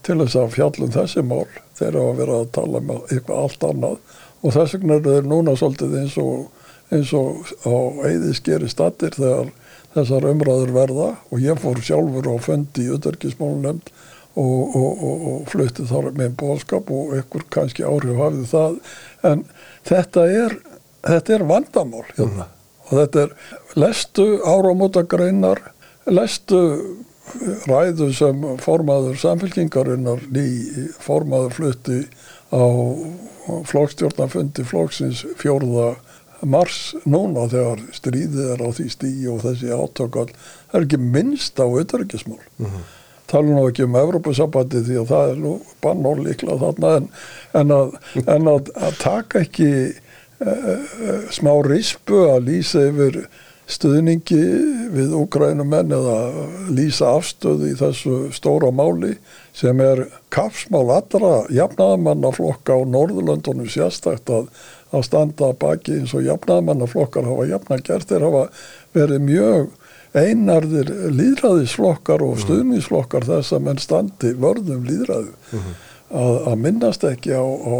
til 0.07 0.15
þess 0.21 0.37
að 0.39 0.53
fjallum 0.53 0.93
þessi 0.93 1.23
mál. 1.27 1.47
Þeir 1.75 1.97
hafa 1.99 2.13
verið 2.21 2.35
að 2.37 2.51
tala 2.55 2.81
með 2.85 3.01
um 3.01 3.09
eitthvað 3.09 3.41
allt 3.43 3.65
annað. 3.67 3.97
Og 4.39 4.55
þess 4.55 4.75
vegna 4.77 4.95
er 4.95 5.03
þetta 5.07 5.31
núna 5.33 5.55
svolítið 5.59 5.97
eins 5.99 6.15
og, 6.23 6.69
eins 6.95 7.11
og 7.19 7.49
á 7.67 7.75
eiðiskeri 8.07 8.69
statir 8.71 9.17
þegar 9.17 9.49
þessar 9.97 10.27
umræður 10.29 10.71
verða. 10.77 11.09
Og 11.33 11.43
ég 11.43 11.59
fór 11.59 11.81
sjálfur 11.83 12.29
á 12.31 12.35
föndi 12.45 12.85
í 12.85 12.93
auðverkismálunum 12.93 13.81
og, 14.39 14.77
og, 14.79 15.03
og 15.03 15.41
flutti 15.51 15.83
þar 15.89 16.13
með 16.15 16.37
bóðskap 16.39 16.93
og 16.95 17.11
ekkur 17.17 17.43
kannski 17.51 17.83
áhrif 17.83 18.23
hafið 18.23 18.47
það. 18.53 18.79
En 19.27 19.43
þetta 19.89 20.25
er, 20.45 20.57
þetta 21.09 21.35
er 21.35 21.45
vandamál 21.51 22.05
hérna. 22.13 22.47
Mm 22.47 22.55
og 22.89 22.95
þetta 22.97 23.25
er 23.25 23.35
lestu 23.79 24.25
áramóta 24.45 25.05
greinar, 25.07 25.61
lestu 26.09 26.59
ræðu 27.69 28.09
sem 28.15 28.45
formaður 28.63 29.17
samfélkingarinnar 29.21 30.23
ný 30.33 30.45
formaður 31.03 31.55
flutti 31.57 31.99
á 32.49 32.65
flokkstjórnafundi 33.69 34.65
flokksins 34.67 35.23
fjórða 35.37 35.93
mars 36.47 36.93
núna 37.09 37.47
þegar 37.51 37.81
stríðið 37.95 38.53
er 38.55 38.63
á 38.63 38.69
því 38.71 38.87
stíi 38.93 39.27
og 39.31 39.43
þessi 39.43 39.73
átökall 39.75 40.29
er 40.71 40.85
ekki 40.85 40.99
minnst 41.01 41.59
á 41.59 41.65
auðverkismál 41.67 42.39
mm 42.39 42.65
-hmm. 42.65 42.83
tala 43.27 43.47
nú 43.47 43.67
ekki 43.69 43.83
um 43.83 43.95
Evrópusabati 43.95 44.83
því 44.83 44.99
að 45.01 45.09
það 45.13 45.31
er 45.31 45.37
nú 45.37 45.53
bannól 45.81 46.19
líkla 46.23 46.57
þarna 46.57 46.95
en, 46.97 47.09
en, 47.53 47.71
að, 47.71 47.97
en 48.25 48.47
að, 48.47 48.71
að 48.75 48.99
taka 48.99 49.39
ekki 49.39 49.69
smá 51.35 51.53
rispu 51.67 52.23
að 52.29 52.45
lýsa 52.47 52.87
yfir 52.87 53.23
stuðningi 53.69 54.43
við 54.95 55.11
Ukrænumenn 55.19 55.91
eða 55.93 56.45
lýsa 56.73 57.11
afstöðu 57.19 57.69
í 57.69 57.75
þessu 57.77 58.15
stóra 58.33 58.71
máli 58.73 59.13
sem 59.53 59.77
er 59.83 60.07
kapsmál 60.33 60.87
allra 60.95 61.43
jafnaðamannaflokka 61.53 62.79
á 62.79 62.81
Norðurlöndunum 62.89 63.69
sérstækt 63.69 64.31
að, 64.33 64.47
að 64.95 65.05
standa 65.05 65.51
baki 65.59 65.99
eins 65.99 66.15
og 66.17 66.25
jafnaðamannaflokkar 66.25 67.29
hafa 67.29 67.45
jafna 67.51 67.79
gert 67.83 68.09
þeir 68.09 68.25
hafa 68.29 68.47
verið 68.97 69.27
mjög 69.27 69.69
einarðir 70.17 70.89
líðræðisflokkar 71.13 72.25
og 72.25 72.39
mhm. 72.39 72.43
stuðningsflokkar 72.47 73.27
þess 73.27 73.53
að 73.53 73.65
menn 73.67 73.83
standi 73.83 74.33
vörðum 74.33 74.87
líðræðu 74.87 75.35
-hmm. 75.35 75.79
að, 76.09 76.35
að 76.49 76.61
minnast 76.63 77.05
ekki 77.05 77.37
á, 77.37 77.45
á 77.45 77.75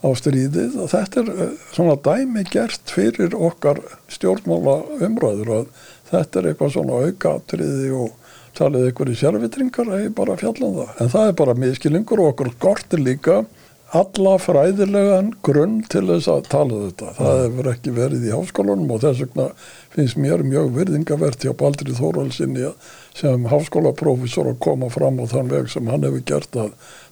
á 0.00 0.08
stríðið 0.16 0.78
og 0.80 0.90
þetta 0.92 1.22
er 1.22 1.30
eh, 1.34 1.54
svona 1.74 1.96
dæmi 2.04 2.44
gert 2.50 2.94
fyrir 2.94 3.36
okkar 3.36 3.82
stjórnmála 4.12 4.76
umröður 5.06 5.54
og 5.58 5.70
þetta 6.10 6.40
er 6.40 6.50
eitthvað 6.50 6.74
svona 6.76 7.00
aukatriði 7.06 7.92
og 7.96 8.16
talið 8.58 8.90
ykkur 8.90 9.12
í 9.12 9.18
sérvitringar 9.20 9.92
eða 9.94 10.12
bara 10.16 10.38
fjallan 10.40 10.72
um 10.72 10.78
það 10.80 11.02
en 11.04 11.12
það 11.14 11.30
er 11.30 11.40
bara 11.42 11.58
miskilingur 11.64 12.22
og 12.22 12.32
okkur 12.32 12.54
gortir 12.62 13.02
líka 13.04 13.42
alla 13.90 14.36
fræðilegan 14.38 15.32
grunn 15.42 15.80
til 15.90 16.04
þess 16.06 16.30
að 16.30 16.44
tala 16.52 16.76
um 16.76 16.82
þetta. 16.86 17.14
Það 17.16 17.30
mm. 17.32 17.40
hefur 17.42 17.70
ekki 17.72 17.94
verið 17.96 18.26
í 18.28 18.32
háskólanum 18.34 18.92
og 18.94 19.00
þess 19.02 19.22
vegna 19.24 19.46
finnst 19.94 20.20
mér 20.22 20.44
mjög 20.46 20.70
virðingavert 20.76 21.46
hjá 21.46 21.50
Baldri 21.58 21.96
Þóraldsinni 21.98 22.70
sem 23.18 23.48
háskólaprófessor 23.50 24.52
að 24.52 24.60
koma 24.62 24.90
fram 24.94 25.18
á 25.18 25.26
þann 25.32 25.50
veg 25.50 25.72
sem 25.72 25.90
hann 25.90 26.06
hefur 26.06 26.22
gert 26.30 26.60
að 26.62 26.70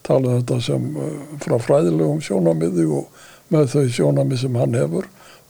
tala 0.09 0.39
þetta 0.39 0.61
sem 0.65 0.89
uh, 0.97 1.13
frá 1.45 1.59
fræðilegum 1.63 2.25
sjónamiði 2.25 2.89
og 2.99 3.29
með 3.53 3.71
þau 3.75 3.85
sjónamið 3.99 4.43
sem 4.43 4.59
hann 4.61 4.77
hefur. 4.79 5.07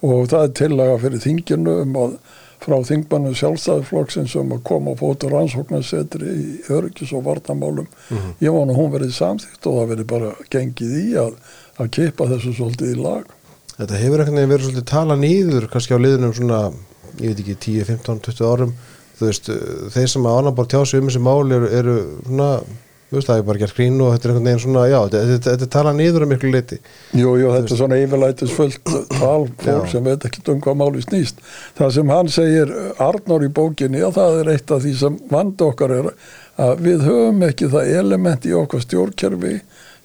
Og 0.07 0.29
það 0.31 0.44
er 0.44 0.53
tillaga 0.61 1.01
fyrir 1.03 1.25
þinginu 1.25 1.81
um 1.83 1.97
að 1.99 2.18
frá 2.62 2.77
þingmannu 2.87 3.33
sjálfstæðiflokksins 3.38 4.35
um 4.40 4.53
að 4.57 4.62
koma 4.66 4.94
á 4.94 4.99
fótur 4.99 5.35
rannsóknarsetri 5.35 6.29
í 6.29 6.47
örgis 6.75 7.12
og 7.14 7.25
vartamálum 7.29 7.87
mm 7.87 8.16
-hmm. 8.16 8.35
ég 8.42 8.55
vona 8.55 8.75
hún 8.75 8.92
verið 8.92 9.14
samþýtt 9.14 9.66
og 9.66 9.79
það 9.79 9.90
verið 9.92 10.07
bara 10.12 10.33
gengið 10.51 10.94
í 10.99 11.09
að, 11.23 11.33
að 11.79 11.90
keipa 11.97 12.29
þessu 12.33 12.55
svolítið 12.55 12.94
í 12.94 13.03
lag. 13.03 13.25
Þetta 13.79 13.94
hefur 14.03 14.21
ekkert 14.21 14.35
nefnir 14.35 14.52
verið 14.52 14.65
svolítið 14.67 14.90
tala 14.90 15.17
nýður 15.17 15.69
kannski 15.71 15.94
á 15.94 16.02
liðunum 16.02 16.35
svona, 16.35 16.73
ég 17.21 17.29
veit 17.31 17.42
ekki 17.44 17.56
10, 17.67 17.85
15, 17.85 18.21
20 18.27 18.50
árum. 18.50 18.73
Þú 19.19 19.27
veist, 19.27 19.50
þeir 19.94 20.09
sem 20.09 20.27
að 20.27 20.38
annar 20.38 20.54
bara 20.54 20.69
tjási 20.69 20.98
um 20.98 21.09
þessi 21.09 21.23
mál 21.23 21.52
eru, 21.52 21.69
eru 21.71 21.96
svona 22.27 22.50
Veist, 23.09 23.25
það 23.31 23.38
er 23.40 23.44
bara 23.48 23.61
gert 23.63 23.73
grín 23.73 23.94
og 24.04 24.11
þetta 24.13 24.27
er 24.27 24.33
einhvern 24.35 24.48
veginn 24.50 24.61
svona 24.61 24.83
já, 24.85 24.98
þetta, 25.40 25.69
tala 25.73 25.94
nýður 25.96 26.27
um 26.27 26.33
miklu 26.35 26.50
liti 26.52 26.77
Jú, 27.17 27.31
jú, 27.40 27.52
þetta 27.54 27.73
er 27.73 27.81
svona 27.81 28.00
yfirlætisfullt 28.02 28.90
tal 29.15 29.46
fólk 29.63 29.88
sem 29.88 30.04
veit 30.04 30.27
ekki 30.29 30.42
um 30.52 30.61
hvað 30.65 30.77
máli 30.83 31.04
snýst 31.06 31.40
það 31.79 31.94
sem 31.96 32.13
hann 32.13 32.29
segir 32.35 32.75
Arnór 33.00 33.46
í 33.46 33.48
bókinni 33.56 34.04
og 34.04 34.13
það 34.19 34.42
er 34.42 34.52
eitt 34.52 34.75
af 34.77 34.85
því 34.85 34.92
sem 35.00 35.17
vand 35.33 35.65
okkar 35.65 35.94
er 35.96 36.11
að 36.61 36.85
við 36.85 37.06
höfum 37.09 37.46
ekki 37.48 37.71
það 37.73 37.94
element 38.02 38.48
í 38.50 38.52
okkar 38.61 38.85
stjórnkerfi 38.85 39.54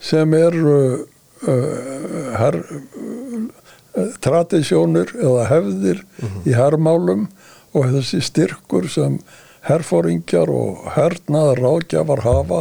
sem 0.08 0.36
er 0.40 0.56
uh, 0.62 0.96
uh, 1.44 2.34
her, 2.40 2.60
uh, 2.64 4.10
tradisjónur 4.24 5.12
eða 5.18 5.48
hefðir 5.52 6.00
mhm. 6.00 6.24
-huh. 6.24 6.48
í 6.48 6.56
herrmálum 6.56 7.28
og 7.74 7.90
þessi 7.92 8.24
styrkur 8.24 8.88
sem 8.88 9.20
herfóringjar 9.64 10.50
og 10.52 10.88
hernaðar 10.96 11.62
ráðgjafar 11.64 12.24
hafa 12.24 12.60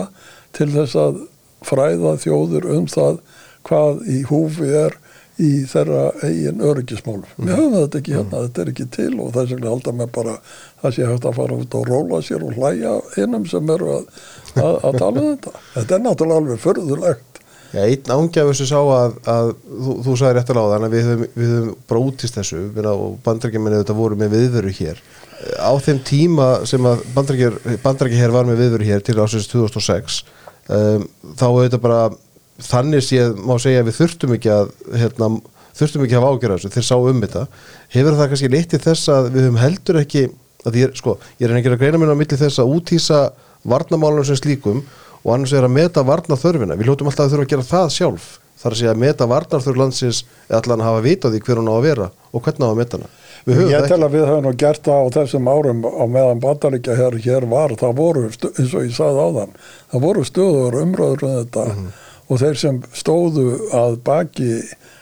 til 0.57 0.69
þess 0.73 0.99
að 0.99 1.23
fræða 1.63 2.17
þjóður 2.23 2.69
um 2.75 2.85
það 2.91 3.19
hvað 3.63 4.03
í 4.11 4.19
húfi 4.27 4.69
er 4.75 4.97
í 5.41 5.63
þeirra 5.65 6.03
eigin 6.21 6.61
öryggismálum. 6.61 7.25
Við 7.39 7.53
höfum 7.55 7.75
þetta 7.79 7.99
ekki 7.99 8.15
hérna, 8.15 8.41
þetta 8.45 8.61
er 8.61 8.71
ekki 8.73 8.87
til 8.93 9.11
og 9.17 9.31
þess 9.33 9.53
vegna 9.55 9.71
halda 9.71 9.93
með 9.97 10.11
bara 10.13 10.35
það 10.83 10.95
sé 10.95 11.07
hægt 11.09 11.27
að 11.29 11.37
fara 11.39 11.59
út 11.63 11.77
og 11.79 11.89
róla 11.89 12.19
sér 12.25 12.45
og 12.45 12.57
hlæja 12.59 12.95
innum 13.23 13.47
sem 13.49 13.71
eru 13.73 13.95
að, 13.95 14.09
að, 14.53 14.75
að 14.75 14.99
tala 14.99 15.23
um 15.23 15.29
þetta. 15.31 15.55
Þetta 15.77 15.97
er 15.97 16.03
náttúrulega 16.05 16.43
alveg 16.43 16.61
förðulegt. 16.67 17.41
Já, 17.73 17.81
einn 17.87 18.13
ángjafur 18.13 18.57
sem 18.59 18.69
sá 18.69 18.77
að, 18.77 19.15
að 19.33 19.47
þú, 19.65 19.97
þú 20.05 20.15
sagði 20.21 20.37
rétt 20.37 20.53
alveg 20.53 20.67
á 20.69 20.73
þannig 20.75 20.91
að 20.91 20.95
við 21.39 21.53
höfum, 21.55 22.03
útist 22.03 22.37
þessu 22.37 22.61
og 22.93 23.15
bandrækjuminni 23.25 23.79
þetta 23.81 23.95
voru 23.97 24.19
með 24.19 24.35
viðveru 24.37 24.73
hér 24.77 25.01
á 25.57 25.73
þeim 25.81 25.99
tíma 26.05 26.47
sem 26.69 26.85
að 26.85 27.01
bandrækja 27.15 28.19
hér 28.19 28.33
var 28.35 28.47
með 28.47 28.61
viðveru 28.61 28.87
hér 28.87 29.01
til 29.03 29.17
ásins 29.19 29.49
2006 29.51 30.21
um, 30.69 31.07
þá 31.37 31.45
auðvitað 31.47 31.83
bara 31.83 32.03
þannig 32.63 33.03
séð 33.03 33.39
má 33.41 33.55
segja 33.61 33.81
að 33.81 33.89
við 33.89 33.97
þurftum 33.99 34.35
ekki 34.37 34.51
að 34.53 34.71
hérna, 35.01 35.29
þurftum 35.77 36.05
ekki 36.05 36.17
að 36.17 36.21
hafa 36.21 36.33
ágjörða 36.33 36.57
þessu 36.59 36.73
þeir 36.75 36.87
sá 36.89 36.95
um 36.97 37.23
þetta. 37.23 37.45
Hefur 37.95 38.19
það 38.19 38.29
kannski 38.33 38.51
leytið 38.53 38.85
þess 38.87 39.13
að 39.13 39.31
við 39.31 39.47
höfum 39.47 39.61
heldur 39.63 40.01
ekki 40.03 40.23
að 40.63 40.77
ég, 40.79 40.93
sko, 40.99 41.17
ég 41.41 41.49
er 41.49 41.57
að 41.57 41.81
greina 41.81 41.99
mér 41.99 42.13
á 42.15 42.19
milli 42.19 42.39
þess 42.39 42.61
að 42.61 42.75
útýsa 42.77 43.23
varnamálunum 43.67 44.27
sem 44.27 44.39
slíkum 44.39 44.83
og 45.23 45.33
annars 45.33 45.55
er 45.55 45.65
að 45.65 45.75
meta 45.75 46.03
varnaþörfina 46.07 46.77
við 46.77 46.89
hljóttum 46.89 47.09
alltaf 47.09 47.27
að 47.27 47.35
þurfa 47.35 47.47
að 47.47 47.53
gera 47.53 47.67
það 47.71 47.91
sjálf. 47.97 48.29
Þar 48.63 48.71
að 48.75 48.79
segja 48.79 48.93
að 48.93 49.01
meta 49.01 49.27
varnaþörf 49.27 49.79
landsins 49.79 50.23
eða 50.47 50.61
allan 50.61 50.85
hafa 50.85 51.03
vitað 51.03 51.35
í 51.35 51.43
hver 51.43 51.59
hún 51.59 51.71
á 51.71 51.75
að 51.75 51.85
vera 51.87 52.09
og 52.31 52.43
hvernig 52.45 52.63
á 52.63 52.71
að 52.71 52.79
meta 52.79 52.99
hana 52.99 53.22
Ég 53.43 53.87
tel 53.89 53.99
að 53.99 54.13
við 54.15 54.25
höfum 54.29 54.45
nú 54.47 54.53
gert 54.55 54.85
það 54.85 55.03
á 55.03 55.07
þessum 55.17 55.49
árum 55.51 55.83
á 55.83 56.05
meðan 56.07 56.43
bandaríkja 56.43 56.95
hér, 56.95 57.17
hér 57.25 57.47
var 57.51 57.73
það 57.79 57.97
voru, 57.97 58.23
eins 58.29 58.71
og 58.71 58.85
ég 58.85 58.93
sagði 58.95 59.19
á 59.19 59.29
þann 59.37 59.57
það 59.91 60.05
voru 60.05 60.23
stöður 60.29 60.77
umröður 60.79 61.25
um 61.27 61.33
þetta 61.41 61.65
mm 61.65 61.73
-hmm. 61.75 61.89
og 62.27 62.41
þeir 62.43 62.61
sem 62.61 62.81
stóðu 62.95 63.47
að 63.75 63.97
baki 64.07 64.51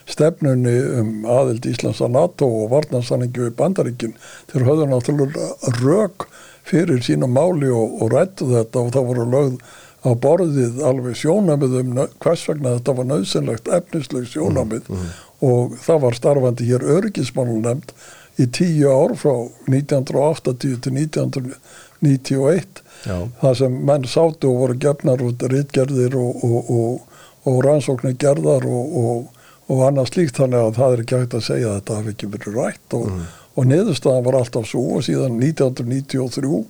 stefnunni 0.10 0.78
um 1.02 1.12
aðild 1.30 1.68
Íslands 1.70 2.02
að 2.02 2.16
NATO 2.18 2.50
og 2.64 2.72
varnarsanningu 2.74 3.52
í 3.52 3.56
bandaríkin 3.56 4.18
þeir 4.52 4.66
höfðu 4.70 4.90
náttúrulega 4.90 5.76
rauk 5.84 6.28
fyrir 6.66 7.02
sína 7.06 7.30
máli 7.30 7.70
og, 7.70 8.02
og 8.02 8.12
rættu 8.14 8.50
þetta 8.50 8.80
og 8.80 8.92
það 8.96 9.08
voru 9.12 9.28
lögð 9.30 9.62
á 10.02 10.10
borðið 10.18 10.80
alveg 10.82 11.18
sjónamið 11.20 11.76
um 11.82 11.92
hvers 12.24 12.48
vegna 12.50 12.78
þetta 12.80 12.96
var 12.98 13.06
nöðsynlegt 13.12 13.70
efnisleg 13.70 14.26
sjónamið 14.32 14.90
mm, 14.90 14.98
mm. 14.98 15.12
og 15.46 15.76
það 15.78 16.02
var 16.06 16.18
starfandi 16.18 16.70
hér 16.72 16.88
örgismálun 16.98 17.62
nefnd 17.68 17.94
í 18.42 18.48
tíu 18.54 18.90
ár 18.92 19.14
frá 19.20 19.34
1980 19.70 20.80
til 20.86 20.96
1991 20.98 22.82
Já. 23.06 23.18
það 23.42 23.54
sem 23.58 23.78
menn 23.90 24.08
sátu 24.10 24.52
og 24.52 24.60
voru 24.64 24.80
gefnar 24.82 25.24
út 25.26 25.46
rittgerðir 25.52 26.18
og, 26.20 26.44
og, 26.46 26.72
og, 26.76 27.22
og 27.50 27.62
rannsóknir 27.66 28.18
gerðar 28.22 28.68
og 28.68 29.86
annað 29.88 30.12
slíkt 30.12 30.42
þannig 30.42 30.66
að 30.66 30.76
það 30.80 30.96
er 30.96 31.04
ekki 31.04 31.22
hægt 31.22 31.38
að 31.38 31.48
segja 31.48 31.70
að 31.70 31.80
þetta 31.80 32.00
hafi 32.00 32.14
ekki 32.16 32.32
verið 32.36 32.60
rætt 32.60 32.98
og 32.98 33.08
mm. 33.08 33.24
niðurstaðan 33.72 34.28
var 34.28 34.38
alltaf 34.42 34.68
svo 34.70 34.84
og 34.98 35.06
síðan 35.08 35.40
1993 35.40 36.62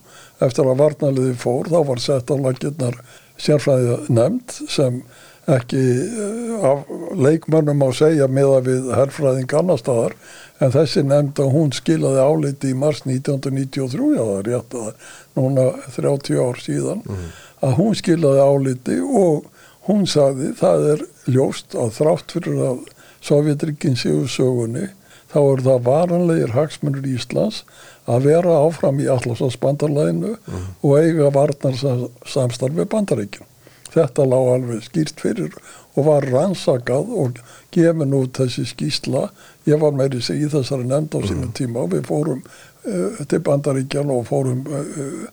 eftir 0.45 0.69
að 0.69 0.79
varnaliði 0.83 1.35
fór 1.41 1.71
þá 1.71 1.79
var 1.89 2.03
sett 2.03 2.31
á 2.31 2.35
laginnar 2.37 3.01
sérfræðið 3.41 4.09
nefnd 4.13 4.57
sem 4.69 5.01
ekki 5.49 5.81
eh, 5.81 6.65
af 6.69 6.85
leikmönnum 7.17 7.81
á 7.81 7.89
segja 7.97 8.27
meða 8.29 8.61
við 8.65 8.91
herrfræðing 8.93 9.55
annar 9.57 9.81
staðar 9.81 10.15
en 10.61 10.73
þessi 10.75 11.03
nefnd 11.07 11.41
að 11.41 11.53
hún 11.55 11.73
skilaði 11.75 12.25
áliti 12.25 12.71
í 12.71 12.77
mars 12.77 13.03
1993 13.07 14.11
já 14.15 14.21
það 14.21 14.37
er 14.37 14.49
rétt 14.51 14.77
að 14.77 15.11
núna 15.39 15.67
30 15.97 16.41
ár 16.45 16.61
síðan 16.61 17.03
mm. 17.05 17.27
að 17.67 17.77
hún 17.81 17.97
skilaði 17.97 18.47
áliti 18.47 18.97
og 19.01 19.49
hún 19.89 20.07
sagði 20.09 20.53
það 20.59 20.89
er 20.95 21.05
ljóst 21.31 21.77
að 21.77 21.95
þrátt 21.99 22.35
fyrir 22.37 22.65
að 22.69 22.81
Sovjetrikinn 23.21 23.97
séu 24.01 24.25
sögunni 24.25 24.87
þá 25.31 25.39
er 25.41 25.63
það 25.65 25.83
varanlegir 25.85 26.53
hagsmunur 26.55 27.07
Íslands 27.07 27.61
að 28.09 28.27
vera 28.31 28.57
áfram 28.65 28.99
í 29.01 29.07
allarsasbandarleginu 29.11 30.33
mm. 30.35 30.65
og 30.81 30.95
eiga 30.97 31.29
varnarsamstarfi 31.35 32.87
bandaríkjum. 32.91 33.47
Þetta 33.91 34.25
lág 34.27 34.49
alveg 34.55 34.83
skýrt 34.87 35.21
fyrir 35.21 35.55
og 35.93 36.07
var 36.07 36.27
rannsakað 36.31 37.11
og 37.23 37.39
gefin 37.75 38.15
út 38.15 38.39
þessi 38.39 38.65
skýsla. 38.69 39.27
Ég 39.69 39.81
var 39.81 39.93
meiri 39.93 40.21
sig 40.21 40.41
í 40.41 40.49
þessari 40.49 40.87
nefnd 40.89 41.15
á 41.15 41.19
mm. 41.21 41.29
sínum 41.29 41.55
tíma 41.57 41.85
og 41.85 41.95
við 41.95 42.07
fórum 42.09 42.43
uh, 42.43 43.23
til 43.29 43.41
bandaríkjan 43.45 44.13
og 44.13 44.27
fórum 44.29 44.63
uh, 44.67 45.25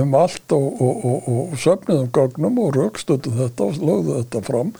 um 0.00 0.14
allt 0.18 0.52
og, 0.56 0.80
og, 0.82 1.04
og, 1.06 1.26
og 1.28 1.58
söfniðum 1.62 2.08
gögnum 2.16 2.56
og 2.58 2.76
raukstötu 2.76 3.30
þetta 3.36 3.68
og 3.68 3.82
lögðu 3.82 4.16
þetta 4.18 4.42
fram 4.48 4.72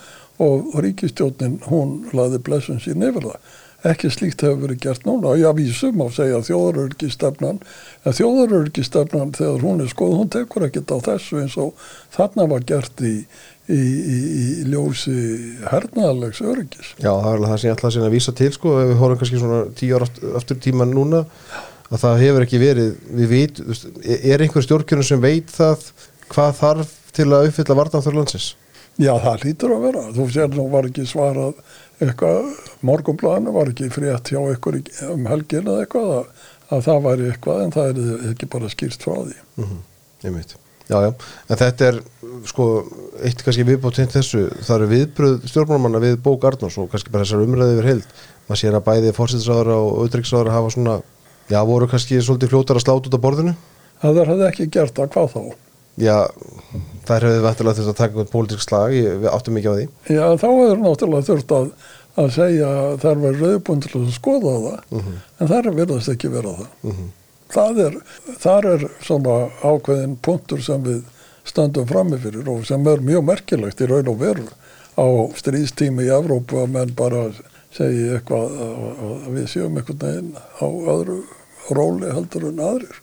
og 0.43 0.73
ríkistjónin 0.83 1.61
hún 1.69 2.01
laði 2.11 2.41
blessun 2.43 2.81
sín 2.83 3.05
yfir 3.05 3.29
það 3.29 3.53
ekki 3.83 4.09
slíkt 4.11 4.43
hefur 4.45 4.61
verið 4.63 4.79
gert 4.85 5.07
núna 5.07 5.33
og 5.33 5.41
ég 5.41 5.55
vísum 5.57 5.99
á 5.99 6.07
að 6.07 6.13
segja 6.17 6.43
þjóðarörgistefnan 6.47 7.57
en 8.03 8.15
þjóðarörgistefnan 8.19 9.33
þegar 9.35 9.65
hún 9.65 9.83
er 9.83 9.89
skoð 9.91 10.15
hún 10.21 10.31
tekur 10.31 10.67
ekkert 10.67 10.93
á 10.95 10.97
þessu 11.09 11.41
eins 11.41 11.57
og 11.59 11.73
þarna 12.15 12.47
var 12.53 12.63
gert 12.69 13.03
í, 13.03 13.15
í, 13.67 13.79
í, 13.79 14.17
í 14.43 14.45
ljósi 14.71 15.17
hernaðalegs 15.71 16.41
örgis 16.43 16.95
Já 16.97 17.11
það 17.11 17.29
er 17.29 17.37
alveg 17.37 17.51
það 17.51 17.61
sem 17.61 17.69
ég 17.69 17.77
ætlaði 17.77 18.07
að 18.07 18.15
vísa 18.17 18.35
til 18.39 18.49
sko 18.55 18.73
ef 18.81 18.89
við 18.89 18.97
horfum 19.01 19.21
kannski 19.21 19.43
svona 19.43 19.61
tíu 19.79 19.99
ára 19.99 20.09
aftur 20.39 20.59
tíma 20.63 20.89
núna 20.89 21.23
að 21.93 22.01
það 22.01 22.23
hefur 22.23 22.47
ekki 22.47 22.61
verið 22.61 22.91
við 23.19 23.31
veit, 23.31 23.61
er 24.03 24.43
einhver 24.43 24.65
stjórnkjörnum 24.65 25.07
sem 25.07 25.23
veit 25.23 25.53
það 25.53 25.87
hvað 26.33 26.59
þarf 26.59 26.93
til 27.13 27.29
að 27.29 27.49
uppfylla 27.49 27.77
vartanþur 27.77 28.17
landsins? 28.17 28.53
Já 29.01 29.13
það 29.21 29.45
lítur 29.47 29.73
að 29.73 29.85
vera, 29.87 30.03
þú 30.13 30.25
sér 30.33 30.51
nú 30.53 30.67
var 30.69 30.87
ekki 30.89 31.05
svarað 31.09 31.61
eitthvað, 32.01 32.49
morgumblæðinu 32.85 33.53
var 33.55 33.71
ekki 33.71 33.89
frétt 33.93 34.33
hjá 34.33 34.41
ykkur 34.53 34.79
um 35.13 35.29
helgin 35.29 35.65
eða 35.69 35.85
eitthvað 35.85 36.11
að, 36.17 36.27
að 36.69 36.83
það 36.87 37.01
væri 37.07 37.29
eitthvað 37.31 37.63
en 37.63 37.73
það 37.73 37.89
er 37.89 38.27
ekki 38.33 38.49
bara 38.53 38.69
skýrst 38.73 39.05
frá 39.05 39.15
því. 39.15 39.39
Mm 39.57 39.65
-hmm. 39.71 40.53
Já, 40.89 40.97
já, 41.01 41.13
en 41.49 41.57
þetta 41.57 41.85
er 41.87 41.99
sko, 42.45 42.65
eitt 43.21 43.43
kannski 43.45 43.65
viðbótt 43.67 43.99
hinn 44.01 44.11
þessu, 44.11 44.45
það 44.63 44.75
eru 44.77 44.87
viðbröð 44.91 45.35
stjórnmálamanna 45.49 46.01
við 46.03 46.15
bók 46.25 46.45
Arnós 46.49 46.77
og 46.81 46.89
kannski 46.91 47.13
bara 47.13 47.25
þessar 47.25 47.43
umræði 47.45 47.75
yfir 47.77 47.89
heild, 47.91 48.07
maður 48.47 48.61
sér 48.61 48.77
að 48.77 48.85
bæði 48.87 49.13
fórsýttisráður 49.17 49.73
og 49.75 49.91
auðriksráður 50.03 50.53
hafa 50.53 50.73
svona 50.73 50.95
já, 51.51 51.59
voru 51.67 51.89
kannski 51.91 52.21
svolítið 52.23 52.53
fljótar 52.53 52.79
að 52.79 52.85
sláta 52.85 53.09
út 53.11 53.17
á 53.17 53.25
borðinu? 53.25 53.55
Það 54.03 54.19
er 54.21 54.31
hefði 54.33 54.47
ekki 54.49 54.69
gert 54.73 54.97
það, 54.97 55.11
hvað 55.13 55.33
þá? 55.33 55.43
Já, 56.01 56.15
þær 57.05 57.27
hefur 57.27 57.43
vantilega 57.45 57.77
þurft 57.77 57.91
að 57.91 57.99
taka 57.99 58.23
um 58.23 58.29
pólitísk 58.31 58.65
slag, 58.65 58.95
við 58.97 59.27
áttum 59.29 59.57
mikið 59.57 59.69
á 59.69 59.75
því. 59.77 59.83
Já, 60.09 60.23
þá 60.41 60.47
hefur 60.49 60.79
náttúrulega 60.81 61.27
þurft 61.27 61.53
að, 61.57 61.67
að 62.23 62.31
segja 62.37 62.69
þær 63.03 63.21
verður 63.27 63.43
rauðbúin 63.43 63.83
til 63.83 63.91
að 63.99 64.07
skoða 64.15 64.53
það, 64.63 64.79
mhm. 64.89 65.03
-huh. 65.03 65.27
en 65.37 65.51
þær 65.53 65.69
verðast 65.77 66.13
ekki 66.15 66.33
vera 66.33 66.55
það. 66.57 66.71
Mhm. 66.81 66.95
-huh. 66.97 67.11
Það 67.53 67.79
er, 67.83 67.97
þar 68.41 68.65
er 68.65 68.83
svona 69.05 69.33
ákveðin 69.61 70.15
punktur 70.25 70.61
sem 70.65 70.81
við 70.81 71.03
standum 71.47 71.87
frammefyrir 71.87 72.47
og 72.49 72.65
sem 72.67 72.87
er 72.87 73.03
mjög 73.03 73.25
merkilegt 73.27 73.81
í 73.83 73.89
raun 73.89 74.11
og 74.11 74.19
veru. 74.21 74.45
Á 74.93 75.05
stríðstími 75.39 76.05
í 76.07 76.13
Evrópu 76.13 76.61
að 76.61 76.73
menn 76.75 76.93
bara 76.97 77.27
segja 77.73 78.19
eitthvað 78.19 78.57
að 78.63 79.29
við 79.33 79.47
séum 79.51 79.79
einhvern 79.79 80.01
veginn 80.03 80.33
á 80.37 80.67
öðru 80.67 81.21
róli 81.73 82.11
heldur 82.13 82.49
en 82.51 82.61
aðrir. 82.63 82.99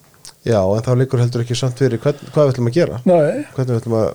Já, 0.46 0.60
en 0.62 0.84
þá 0.84 0.92
líkur 0.96 1.20
heldur 1.20 1.44
ekki 1.44 1.56
samt 1.58 1.80
fyrir 1.80 2.00
hvern, 2.00 2.20
hvað 2.32 2.46
við 2.46 2.52
ætlum 2.54 2.70
að 2.70 2.76
gera? 2.78 3.00
Nei. 3.04 3.46
hvernig 3.54 3.72
við 3.74 3.80
ætlum 3.80 3.96
að 3.98 4.10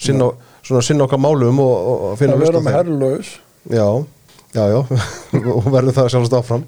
sinna, 0.00 0.30
svona, 0.66 0.82
sinna 0.84 1.06
okkar 1.06 1.20
málum 1.22 1.60
og, 1.62 1.74
og 2.10 2.16
finna 2.20 2.36
að 2.36 2.44
vera 2.44 2.62
með 2.64 2.76
herrlaus. 2.76 3.30
Já, 3.70 3.86
já, 4.56 4.64
já. 4.74 4.80
Og 5.56 5.68
verðum 5.70 5.96
það 5.96 6.10
sjálfst 6.14 6.36
áfram. 6.36 6.64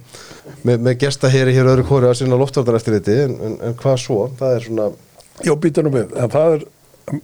Me, 0.63 0.77
með 0.77 1.01
gesta 1.03 1.31
hér 1.33 1.51
í 1.51 1.57
hér 1.57 1.73
öðru 1.73 1.85
kóri 1.89 2.09
að 2.09 2.21
sinna 2.21 2.39
loftvartar 2.41 2.79
eftir 2.79 2.97
þetta 2.99 3.17
en, 3.25 3.35
en, 3.49 3.57
en 3.67 3.77
hvað 3.81 3.99
svo, 4.01 4.21
það 4.39 4.57
er 4.57 4.67
svona 4.69 4.89
Já, 5.43 5.55
býtunum 5.59 5.95
við, 5.95 6.13
en 6.21 6.31
það 6.31 6.57
er 6.57 6.65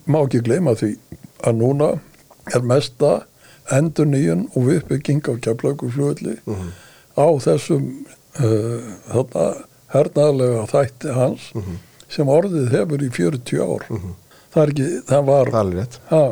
má 0.06 0.20
ekki 0.24 0.42
gleyma 0.46 0.74
því 0.78 0.92
að 1.46 1.58
núna 1.60 1.90
er 2.54 2.64
mesta 2.66 3.12
endur 3.74 4.08
nýjun 4.08 4.46
og 4.56 4.70
uppbygging 4.76 5.24
á 5.28 5.34
keflagufljóðli 5.44 6.38
uh 6.44 6.52
mhm. 6.52 6.68
-huh. 6.68 6.72
á 7.20 7.26
þessum 7.44 7.84
uh, 8.40 8.80
þarna 9.12 9.46
hernaðlega 9.92 10.64
þætti 10.72 11.14
hans 11.14 11.50
mhm. 11.54 11.64
-huh. 11.64 11.78
sem 12.08 12.28
orðið 12.28 12.72
hefur 12.72 13.02
í 13.02 13.10
40 13.10 13.62
ár 13.62 13.84
mhm. 13.88 13.96
-huh. 13.96 14.14
það 14.52 14.62
er 14.62 14.68
ekki, 14.68 14.88
það 15.08 15.24
var 15.24 15.50
ha, 16.10 16.24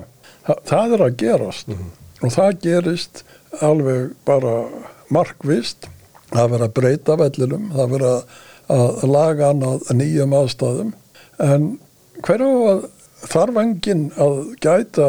það, 0.47 0.59
það 0.65 0.93
er 0.93 1.07
að 1.07 1.17
gerast 1.17 1.69
mhm. 1.69 1.91
og 2.23 2.33
það 2.33 2.61
gerist 2.63 3.25
alveg 3.61 4.11
bara 4.25 4.57
markvist 5.09 5.89
það 6.33 6.51
verður 6.51 6.67
að 6.67 6.77
breyta 6.81 7.17
vellinum 7.17 7.71
það 7.73 7.91
verður 7.91 8.13
að, 8.13 8.23
að 8.77 9.11
laga 9.11 9.47
hann 9.47 9.63
að 9.63 9.91
nýjum 9.95 10.35
aðstæðum 10.35 10.93
en 11.39 11.79
hverju 12.27 12.53
að 12.71 12.85
þarf 13.25 13.61
enginn 13.63 14.11
að 14.21 14.43
gæta 14.61 15.09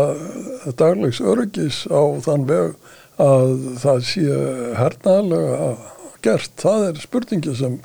daglegs 0.79 1.19
örgis 1.21 1.83
á 1.91 2.01
þann 2.23 2.47
veg 2.47 2.75
að 3.21 3.53
það 3.81 4.01
sé 4.05 4.39
hernaðlega 4.77 5.71
gert, 6.25 6.53
það 6.59 6.85
er 6.87 7.01
spurningi 7.01 7.53
sem 7.57 7.75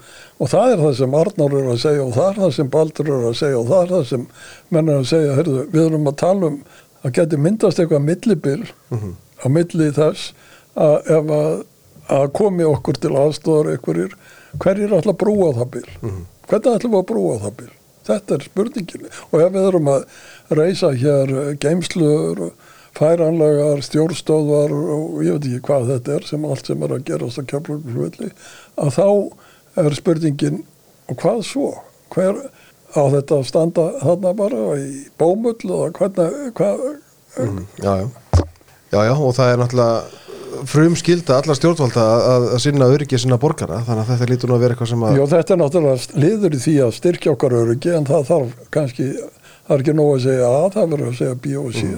og 0.43 0.51
það 0.51 0.75
er 0.75 0.81
það 0.83 0.95
sem 1.01 1.17
Arnar 1.19 1.57
eru 1.59 1.73
að 1.75 1.83
segja 1.83 2.05
og 2.05 2.15
það 2.17 2.29
er 2.29 2.39
það 2.41 2.55
sem 2.57 2.71
Baldur 2.73 3.11
eru 3.11 3.29
að 3.29 3.37
segja 3.41 3.59
og 3.59 3.69
það 3.69 3.83
er 3.83 3.93
það 3.93 4.07
sem 4.13 4.25
menn 4.69 4.89
eru 4.89 5.03
að 5.03 5.11
segja, 5.11 5.35
heyrðu, 5.39 5.67
við 5.75 5.85
erum 5.85 6.09
að 6.11 6.17
tala 6.23 6.49
um 6.49 6.57
að 7.03 7.15
geti 7.19 7.41
myndast 7.45 7.83
eitthvað 7.83 8.07
millibil 8.07 8.63
mm 8.63 8.99
-hmm. 8.99 9.13
á 9.43 9.47
milli 9.59 9.91
þess 9.99 10.33
að 10.79 11.13
ef 11.19 11.31
að, 11.37 11.53
að 12.19 12.27
komi 12.39 12.65
okkur 12.65 12.99
til 13.03 13.13
aðstofar 13.17 13.73
einhverjir, 13.75 14.17
hverjir 14.59 14.97
ætla 14.97 15.13
að 15.13 15.23
brúa 15.25 15.53
það 15.59 15.71
bil? 15.77 15.89
Hvernig 16.49 16.75
ætlum 16.77 16.93
við 16.93 17.01
að 17.03 17.09
brúa 17.13 17.39
það 17.43 17.57
bil 17.61 17.73
þetta 18.09 18.37
er 18.37 18.47
spurningin 18.49 19.09
og 19.31 19.39
ef 19.41 19.55
við 19.55 19.69
erum 19.69 19.91
að 19.93 20.07
reysa 20.59 20.93
hér 20.99 21.35
geymslur 21.63 22.51
færanlegar 22.97 23.81
stjórnstöðvar 23.87 24.75
og 24.75 25.23
ég 25.25 25.39
veit 25.39 25.49
ekki 25.49 25.63
hvað 25.69 25.89
þetta 25.95 26.17
er 26.17 26.27
sem 26.29 26.45
allt 26.45 26.69
sem 26.69 26.83
er 26.85 26.97
að 26.97 27.07
gerast 27.09 27.41
á 27.41 27.49
kjörlugflöðli 27.53 28.33
að 28.83 28.93
þá 28.99 29.07
er 29.83 29.97
spurningin 29.97 30.61
og 31.09 31.19
hvað 31.23 31.41
svo? 31.49 31.71
Hver 32.13 32.43
á 32.93 33.03
þetta 33.15 33.39
að 33.39 33.47
standa 33.49 33.87
þarna 34.03 34.33
bara 34.37 34.65
í 34.77 34.89
bómull 35.21 35.57
eða 35.65 35.93
hvernig 35.97 36.51
hvað, 36.59 36.83
mm, 37.41 37.63
já, 37.81 37.93
já. 38.03 38.09
já, 38.93 38.99
já, 39.09 39.15
og 39.17 39.33
það 39.39 39.53
er 39.53 39.63
náttúrulega 39.63 40.32
frum 40.69 40.95
skilda 40.99 41.39
allar 41.41 41.59
stjórnvalda 41.59 42.05
að, 42.05 42.47
að 42.57 42.63
sinna 42.65 42.89
öryggi 42.93 43.21
sinna 43.21 43.39
borgara, 43.41 43.83
þannig 43.87 44.05
að 44.05 44.13
þetta 44.13 44.31
lítur 44.31 44.51
nú 44.51 44.57
að 44.57 44.65
vera 44.65 44.77
eitthvað 44.77 44.93
sem 44.93 45.05
að 45.09 45.19
Jó, 45.19 45.25
þetta 45.33 45.55
er 45.55 45.61
náttúrulega 45.63 46.23
liður 46.25 46.57
í 46.57 46.63
því 46.63 46.77
að 46.87 46.95
styrkja 46.99 47.35
okkar 47.35 47.59
öryggi 47.63 47.93
en 47.97 48.09
það 48.09 48.25
þarf 48.31 48.71
kannski, 48.77 49.11
það 49.67 49.77
er 49.77 49.85
ekki 49.85 49.99
nóg 49.99 50.15
að 50.15 50.25
segja 50.29 50.49
A, 50.49 50.63
það 50.77 50.95
verður 50.95 51.13
að 51.13 51.21
segja 51.21 51.37
B 51.43 51.55
og 51.61 51.77
C. 51.77 51.93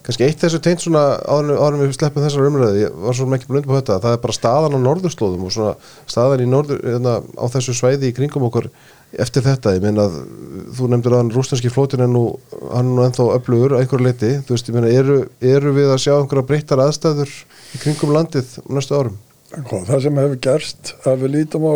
Kannski 0.00 0.24
eitt 0.24 0.40
þessu 0.40 0.58
teint 0.64 0.80
svona 0.80 1.02
en 1.20 1.80
við 1.82 1.92
sleppum 1.94 2.24
þessar 2.24 2.46
umræði 2.48 2.86
ég 2.86 2.94
var 3.04 3.16
svona 3.18 3.36
ekki 3.36 3.50
blund 3.50 3.68
på 3.68 3.76
þetta, 3.76 3.98
það 4.00 4.14
er 4.16 4.22
bara 4.22 4.36
staðan 4.36 4.78
á 4.80 4.80
norðurslóðum 4.86 5.44
og 5.44 5.52
svona 5.54 5.74
staðan 6.08 6.48
norður 6.48 6.80
hérna, 6.86 7.18
á 7.20 7.44
þessu 7.52 7.76
svæði 7.76 8.08
í 8.08 8.16
kringum 8.16 8.46
okkur 8.48 8.70
eftir 9.18 9.42
þetta, 9.42 9.74
ég 9.74 9.82
meina 9.82 10.04
að 10.06 10.18
þú 10.76 10.90
nefndir 10.92 11.14
að 11.16 11.22
hann 11.22 11.32
rústanski 11.34 11.72
flótin 11.72 12.04
er 12.04 12.10
nú 12.10 12.24
hann 12.70 12.92
er 12.94 13.08
ennþá 13.08 13.26
öflugur 13.38 13.74
að 13.74 13.82
einhverju 13.84 14.06
leiti 14.06 14.30
þú 14.46 14.54
veist, 14.54 14.70
ég 14.70 14.76
meina, 14.76 14.92
eru, 15.00 15.16
eru 15.40 15.72
við 15.74 15.90
að 15.94 16.02
sjá 16.04 16.12
einhverja 16.18 16.46
breyttar 16.46 16.84
aðstæður 16.84 17.32
í 17.74 17.82
kringum 17.82 18.14
landið 18.14 18.54
næstu 18.70 18.94
árum? 18.98 19.18
Hvað, 19.50 19.88
það 19.88 20.04
sem 20.06 20.20
hefur 20.22 20.42
gerst 20.46 20.94
að 21.02 21.24
við 21.24 21.34
lítum 21.40 21.66
á 21.66 21.74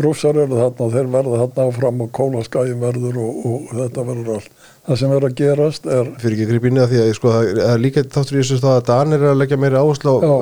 rússar 0.00 0.36
eru 0.38 0.56
þarna 0.56 0.86
og 0.86 0.92
þeir 0.94 1.08
verða 1.12 1.38
þarna 1.42 1.64
áfram 1.68 2.02
og 2.04 2.10
kólaskæjum 2.16 2.84
verður 2.84 3.18
og, 3.20 3.40
og 3.50 3.72
þetta 3.76 4.04
verður 4.08 4.36
allt. 4.38 4.52
Það 4.86 5.00
sem 5.02 5.14
er 5.14 5.26
að 5.26 5.34
gerast 5.38 5.88
er 5.90 6.12
Fyrir 6.22 6.36
ekki 6.36 6.46
að 6.46 6.52
gripa 6.54 6.70
inn 6.70 6.78
í 6.78 6.80
það 6.80 6.92
því 6.92 7.00
að 7.02 7.10
sko, 7.18 7.32
það 7.34 7.60
er 7.66 7.82
líka 7.82 8.04
þáttur 8.14 8.36
í 8.36 8.40
þessu 8.40 8.60
stað 8.60 8.76
að 8.78 8.86
Danir 8.88 9.24
er 9.24 9.32
að 9.34 9.40
leggja 9.42 9.58
meiri 9.60 9.80
áherslu 9.80 10.14
á 10.16 10.32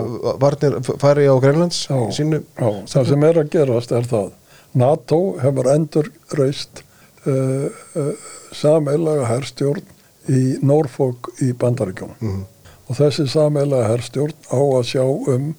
varnir 0.44 0.76
færi 1.02 1.26
á 1.26 1.34
Grænlands 1.42 1.80
Já. 1.88 1.98
sínu 2.14 2.40
Já, 2.44 2.68
það 2.94 3.10
sem 3.10 3.26
er 3.28 3.40
að 3.42 3.50
gerast 3.56 3.96
er 3.98 4.08
það. 4.12 4.30
NATO 4.79 5.18
hefur 5.43 5.68
endur 5.74 6.11
reist 6.39 6.83
uh, 7.26 7.68
uh, 7.99 8.12
sameilaga 8.55 9.26
herstjórn 9.33 9.83
í 10.29 10.43
Norfolk 10.62 11.31
í 11.45 11.53
Bandaríkjónum. 11.59 12.18
Mhm. 12.20 12.45
Og 12.89 12.97
þessi 12.97 13.26
sameilaga 13.29 13.91
herstjórn 13.93 14.35
á 14.49 14.59
að 14.61 14.87
sjá 14.89 15.03
um 15.05 15.51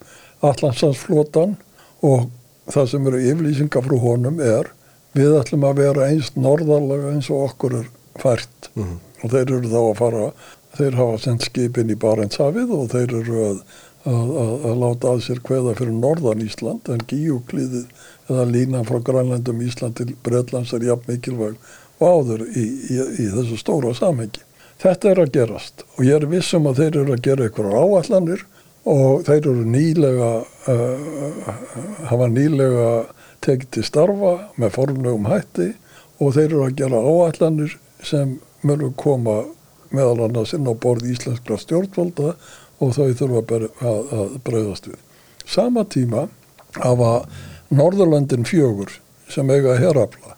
Allansansflotan 0.46 1.56
og 2.02 2.28
það 2.70 2.88
sem 2.92 3.06
eru 3.10 3.20
yflýsingar 3.32 3.84
frá 3.86 3.96
honum 4.02 4.40
er 4.42 4.70
við 5.16 5.34
ætlum 5.40 5.66
að 5.68 5.80
vera 5.82 6.08
eins 6.10 6.30
norðarlega 6.38 7.12
eins 7.14 7.28
og 7.34 7.48
okkur 7.50 7.76
er 7.80 7.88
fært 8.22 8.70
Mhm. 8.76 8.96
og 9.24 9.30
þeir 9.30 9.50
eru 9.56 9.68
þá 9.68 9.80
að 9.82 9.96
fara 9.98 10.32
þeir 10.78 10.94
hafa 11.00 11.18
sendt 11.18 11.42
skipin 11.48 11.90
í 11.90 11.96
Barentshafið 11.98 12.70
og 12.76 12.90
þeir 12.92 13.14
eru 13.20 13.38
að, 13.48 13.58
að, 14.06 14.28
að, 14.42 14.52
að 14.70 14.76
láta 14.84 15.08
að 15.14 15.22
sér 15.26 15.40
kveða 15.44 15.74
fyrir 15.80 15.96
norðan 15.98 16.44
Ísland 16.46 16.88
en 16.94 17.02
gíuklíðið 17.10 17.86
eða 18.30 18.46
línan 18.48 18.86
frá 18.88 19.00
Grænlandum 19.04 19.60
Ísland 19.66 19.98
til 19.98 20.14
Bretlands 20.24 20.72
er 20.76 20.86
jafn 20.86 21.10
mikilvæg 21.10 21.58
og 22.00 22.06
áður 22.06 22.46
í, 22.48 22.64
í, 22.64 22.96
í 22.96 23.26
þessu 23.34 23.58
stóra 23.60 23.92
samhengi. 23.96 24.44
Þetta 24.80 25.10
er 25.10 25.20
að 25.24 25.34
gerast 25.34 25.84
og 25.98 26.04
ég 26.06 26.16
er 26.16 26.30
vissum 26.30 26.68
að 26.70 26.82
þeir 26.82 27.00
eru 27.02 27.16
að 27.16 27.24
gera 27.26 27.48
ykkur 27.50 27.70
áallanir 27.74 28.46
og 28.88 29.26
þeir 29.26 29.40
eru 29.42 29.66
nýlega 29.68 30.30
uh, 30.72 31.50
hafa 32.08 32.30
nýlega 32.32 32.88
tekið 33.44 33.70
til 33.76 33.84
starfa 33.84 34.32
með 34.60 34.74
formlegum 34.78 35.28
hætti 35.28 35.72
og 36.20 36.34
þeir 36.36 36.46
eru 36.48 36.64
að 36.64 36.78
gera 36.80 37.02
áallanir 37.04 37.76
sem 38.04 38.38
mörgur 38.64 38.96
koma 38.96 39.36
meðal 39.92 40.26
annars 40.28 40.54
inn 40.56 40.68
á 40.68 40.72
borð 40.72 41.08
íslenskra 41.10 41.58
stjórnvalda 41.60 42.34
og 42.80 42.92
þau 42.96 43.12
þurfa 43.18 43.60
að, 43.60 43.70
að 44.16 44.34
breyðast 44.46 44.88
við. 44.88 45.00
Sama 45.44 45.84
tíma 45.84 46.28
hafa 46.78 47.12
Norðurlandin 47.70 48.46
fjögur 48.48 48.92
sem 49.30 49.50
eiga 49.50 49.76
herafla 49.78 50.36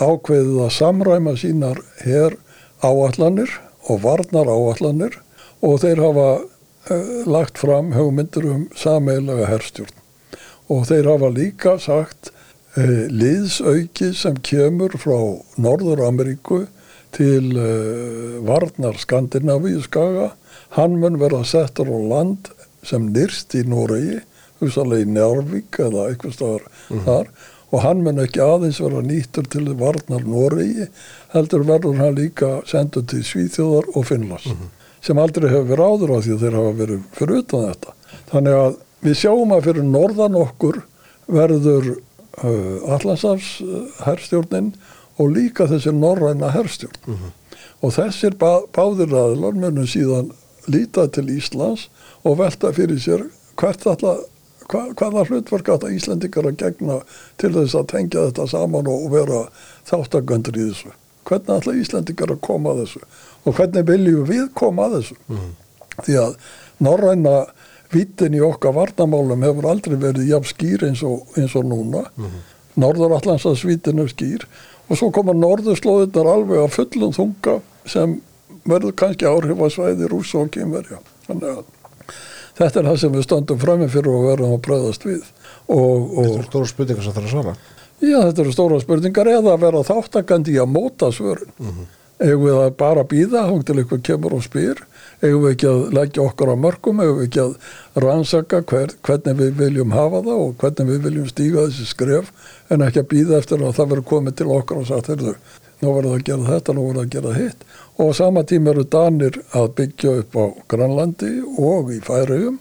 ákveðið 0.00 0.58
að 0.64 0.72
samræma 0.76 1.34
sínar 1.40 1.80
her 2.04 2.36
áallanir 2.84 3.52
og 3.88 4.02
varnar 4.04 4.48
áallanir 4.48 5.16
og 5.60 5.80
þeir 5.82 6.02
hafa 6.04 6.26
uh, 6.40 7.14
lagt 7.28 7.60
fram 7.60 7.92
hugmyndir 7.96 8.46
um 8.48 8.66
sameilega 8.76 9.48
herstjórn. 9.50 9.96
Og 10.70 10.86
þeir 10.88 11.10
hafa 11.10 11.30
líka 11.34 11.76
sagt 11.82 12.30
uh, 12.30 13.06
liðsauki 13.12 14.12
sem 14.16 14.38
kemur 14.46 14.96
frá 15.00 15.18
Norður-Ameríku 15.60 16.64
til 17.16 17.52
uh, 17.58 18.40
Varnar 18.46 19.00
Skandinavíu 19.00 19.82
skaga 19.84 20.32
hann 20.78 21.00
mun 21.02 21.18
vera 21.20 21.42
settur 21.44 21.90
á 21.90 21.98
land 21.98 22.52
sem 22.86 23.10
nýrst 23.12 23.52
í 23.58 23.66
Noregi 23.68 24.20
hugsalega 24.60 25.06
í 25.06 25.08
Njárvík 25.14 25.80
eða 25.86 26.10
eitthvað 26.10 26.36
staðar 26.36 26.68
þar. 27.06 27.32
Og 27.70 27.84
hann 27.84 28.02
mun 28.02 28.18
ekki 28.18 28.42
aðeins 28.42 28.80
vera 28.82 29.00
nýttur 29.06 29.46
til 29.50 29.68
Varnar 29.78 30.24
Noregi 30.26 30.88
heldur 31.34 31.66
verður 31.68 32.00
hann 32.02 32.16
líka 32.18 32.56
sendur 32.66 33.04
til 33.06 33.22
Svíþjóðar 33.26 33.92
og 33.94 34.06
Finnlands 34.08 34.48
sem 35.00 35.18
aldrei 35.20 35.48
hefur 35.48 35.68
verið 35.70 35.86
áður 35.86 36.10
á 36.12 36.18
því 36.20 36.32
að 36.34 36.42
þeir 36.44 36.56
hafa 36.58 36.72
verið 36.76 37.04
fyrir 37.16 37.38
utan 37.40 37.66
þetta. 37.70 37.92
Þannig 38.30 38.56
að 38.60 38.74
við 39.06 39.18
sjáum 39.22 39.54
að 39.56 39.66
fyrir 39.68 39.86
norðan 39.88 40.38
okkur 40.40 40.80
verður 41.30 41.86
uh, 41.94 42.94
Allandsafs 42.96 43.52
uh, 43.64 43.78
herstjórnin 44.04 44.74
og 45.20 45.32
líka 45.36 45.68
þessi 45.70 45.94
norræna 45.96 46.50
herstjórn. 46.52 47.30
Og 47.80 47.94
þessir 47.96 48.36
bá, 48.36 48.60
báðir 48.76 49.14
aðlar 49.16 49.56
munum 49.56 49.88
síðan 49.88 50.34
líta 50.68 51.06
til 51.08 51.30
Íslands 51.32 51.88
og 52.24 52.38
velta 52.42 52.72
fyrir 52.76 53.00
sér 53.00 53.24
hvert 53.60 53.86
alla 53.88 54.18
hva, 54.70 54.82
hvaða 54.96 55.24
hlutverk 55.28 55.70
að 55.74 55.88
Íslendingar 55.96 56.48
að 56.50 56.60
gegna 56.62 57.00
til 57.40 57.52
þess 57.56 57.76
að 57.78 57.88
tengja 57.94 58.26
þetta 58.28 58.46
saman 58.52 58.90
og 58.90 59.08
vera 59.12 59.40
þáttagöndur 59.90 60.58
í 60.58 60.68
þessu? 60.70 60.94
Hvernig 61.28 61.56
ætla 61.56 61.74
Íslendingar 61.80 62.34
að 62.34 62.40
koma 62.46 62.74
að 62.74 62.84
þessu? 62.84 63.02
Og 63.44 63.58
hvernig 63.58 63.88
viljum 63.90 64.28
við 64.28 64.46
koma 64.58 64.86
að 64.88 64.96
þessu? 64.98 65.18
Því 66.00 66.16
að 66.22 66.38
norræna 66.80 67.34
vittin 67.90 68.38
í 68.38 68.40
okkar 68.46 68.76
varnamálum 68.76 69.42
hefur 69.44 69.68
aldrei 69.72 69.98
verið 70.00 70.30
jafn 70.30 70.50
skýr 70.52 70.86
eins 70.88 71.02
og, 71.06 71.26
eins 71.36 71.56
og 71.58 71.66
núna. 71.66 72.06
Norður-Atlantsas 72.80 73.64
vittin 73.66 73.98
er 73.98 74.10
skýr. 74.12 74.46
Og 74.90 74.98
svo 74.98 75.10
koma 75.14 75.34
norðurslóðinnar 75.34 76.30
alveg 76.30 76.62
að 76.62 76.74
fullum 76.78 77.12
þunga 77.14 77.60
sem 77.86 78.20
verður 78.68 78.94
kannski 78.98 79.26
áhrif 79.28 79.60
að 79.62 79.74
svæði 79.74 80.08
rúsa 80.10 80.42
og 80.42 80.50
kynverja 80.54 80.98
þannig 81.26 81.52
að 81.52 81.60
þetta 82.60 82.82
er 82.82 82.88
það 82.90 82.98
sem 83.02 83.14
við 83.16 83.26
stöndum 83.26 83.60
frammi 83.60 83.90
fyrir 83.90 84.14
og 84.14 84.26
verðum 84.28 84.56
að 84.56 84.64
bröðast 84.68 85.06
við 85.08 85.22
og, 85.66 85.78
og 85.78 86.26
Þetta 86.26 86.40
eru 86.40 86.48
stóra 86.50 86.72
spurningar 86.72 87.06
sem 87.06 87.16
þarf 87.16 87.30
að 87.30 87.34
svara 87.36 87.56
Já, 88.00 88.18
þetta 88.24 88.44
eru 88.44 88.52
stóra 88.54 88.80
spurningar 88.80 89.28
eða 89.28 89.54
að 89.54 89.64
vera 89.66 89.82
þáttakandi 89.84 90.54
í 90.54 90.60
að 90.62 90.70
móta 90.72 91.10
svörin. 91.12 91.50
Mm 91.60 91.88
Eigum 92.20 92.42
við 92.44 92.58
að 92.60 92.74
bara 92.76 93.02
býða 93.08 93.46
hún 93.48 93.62
til 93.64 93.78
eitthvað 93.80 94.02
kemur 94.04 94.34
og 94.36 94.42
spyr? 94.44 94.82
Eigum 95.24 95.46
við 95.46 95.54
ekki 95.54 95.68
að 95.70 95.78
leggja 95.96 96.24
okkar 96.26 96.50
á 96.52 96.56
mörgum? 96.60 97.00
Eigum 97.00 97.16
við 97.16 97.28
ekki 97.30 97.40
að 97.46 98.02
rannsaka 98.04 98.60
hver, 98.68 98.92
hvernig 99.06 99.38
við 99.38 99.54
viljum 99.56 99.94
hafa 99.96 100.20
það 100.26 100.42
og 100.42 100.50
hvernig 100.60 100.90
við 100.90 101.06
viljum 101.06 101.30
stíga 101.30 101.64
þessi 101.64 101.86
skref 101.88 102.28
en 102.68 102.84
ekki 102.84 103.00
að 103.00 103.08
býða 103.14 103.38
eftir 103.40 103.64
að 103.64 103.72
það 103.78 103.90
verður 103.94 104.08
komið 104.12 104.36
til 104.36 104.48
okkar 104.52 104.82
og 104.82 104.90
sagt, 104.90 105.08
nú 105.80 105.92
verður 105.96 106.10
það 106.10 106.16
að 106.20 106.26
gera 106.30 106.48
þetta, 106.50 106.76
nú 106.76 106.86
verður 106.86 107.00
það 107.00 107.06
að 107.06 107.14
gera 107.16 107.36
hitt. 107.40 107.68
Og 108.00 108.10
á 108.10 108.12
sama 108.20 108.46
tíma 108.48 108.72
eru 108.74 108.86
Danir 108.94 109.38
að 109.56 109.68
byggja 109.80 110.16
upp 110.22 110.40
á 110.40 110.44
Grænlandi 110.72 111.30
og 111.60 111.92
í 111.92 112.00
Færöjum 112.04 112.58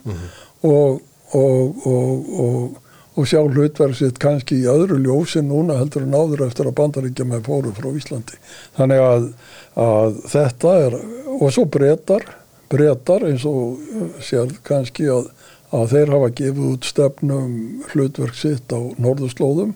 og, 0.68 1.02
og, 1.34 1.88
og, 1.88 2.30
og 2.44 2.86
og 3.20 3.28
sjá 3.28 3.42
hlutverð 3.44 3.98
sitt 4.00 4.20
kannski 4.22 4.62
í 4.62 4.68
öðru 4.70 5.00
ljósi 5.04 5.42
núna 5.44 5.80
heldur 5.80 6.06
en 6.06 6.16
áður 6.16 6.46
eftir 6.46 6.70
að 6.70 6.78
bandaríkja 6.78 7.26
með 7.28 7.48
fóru 7.50 7.74
frá 7.76 7.90
Íslandi. 7.92 8.40
Þannig 8.78 9.04
að, 9.04 9.26
að 9.84 10.22
þetta 10.32 10.76
er, 10.86 10.96
og 11.36 11.52
svo 11.56 11.66
breytar, 11.74 12.26
breytar 12.72 13.26
eins 13.28 13.44
og 13.50 13.82
sér 14.24 14.54
kannski 14.68 15.10
að, 15.12 15.32
að 15.76 15.92
þeir 15.96 16.14
hafa 16.16 16.32
gefið 16.40 16.72
út 16.72 16.90
stefnum 16.90 17.52
hlutverk 17.92 18.40
sitt 18.40 18.72
á 18.72 18.80
norðurslóðum 19.02 19.76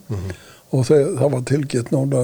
og 0.74 0.88
þeir, 0.88 1.06
það 1.20 1.34
var 1.36 1.44
tilgitt 1.50 1.92
núna 1.94 2.24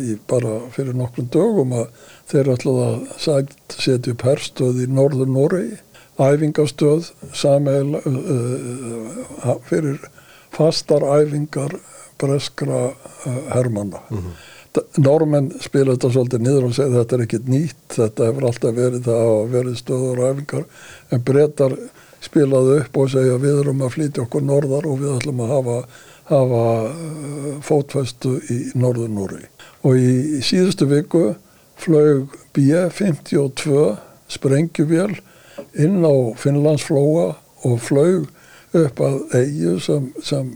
í, 0.00 0.16
bara 0.30 0.56
fyrir 0.74 0.96
nokkrum 0.96 1.28
dögum 1.32 1.74
að 1.76 1.86
þeir 2.30 2.52
ætlaði 2.54 2.86
að 2.88 3.50
setja 3.76 4.14
upp 4.14 4.24
herstöð 4.24 4.82
í 4.84 4.88
norður 4.90 5.30
Noregi, 5.30 5.80
æfingastöð 6.20 7.10
sameil 7.36 7.96
uh, 8.00 9.52
fyrir 9.68 10.00
fastar 10.52 11.04
æfingar 11.04 11.76
breskra 12.20 12.90
uh, 12.90 13.38
hermanna. 13.54 14.02
normenn 15.00 15.48
spila 15.58 15.96
þetta 15.96 16.12
svolítið 16.14 16.44
niður 16.44 16.68
og 16.68 16.74
segja 16.76 17.00
þetta 17.00 17.16
er 17.16 17.22
ekkit 17.24 17.48
nýtt 17.50 17.96
þetta 17.96 18.28
hefur 18.28 18.44
alltaf 18.46 18.76
verið 18.76 19.08
það 19.08 19.30
og 19.30 19.48
verið 19.50 19.80
stöður 19.80 20.20
æfingar 20.28 20.68
en 21.10 21.24
brettar 21.26 21.74
spilaðu 22.22 22.76
upp 22.82 23.00
og 23.00 23.10
segja 23.14 23.40
við 23.40 23.62
erum 23.64 23.82
að 23.84 23.94
flytja 23.96 24.24
okkur 24.26 24.44
norðar 24.44 24.86
og 24.88 25.00
við 25.00 25.14
ætlum 25.16 25.42
að 25.44 25.52
hafa, 25.54 25.76
hafa 26.30 26.64
uh, 26.88 27.52
fótfæstu 27.66 28.38
í 28.50 28.58
norður 28.78 29.12
Núri 29.12 29.44
og 29.82 29.96
í, 29.98 30.40
síðustu 30.44 30.88
viku 30.90 31.24
flög 31.80 32.34
B-52 32.54 33.96
sprengjuvél 34.30 35.16
inn 35.80 36.04
á 36.04 36.14
Finnlandsflóa 36.38 37.32
og 37.66 37.80
flög 37.84 38.28
upp 38.76 39.00
að 39.02 39.16
eigu 39.34 39.78
sem, 39.82 40.10
sem 40.22 40.52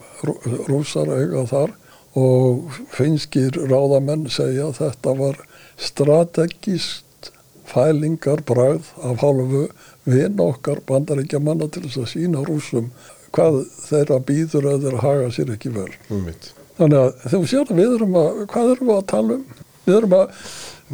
rúsar 0.69 1.11
eiga 1.17 1.47
þar. 1.51 1.73
Og 2.15 2.77
finskir 2.95 3.57
ráðamenn 3.67 4.29
segja 4.31 4.69
að 4.69 4.77
þetta 4.79 5.15
var 5.19 5.41
strategist 5.81 7.33
fælingar 7.67 8.45
bræð 8.47 8.93
af 9.03 9.25
hálfu 9.25 9.65
vinn 10.07 10.39
okkar 10.39 10.85
bandaríkja 10.87 11.41
manna 11.43 11.67
til 11.67 11.83
þess 11.89 12.03
að 12.05 12.11
sína 12.13 12.45
rúsum 12.47 12.93
hvað 13.35 13.59
þeirra 13.89 14.21
býður 14.29 14.71
að 14.71 14.87
þeirra 14.87 15.03
haga 15.03 15.33
sér 15.35 15.51
ekki 15.55 15.73
vel. 15.75 15.91
Mm. 16.11 16.31
Þannig 16.79 17.01
að 17.01 17.27
þú 17.33 17.43
sér 17.51 17.69
að 17.69 17.81
við 17.81 17.97
erum 17.99 18.17
að, 18.21 18.39
hvað 18.53 18.71
erum 18.75 18.91
við 18.91 18.97
að 18.97 19.05
tala 19.13 19.37
um? 19.39 19.45
Við 19.85 19.99
erum 19.99 20.17
að, 20.19 20.39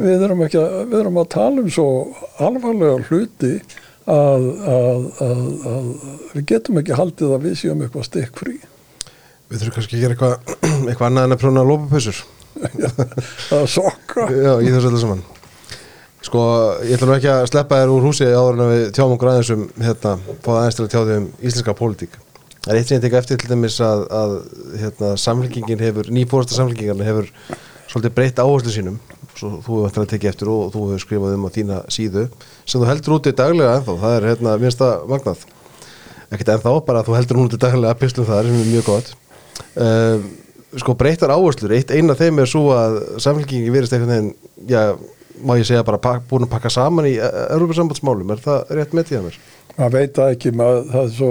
við 0.01 0.25
erum 0.27 0.43
að, 0.45 0.57
við 0.91 0.97
erum 0.99 1.21
að 1.21 1.31
tala 1.35 1.63
um 1.63 1.71
svo 1.71 1.87
alvarlega 2.41 3.07
hluti 3.07 3.53
að, 4.11 4.45
að, 4.75 5.07
að, 5.25 5.41
að 5.71 5.89
við 6.35 6.45
getum 6.51 6.81
ekki 6.81 6.97
haldið 6.99 7.35
að 7.35 7.47
við 7.47 7.57
séum 7.61 7.83
eitthvað 7.85 8.07
stikk 8.09 8.41
frí. 8.41 8.55
Við 9.51 9.61
þurfum 9.61 9.77
kannski 9.77 9.97
að 9.97 10.05
gera 10.05 10.15
eitthvað, 10.15 10.55
eitthvað 10.89 11.07
annað 11.09 11.27
en 11.27 11.35
að 11.35 11.43
prjóna 11.43 11.67
lópapössur. 11.67 12.23
Það 13.49 13.69
sokka. 13.71 14.27
Já, 14.31 14.53
í 14.59 14.73
þessu 14.73 14.91
öllu 14.91 15.01
saman. 15.01 15.23
Sko, 16.21 16.41
ég 16.85 16.95
ætla 16.95 17.07
nú 17.09 17.15
ekki 17.15 17.31
að 17.31 17.47
sleppa 17.49 17.79
þér 17.81 17.91
úr 17.95 18.03
húsi 18.05 18.27
áður 18.29 18.57
en 18.57 18.63
að 18.67 18.71
við 18.75 18.83
tjáum 18.93 19.15
okkur 19.15 19.31
aðeins 19.31 19.49
um, 19.55 19.63
hérna, 19.81 20.11
fáða 20.45 20.59
aðeins 20.59 20.77
til 20.77 20.83
að 20.83 20.91
tjá 20.91 20.99
þig 20.99 21.15
um 21.15 21.29
íslenska 21.41 21.73
pólitík. 21.79 22.19
Það 22.61 22.71
er 22.71 22.77
eitt 22.77 22.89
sem 22.91 22.99
ég 22.99 23.01
tek 23.01 23.15
eftir 23.17 23.39
til 23.41 23.49
dæmis 23.49 23.75
að, 23.81 24.03
að 24.13 24.33
hérna, 24.77 25.07
samfélkingin 25.17 25.79
hefur, 25.81 26.09
nýfórasta 26.13 26.57
samfélkingarna 26.59 27.07
hefur 27.07 27.29
svolítið 27.89 28.13
breytt 28.19 28.41
áherslu 28.43 28.73
sínum, 28.75 28.99
svo 29.33 29.55
þú 29.65 29.79
hefur 29.79 29.87
eftir 29.87 30.03
að 30.03 30.11
tekja 30.11 30.33
eftir 30.35 30.51
og 30.53 30.67
þú 30.75 30.83
hefur 30.91 31.01
skrifað 31.01 31.33
um 31.39 31.47
á 31.49 31.55
þína 31.55 31.79
síðu, 31.89 32.27
sem 32.69 32.77
þú 32.77 32.89
heldur 32.91 33.15
úti 33.15 33.33
daglega 33.39 33.79
ennþá, 33.79 33.95
það 34.03 34.13
er 34.17 34.27
hérna 34.29 34.53
minnsta 34.61 34.89
magnað. 35.09 35.41
Ekkert 36.29 36.51
ennþá, 36.53 36.75
bara 36.85 37.01
þú 37.07 37.15
heldur 37.17 37.41
úti 37.47 37.59
daglega 37.63 37.95
að 37.95 38.03
pislum 38.03 38.27
það, 38.29 38.51
sem 38.51 38.59
er 38.59 38.69
mjög 38.69 38.91
gott. 38.91 39.09
Uh, 39.73 40.29
sko 40.83 40.95
breyttar 40.99 41.33
áherslur, 41.33 41.73
eitt 41.79 41.95
eina 41.95 42.13
þeim 42.19 42.43
er 42.43 42.51
svo 42.51 42.67
að 42.75 42.99
samfélkingin 43.25 43.73
verist 43.73 43.97
einhvern 43.97 44.13
veginn, 44.13 44.29
já, 44.69 44.83
má 45.41 45.57
ég 45.57 45.65
segja 45.65 45.81
bara 45.87 46.21
búin 46.29 46.45
að 46.45 46.53
pakka 46.53 46.69
saman 46.77 47.09
í 47.09 47.17
Európa-sambandsmálum, 47.17 48.35
er 48.35 48.45
það 48.45 48.77
rétt 48.77 48.95
með 48.95 49.09
því 49.09 49.17
að 49.17 49.27
mér? 49.27 49.41
Maður 49.77 49.95
veit 49.97 50.17
það 50.17 50.33
ekki, 50.35 50.51
maður, 50.59 50.81
það 50.91 51.03
er 51.03 51.13
svo 51.15 51.29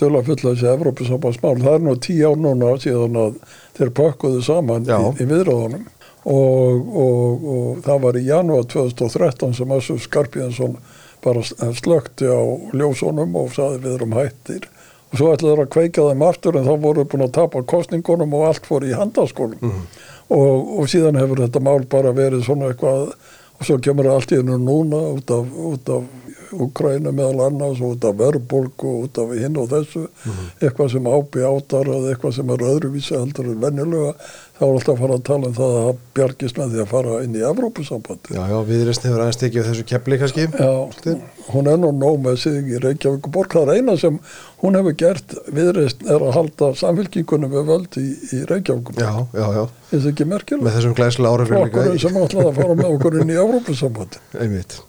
döla 0.00 0.22
fulla 0.26 0.52
þessi 0.52 0.70
Evrópusambandsmál 0.72 1.56
það 1.62 1.74
er 1.74 1.84
nú 1.86 1.96
tíu 2.06 2.30
ár 2.30 2.40
núna 2.40 2.72
síðan 2.82 3.20
að 3.20 3.36
þeir 3.76 3.92
pakkuðu 4.00 4.42
saman 4.46 4.88
í, 4.88 5.00
í 5.22 5.28
viðröðunum 5.28 5.84
og, 6.26 6.94
og, 7.04 7.44
og 7.56 7.82
það 7.86 8.00
var 8.06 8.18
í 8.18 8.24
janúar 8.26 8.66
2013 8.72 9.54
sem 9.60 9.74
Össur 9.76 10.00
Skarpíðansson 10.02 10.78
bara 11.24 11.42
slökti 11.74 12.26
á 12.26 12.42
ljósónum 12.76 13.36
og 13.38 13.54
saði 13.54 13.80
við 13.84 13.94
erum 13.96 14.16
hættir. 14.16 14.66
Og 15.10 15.20
svo 15.20 15.30
ætlaði 15.32 15.54
það 15.54 15.62
að 15.64 15.72
kveika 15.74 16.04
þeim 16.08 16.26
aftur 16.26 16.58
en 16.58 16.66
þá 16.66 16.74
voru 16.82 17.06
búin 17.06 17.24
að 17.26 17.34
tapa 17.38 17.62
kostningunum 17.62 18.34
og 18.36 18.46
allt 18.48 18.68
fór 18.68 18.86
í 18.86 18.94
handaskólum. 18.94 19.58
Mm. 19.62 19.86
og, 20.34 20.70
og 20.80 20.88
síðan 20.90 21.18
hefur 21.20 21.44
þetta 21.44 21.62
mál 21.62 21.86
bara 21.90 22.14
verið 22.14 22.46
svona 22.46 22.72
eitthvað 22.72 23.12
og 23.56 23.64
svo 23.64 23.78
kemur 23.82 24.10
allt 24.10 24.34
í 24.34 24.40
hennu 24.40 24.58
núna 24.60 24.98
út 25.14 25.30
af, 25.32 25.52
út 25.70 25.92
af 25.94 26.25
Ukræna 26.52 27.12
meðal 27.12 27.46
annars 27.46 27.80
út 27.84 28.04
af 28.06 28.16
verðbólku 28.20 28.92
út 29.04 29.18
af 29.22 29.34
hinn 29.36 29.56
og 29.60 29.70
þessu. 29.72 30.06
Mm 30.06 30.32
-hmm. 30.32 30.50
eitthvað 30.62 30.92
sem 30.92 31.06
ábí 31.06 31.46
átar 31.46 31.86
eða 31.86 32.10
eitthvað 32.12 32.36
sem 32.36 32.50
er 32.50 32.66
öðruvísi 32.72 33.18
heldur 33.18 33.50
en 33.52 33.60
vennilega 33.60 34.14
þá 34.56 34.62
er 34.64 34.72
alltaf 34.72 34.92
að 34.94 35.00
fara 35.02 35.16
að 35.18 35.24
tala 35.28 35.48
um 35.50 35.56
það 35.56 35.74
að 35.80 35.98
bjargist 36.16 36.58
með 36.58 36.70
því 36.72 36.80
að 36.80 36.92
fara 36.92 37.16
inn 37.24 37.34
í 37.36 37.42
Evrópusambandi 37.44 38.36
Já, 38.36 38.42
já, 38.48 38.56
viðreist 38.70 39.04
hefur 39.04 39.20
aðeins 39.24 39.40
tekið 39.42 39.66
þessu 39.68 39.84
keppli 39.90 40.18
kannski. 40.22 40.46
Já, 40.48 41.16
hún 41.52 41.68
er 41.68 41.76
nú 41.82 41.90
nóg 41.92 42.16
með 42.24 42.38
sig 42.40 42.70
í 42.72 42.80
Reykjavík 42.80 43.28
og 43.28 43.34
borg, 43.36 43.52
það 43.52 43.68
er 43.74 43.82
eina 43.82 43.98
sem 44.00 44.18
hún 44.62 44.80
hefur 44.80 44.96
gert 45.02 45.36
viðreist 45.52 46.06
er 46.08 46.24
að 46.24 46.34
halda 46.38 46.72
samfélkingunum 46.80 47.52
við 47.52 47.68
völd 47.68 48.00
í, 48.00 48.06
í 48.32 48.42
Reykjavík 48.48 48.96
Já, 48.96 49.12
já, 49.36 49.46
já. 49.58 49.62
Er 49.92 50.00
það 50.00 50.10
ekki 50.14 50.28
merkjulega? 50.32 50.64
Með 50.66 50.78
þessum 50.78 50.96
glæslega 50.96 51.36
árafélag 51.36 51.70
Flokkurinn 51.70 52.04
sem 52.06 52.20
ætlaði 52.24 52.48
að 52.48 52.60
fara 52.62 52.80
með 52.80 52.92
okkur 52.96 53.20
inn 53.20 53.34
í 53.36 53.40
Evrópusambandi 53.44 54.24
Einmitt 54.40 54.80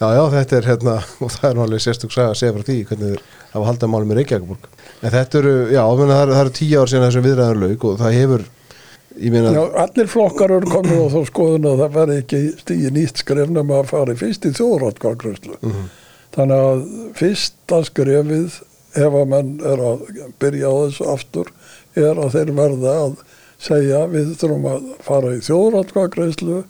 Já, 0.00 0.06
já, 0.16 0.22
þetta 0.32 0.56
er 0.56 0.70
hérna, 0.70 0.94
og 1.24 1.34
það 1.34 1.50
er 1.50 1.58
náttúrulega 1.58 1.84
sérstök 1.84 2.14
að 2.16 2.38
segja 2.40 2.54
frá 2.56 2.64
því 2.68 2.78
hvernig 2.88 3.10
þeir 3.10 3.26
hafa 3.50 3.66
haldið 3.68 3.92
málum 3.92 4.14
í 4.14 4.16
Reykjavík 4.20 4.70
en 5.00 5.12
þetta 5.16 5.42
eru, 5.42 5.52
já, 5.74 5.82
menna, 5.98 6.14
það, 6.14 6.22
eru, 6.22 6.38
það 6.38 6.54
tíu 6.60 6.80
ár 6.80 6.90
síðan 6.92 7.06
þessum 7.08 7.26
viðræðar 7.26 7.60
laug 7.64 7.86
og 7.90 8.00
það 8.00 8.16
hefur 8.16 8.48
Meina, 9.20 9.50
Já, 9.52 9.64
allir 9.82 10.06
flokkar 10.08 10.52
eru 10.54 10.68
komin 10.70 11.00
á 11.02 11.06
þá 11.10 11.18
skoðun 11.28 11.66
að 11.66 11.80
það 11.82 11.96
verði 11.96 12.18
ekki 12.22 12.38
stíði 12.60 12.90
nýtt 12.94 13.20
skrefnum 13.20 13.72
að 13.74 13.88
fara 13.90 14.14
fyrst 14.16 14.46
í 14.46 14.52
þjóðráttgaggröðslu 14.54 15.56
mm 15.58 15.72
-hmm. 15.72 15.88
þannig 16.36 16.62
að 16.68 16.84
fyrsta 17.18 17.80
skrefið 17.88 18.60
ef 18.94 19.18
að 19.20 19.26
menn 19.32 19.50
er 19.66 19.82
að 19.90 20.06
byrja 20.40 20.70
á 20.70 20.74
þessu 20.78 21.08
aftur 21.10 21.50
er 21.98 22.22
að 22.22 22.36
þeir 22.36 22.54
verða 22.62 22.94
að 23.02 23.18
segja 23.60 24.04
við 24.14 24.32
þurfum 24.40 24.70
að 24.70 24.88
fara 25.04 25.34
í 25.34 25.42
þjóðráttgaggröðslu 25.50 26.62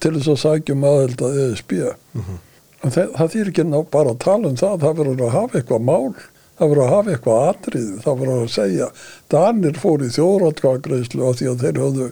til 0.00 0.14
þess 0.16 0.32
að 0.34 0.42
sækjum 0.44 0.84
aðeld 0.90 1.24
að 1.26 1.40
ESB 1.44 1.72
mm 1.78 2.26
-hmm. 2.26 2.42
en 2.82 2.90
það, 2.96 3.14
það 3.16 3.32
þýr 3.34 3.52
ekki 3.52 3.64
ná 3.68 3.78
bara 3.96 4.14
að 4.14 4.22
tala 4.26 4.48
um 4.48 4.60
það, 4.60 4.76
það 4.84 5.00
verður 5.00 5.24
að 5.26 5.36
hafa 5.38 5.58
eitthvað 5.58 5.88
mál 5.92 6.14
það 6.60 6.68
verður 6.68 6.84
að 6.84 6.94
hafa 6.94 7.14
eitthvað 7.14 7.48
atrið 7.48 7.88
það 8.04 8.20
verður 8.20 8.42
að 8.42 8.52
segja, 8.54 8.90
Danir 9.32 9.80
fór 9.80 10.04
í 10.04 10.10
þjóðratkagreislu 10.16 11.24
á 11.24 11.30
því 11.32 11.48
að 11.50 11.64
þeir 11.64 11.80
höfðu 11.84 12.08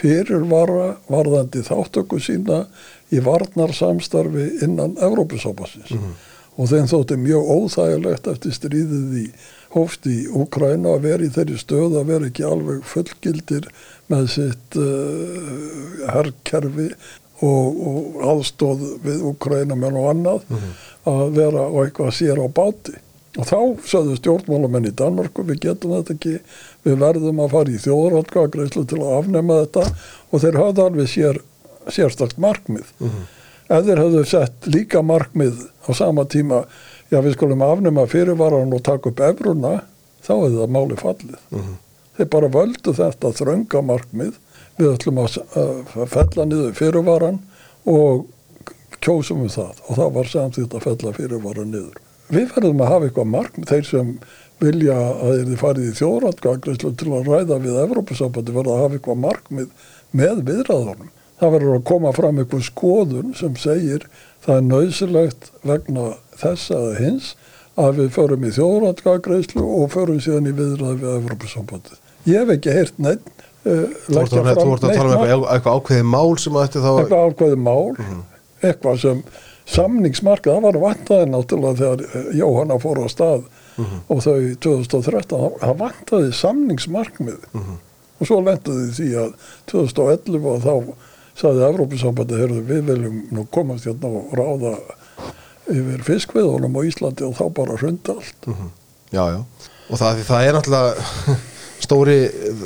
fyrirvara 0.00 0.88
varðandi 1.10 1.62
þáttöku 1.66 2.20
sína 2.22 2.64
í 3.12 3.20
varnarsamstarfi 3.26 4.46
innan 4.64 4.96
Evrópusápassins 5.02 5.90
mm 5.90 5.98
-hmm. 5.98 6.18
og 6.56 6.70
þeim 6.72 6.90
þótti 6.92 7.16
mjög 7.20 7.50
óþægilegt 7.56 8.30
eftir 8.32 8.56
stríðið 8.56 9.16
í 9.20 9.26
hófst 9.74 10.06
í 10.10 10.18
Ukræna 10.34 10.96
að 10.96 11.04
vera 11.06 11.26
í 11.26 11.32
þeirri 11.34 11.58
stöð 11.58 11.98
að 12.00 12.08
vera 12.10 12.30
ekki 12.30 12.46
alveg 12.46 12.84
fullgildir 12.90 13.68
með 14.10 14.30
sitt 14.34 14.78
uh, 14.80 16.08
herrkerfi 16.10 16.88
og, 17.40 17.84
og 17.90 18.24
aðstóð 18.32 18.82
við 19.04 19.22
Ukræna 19.30 19.76
með 19.78 20.00
og 20.00 20.10
annað 20.10 20.42
mm 20.48 20.56
-hmm. 20.56 20.74
að 21.12 21.30
vera 21.38 21.62
og 21.68 21.84
eitthvað 21.84 22.12
sér 22.16 22.40
á 22.40 22.46
báti 22.48 22.96
og 23.38 23.46
þá 23.46 23.58
sögðu 23.86 24.16
stjórnmálamenn 24.18 24.88
í 24.90 24.94
Danmarku 24.96 25.44
við 25.46 25.60
getum 25.66 25.94
þetta 25.94 26.14
ekki, 26.16 26.38
við 26.82 26.96
verðum 26.98 27.42
að 27.44 27.52
fara 27.54 27.70
í 27.70 27.82
þjóðráttgagreislu 27.84 28.86
til 28.90 28.98
að 29.00 29.12
afnema 29.18 29.60
þetta 29.62 29.84
og 30.30 30.42
þeir 30.42 30.58
hafði 30.58 30.86
alveg 30.86 31.10
sér 31.12 31.40
sérstakt 31.88 32.38
markmið 32.38 32.88
mm 32.98 33.08
-hmm. 33.08 33.28
ef 33.76 33.84
þeir 33.86 34.02
hafðu 34.02 34.24
sett 34.24 34.66
líka 34.66 35.02
markmið 35.02 35.54
á 35.86 35.90
sama 35.94 36.24
tíma, 36.24 36.64
já 37.10 37.20
við 37.22 37.32
skulum 37.38 37.62
afnema 37.62 38.06
fyrirvaran 38.06 38.72
og 38.72 38.82
taka 38.82 39.08
upp 39.08 39.20
efruna 39.20 39.82
þá 40.26 40.34
hefði 40.34 40.58
það 40.58 40.74
máli 40.76 40.96
fallið 40.96 41.38
mm 41.50 41.58
-hmm. 41.60 41.76
þeir 42.16 42.28
bara 42.28 42.48
völdu 42.48 42.92
þetta 42.92 43.32
þrönga 43.32 43.82
markmið 43.82 44.32
við 44.80 44.92
ætlum 44.96 45.22
að 45.24 45.40
fella 46.10 46.46
niður 46.48 46.76
fyrirvaran 46.78 47.40
og 47.88 48.28
kjósum 49.00 49.44
við 49.46 49.56
það 49.56 49.82
og 49.86 49.98
það 49.98 50.14
var 50.18 50.32
samþýtt 50.34 50.76
að 50.76 50.86
fella 50.88 51.16
fyrirvaran 51.16 51.74
niður 51.74 52.06
við 52.30 52.52
verðum 52.54 52.82
að 52.84 52.92
hafa 52.92 53.08
eitthvað 53.08 53.30
markmið 53.34 53.70
þeir 53.70 53.86
sem 53.88 54.10
vilja 54.60 54.96
að 54.96 55.38
þeir 55.40 55.60
farið 55.60 55.86
í 55.88 55.94
þjóðrætgagreyslu 55.98 56.90
til 57.00 57.14
að 57.16 57.30
ræða 57.30 57.58
við 57.64 57.78
Evrópusambandi 57.84 58.54
verða 58.54 58.76
að 58.76 58.82
hafa 58.84 58.98
eitthvað 58.98 59.22
markmið 59.24 59.86
með 60.20 60.42
viðræðunum. 60.50 61.12
Það 61.40 61.54
verður 61.54 61.76
að 61.78 61.86
koma 61.88 62.12
fram 62.12 62.40
eitthvað 62.42 62.66
skoðun 62.66 63.30
sem 63.38 63.54
segir 63.60 64.04
það 64.44 64.56
er 64.56 64.66
nöðsilegt 64.68 65.50
vegna 65.64 66.06
þess 66.40 66.74
að 66.76 66.90
hins 67.00 67.30
að 67.80 68.02
við 68.02 68.10
förum 68.18 68.44
í 68.44 68.54
þjóðrætgagreyslu 68.58 69.64
og 69.64 69.92
förum 69.94 70.20
síðan 70.20 70.50
í 70.50 70.56
viðræði 70.58 71.00
við 71.00 71.14
Evrópusambandi. 71.16 72.00
Ég 72.28 72.42
hef 72.42 72.54
ekki 72.58 72.76
heyrt 72.76 73.00
neitt 73.00 73.46
Þú 73.60 74.20
ert 74.22 74.32
að, 74.32 74.46
að 74.48 74.84
tala 74.96 75.16
um 75.18 75.24
eitthvað, 75.28 75.74
ákveði 75.74 76.04
mál 76.08 76.38
sem 76.40 76.56
að 76.56 76.66
þetta 76.66 76.82
þá... 76.84 76.90
Eitthvað 77.02 77.24
ákveði 77.28 77.58
mál, 77.60 77.90
mhm. 77.92 78.06
-huh. 78.08 78.68
eitthvað 78.70 79.00
sem 79.02 79.22
samningsmarkað, 79.70 80.56
það 80.56 80.64
var 80.66 80.78
vantaði 80.84 81.26
náttúrulega 81.30 81.78
þegar 81.80 82.04
eh, 82.06 82.30
Jóhanna 82.40 82.78
fór 82.80 83.02
á 83.04 83.06
stað 83.12 83.44
mhm. 83.44 83.84
-huh. 83.84 84.00
og 84.08 84.24
þau 84.24 84.38
2013, 84.66 85.60
það 85.60 85.76
vantaði 85.84 86.32
samningsmarkmið 86.40 87.38
mhm. 87.52 87.68
-huh. 87.68 87.78
og 88.18 88.30
svo 88.30 88.40
lendaði 88.46 88.88
því 88.96 89.10
að 89.26 89.30
2011 89.74 90.50
og 90.54 90.64
þá 90.64 90.74
saði 91.40 91.66
Evrópusambandi, 91.68 92.40
við 92.68 92.82
viljum 92.88 93.20
nú 93.30 93.46
komast 93.52 93.86
hérna 93.88 94.08
og 94.08 94.32
ráða 94.36 94.74
yfir 95.70 96.02
fiskveðunum 96.04 96.76
á 96.76 96.80
Íslandi 96.88 97.24
og 97.28 97.36
þá 97.38 97.46
bara 97.54 97.76
hrunda 97.78 98.16
allt. 98.16 98.46
Mhm. 98.46 98.72
Já, 99.10 99.24
já, 99.34 99.40
og 99.90 99.98
það, 99.98 100.24
það 100.26 100.44
er 100.46 100.54
náttúrulega 100.54 100.94
stóri 101.84 102.16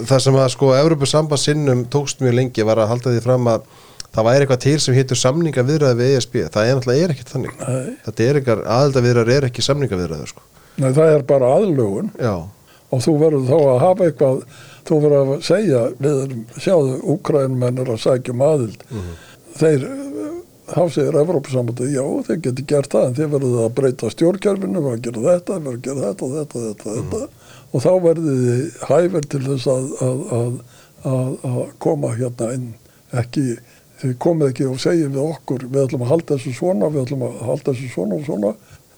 það 0.09 0.23
sem 0.27 0.39
að 0.39 0.51
sko 0.55 0.71
Evropasamband 0.79 1.43
sinnum 1.43 1.85
tókst 1.93 2.23
mjög 2.25 2.39
lengi 2.39 2.67
var 2.67 2.81
að 2.83 2.91
halda 2.93 3.15
því 3.15 3.23
fram 3.25 3.51
að 3.53 3.69
það 4.15 4.27
væri 4.29 4.45
eitthvað 4.47 4.63
til 4.65 4.75
sem 4.83 4.97
hittur 4.99 5.19
samninga 5.19 5.65
viðræði 5.67 5.99
við 6.01 6.17
ESB 6.19 6.37
það 6.55 6.69
er 6.69 6.77
náttúrulega 6.79 7.05
er 7.07 7.15
ekkert 7.15 7.33
þannig. 7.35 7.57
Nei. 7.61 7.95
þetta 8.07 8.27
er 8.27 8.39
eitthvað 8.41 8.63
aðelda 8.77 9.05
viðræður 9.09 9.35
er 9.37 9.49
ekki 9.49 9.65
samninga 9.67 9.99
viðræður 10.01 10.31
sko. 10.35 10.45
Nei, 10.75 10.91
það 10.95 11.15
er 11.15 11.27
bara 11.29 11.51
aðlugun 11.59 12.13
já, 12.19 12.35
og 12.95 13.05
þú 13.05 13.17
verður 13.23 13.49
þá 13.51 13.59
að 13.59 13.83
hafa 13.85 14.09
eitthvað 14.09 14.41
þú 14.85 15.01
verður 15.05 15.35
að 15.35 15.45
segja 15.49 15.83
við 15.99 16.35
sjáðu, 16.61 16.97
Úkrænmenn 17.15 17.83
er 17.83 17.93
að 17.95 18.03
sækja 18.05 18.35
um 18.35 18.45
aðild. 18.45 18.85
Þeir 19.55 19.87
þá 20.75 20.81
segir 20.91 21.17
Evrópusambandi, 21.21 21.91
já, 21.95 22.03
þeir 22.27 22.41
geti 22.49 22.65
gert 22.71 22.95
það 22.95 23.07
en 23.09 23.17
þeir 23.19 23.31
verður 23.37 23.61
að 23.65 23.75
breyta 23.79 24.11
stjórnkerfinu 24.11 24.83
og 24.83 24.89
að 24.91 25.05
gera 25.07 25.25
þetta, 25.29 25.59
verður 25.59 25.79
að 25.79 25.85
gera 25.87 26.09
þetta, 26.09 26.31
þetta, 26.35 26.63
þetta, 26.65 26.95
þetta. 26.99 27.61
Og 27.71 27.85
þá 27.85 27.91
verður 28.05 28.41
þið 28.41 28.81
hæfir 28.91 29.29
til 29.31 29.43
þess 29.47 29.71
að, 29.71 29.87
að, 30.07 30.25
að, 30.39 30.57
að, 31.13 31.33
að 31.51 31.61
koma 31.87 32.13
hérna 32.19 32.51
inn. 32.57 32.69
Ekki, 33.15 33.45
þið 34.03 34.15
komið 34.25 34.51
ekki 34.51 34.69
og 34.71 34.81
segja 34.83 35.11
við 35.11 35.21
okkur, 35.23 35.67
við 35.71 35.85
ætlum 35.85 36.07
að 36.07 36.15
halda 36.15 36.39
þessu 36.39 36.55
svona 36.59 36.91
við 36.91 37.05
ætlum 37.05 37.27
að 37.29 37.37
halda 37.51 37.75
þessu 37.75 37.93
svona 37.93 38.19
og 38.19 38.27
svona. 38.29 38.55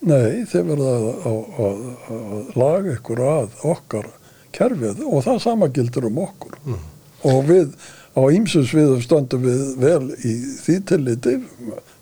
Nei, 0.07 0.45
þeir 0.49 0.67
verða 0.71 0.95
að, 0.97 1.07
að, 1.29 1.45
að, 1.67 1.85
að 2.17 2.59
laga 2.61 2.97
ykkur 2.97 3.23
að 3.27 3.61
okkar 3.73 4.11
kerfið. 4.57 5.05
Og 5.09 5.25
það 5.27 5.43
sama 5.45 5.69
gildur 5.77 6.09
um 6.09 6.21
okkur. 6.25 6.59
Og 7.27 7.41
við 7.49 7.73
á 8.17 8.23
ýmsum 8.33 8.65
sviðum 8.65 9.03
stöndum 9.05 9.45
við 9.45 9.65
vel 9.83 10.05
í 10.25 10.35
því 10.63 10.77
tilliti 10.89 11.35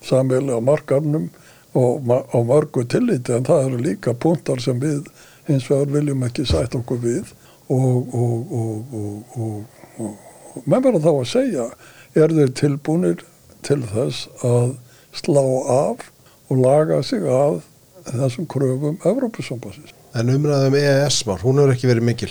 samveli 0.06 0.54
á 0.54 0.60
markarnum 0.62 1.28
og 1.74 2.06
á 2.06 2.38
mörgu 2.46 2.84
tilliti 2.86 3.34
en 3.34 3.46
það 3.46 3.64
eru 3.68 3.80
líka 3.82 4.14
punktar 4.14 4.62
sem 4.62 4.78
við 4.80 5.08
hins 5.48 5.66
vegar 5.70 5.90
viljum 5.96 6.22
ekki 6.26 6.46
sætt 6.46 6.76
okkur 6.78 7.02
við 7.02 7.34
og, 7.72 8.14
og, 8.14 8.54
og, 8.54 8.96
og, 9.34 10.64
menn 10.64 10.84
verða 10.84 11.02
þá 11.02 11.12
að 11.12 11.30
segja 11.32 11.68
er 12.14 12.34
þeir 12.36 12.54
tilbúnir 12.60 13.24
til 13.66 13.80
þess 13.90 14.28
að 14.46 14.74
slá 15.16 15.44
af 15.74 16.10
og 16.52 16.60
laga 16.60 17.00
sig 17.02 17.24
að 17.26 17.62
þessum 18.04 18.46
kröfum 18.50 18.98
Evrópusambansins. 19.02 19.94
en 20.14 20.30
umræðum 20.30 20.76
EES-mál, 20.78 21.40
hún 21.42 21.58
hefur 21.58 21.74
ekki 21.74 21.90
verið 21.90 22.06
mikil 22.06 22.30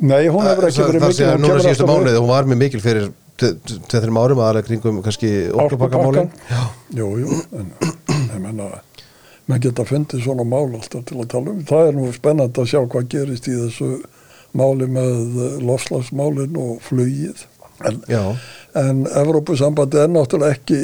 Nei, 0.00 0.26
hún 0.28 0.44
hefur 0.44 0.66
ekki 0.68 0.80
það, 0.82 0.88
verið 0.90 1.00
það 1.00 1.08
mikil 1.08 1.16
sé 1.20 1.24
að 1.26 1.32
hún 1.36 1.44
núna 1.46 1.60
síðustu 1.62 1.70
alltaf 1.70 1.86
upp- 1.86 1.92
mánuði, 1.94 2.18
hún 2.20 2.28
var 2.32 2.44
mjög 2.50 2.60
mikil 2.64 2.80
fyrir 2.84 3.06
tveitrum 3.36 4.18
árum 4.20 4.40
aðalega 4.40 4.66
kringum 4.70 4.98
kannski 5.04 5.30
orkupakkamálin 5.52 6.30
Jú, 6.96 7.08
jú, 7.20 7.38
en 7.60 7.72
ég 8.10 8.38
menna 8.40 8.68
menn 9.46 9.60
geta 9.62 9.84
fundið 9.86 10.22
svona 10.24 10.44
mál 10.48 10.66
alltaf 10.74 11.04
til 11.06 11.20
að 11.22 11.28
tala 11.32 11.52
um. 11.52 11.60
Það 11.68 11.88
er 11.90 11.96
nú 11.98 12.06
spennandi 12.16 12.62
að 12.62 12.70
sjá 12.72 12.80
hvað 12.86 13.08
gerist 13.12 13.48
í 13.48 13.56
þessu 13.60 13.90
máli 14.56 14.88
með 14.90 15.36
lofslagsmálin 15.68 16.56
og 16.58 16.80
flugið. 16.82 17.44
En, 17.84 18.00
en 18.80 19.02
Evrópusambandi 19.20 20.00
er 20.00 20.08
náttúrulega 20.08 20.56
ekki, 20.56 20.80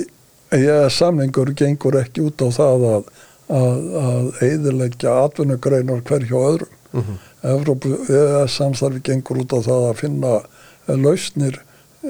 EES 0.53 0.99
samningur 1.01 1.55
gengur 1.57 1.97
ekki 2.03 2.27
út 2.29 2.45
á 2.45 2.49
það 2.53 2.85
að, 2.93 3.11
að, 3.49 3.89
að 4.05 4.29
eiðilegja 4.45 5.15
atvinnugreinar 5.25 6.05
hverjá 6.05 6.37
öðrum. 6.37 6.77
Mm 6.93 7.03
-hmm. 7.03 7.97
EES 8.11 8.57
samstarfi 8.57 9.01
gengur 9.03 9.43
út 9.43 9.53
á 9.53 9.61
það 9.65 9.89
að 9.91 9.97
finna 9.97 10.33
lausnir 10.87 11.63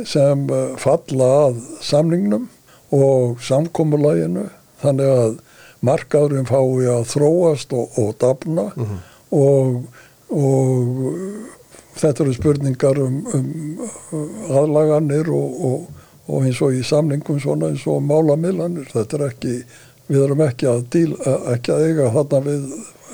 sem 0.05 0.51
eh, 0.51 0.77
falla 0.77 1.31
að 1.47 1.63
samningnum 1.81 2.49
og 2.93 3.41
samkomulæginu 3.41 4.49
þannig 4.83 5.07
að 5.07 5.35
markaðurinn 5.81 6.47
fái 6.47 6.87
að 6.93 7.09
þróast 7.11 7.73
og, 7.73 7.99
og 7.99 8.15
dafna 8.21 8.69
og, 9.33 9.85
og 10.31 11.01
þetta 11.99 12.25
eru 12.25 12.35
spurningar 12.37 13.01
um, 13.03 13.19
um 13.35 13.83
aðlaganir 14.61 15.31
og, 15.33 15.65
og, 15.69 16.05
og 16.29 16.47
eins 16.47 16.61
og 16.65 16.77
í 16.77 16.85
samningum 16.87 17.41
svona 17.43 17.73
eins 17.73 17.87
og 17.91 18.03
málamiðlanir 18.07 18.91
þetta 18.93 19.19
er 19.19 19.27
ekki, 19.31 19.57
við 20.09 20.25
erum 20.27 20.45
ekki 20.47 20.71
að, 20.71 20.85
díl, 20.95 21.11
ekki 21.55 21.75
að 21.75 21.87
eiga 21.89 22.11
þarna 22.17 22.43
við 22.47 22.69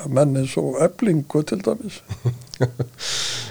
menn 0.07 0.37
eins 0.39 0.55
og 0.61 0.79
eblingu 0.83 1.43
til 1.43 1.61
dæmis. 1.65 2.01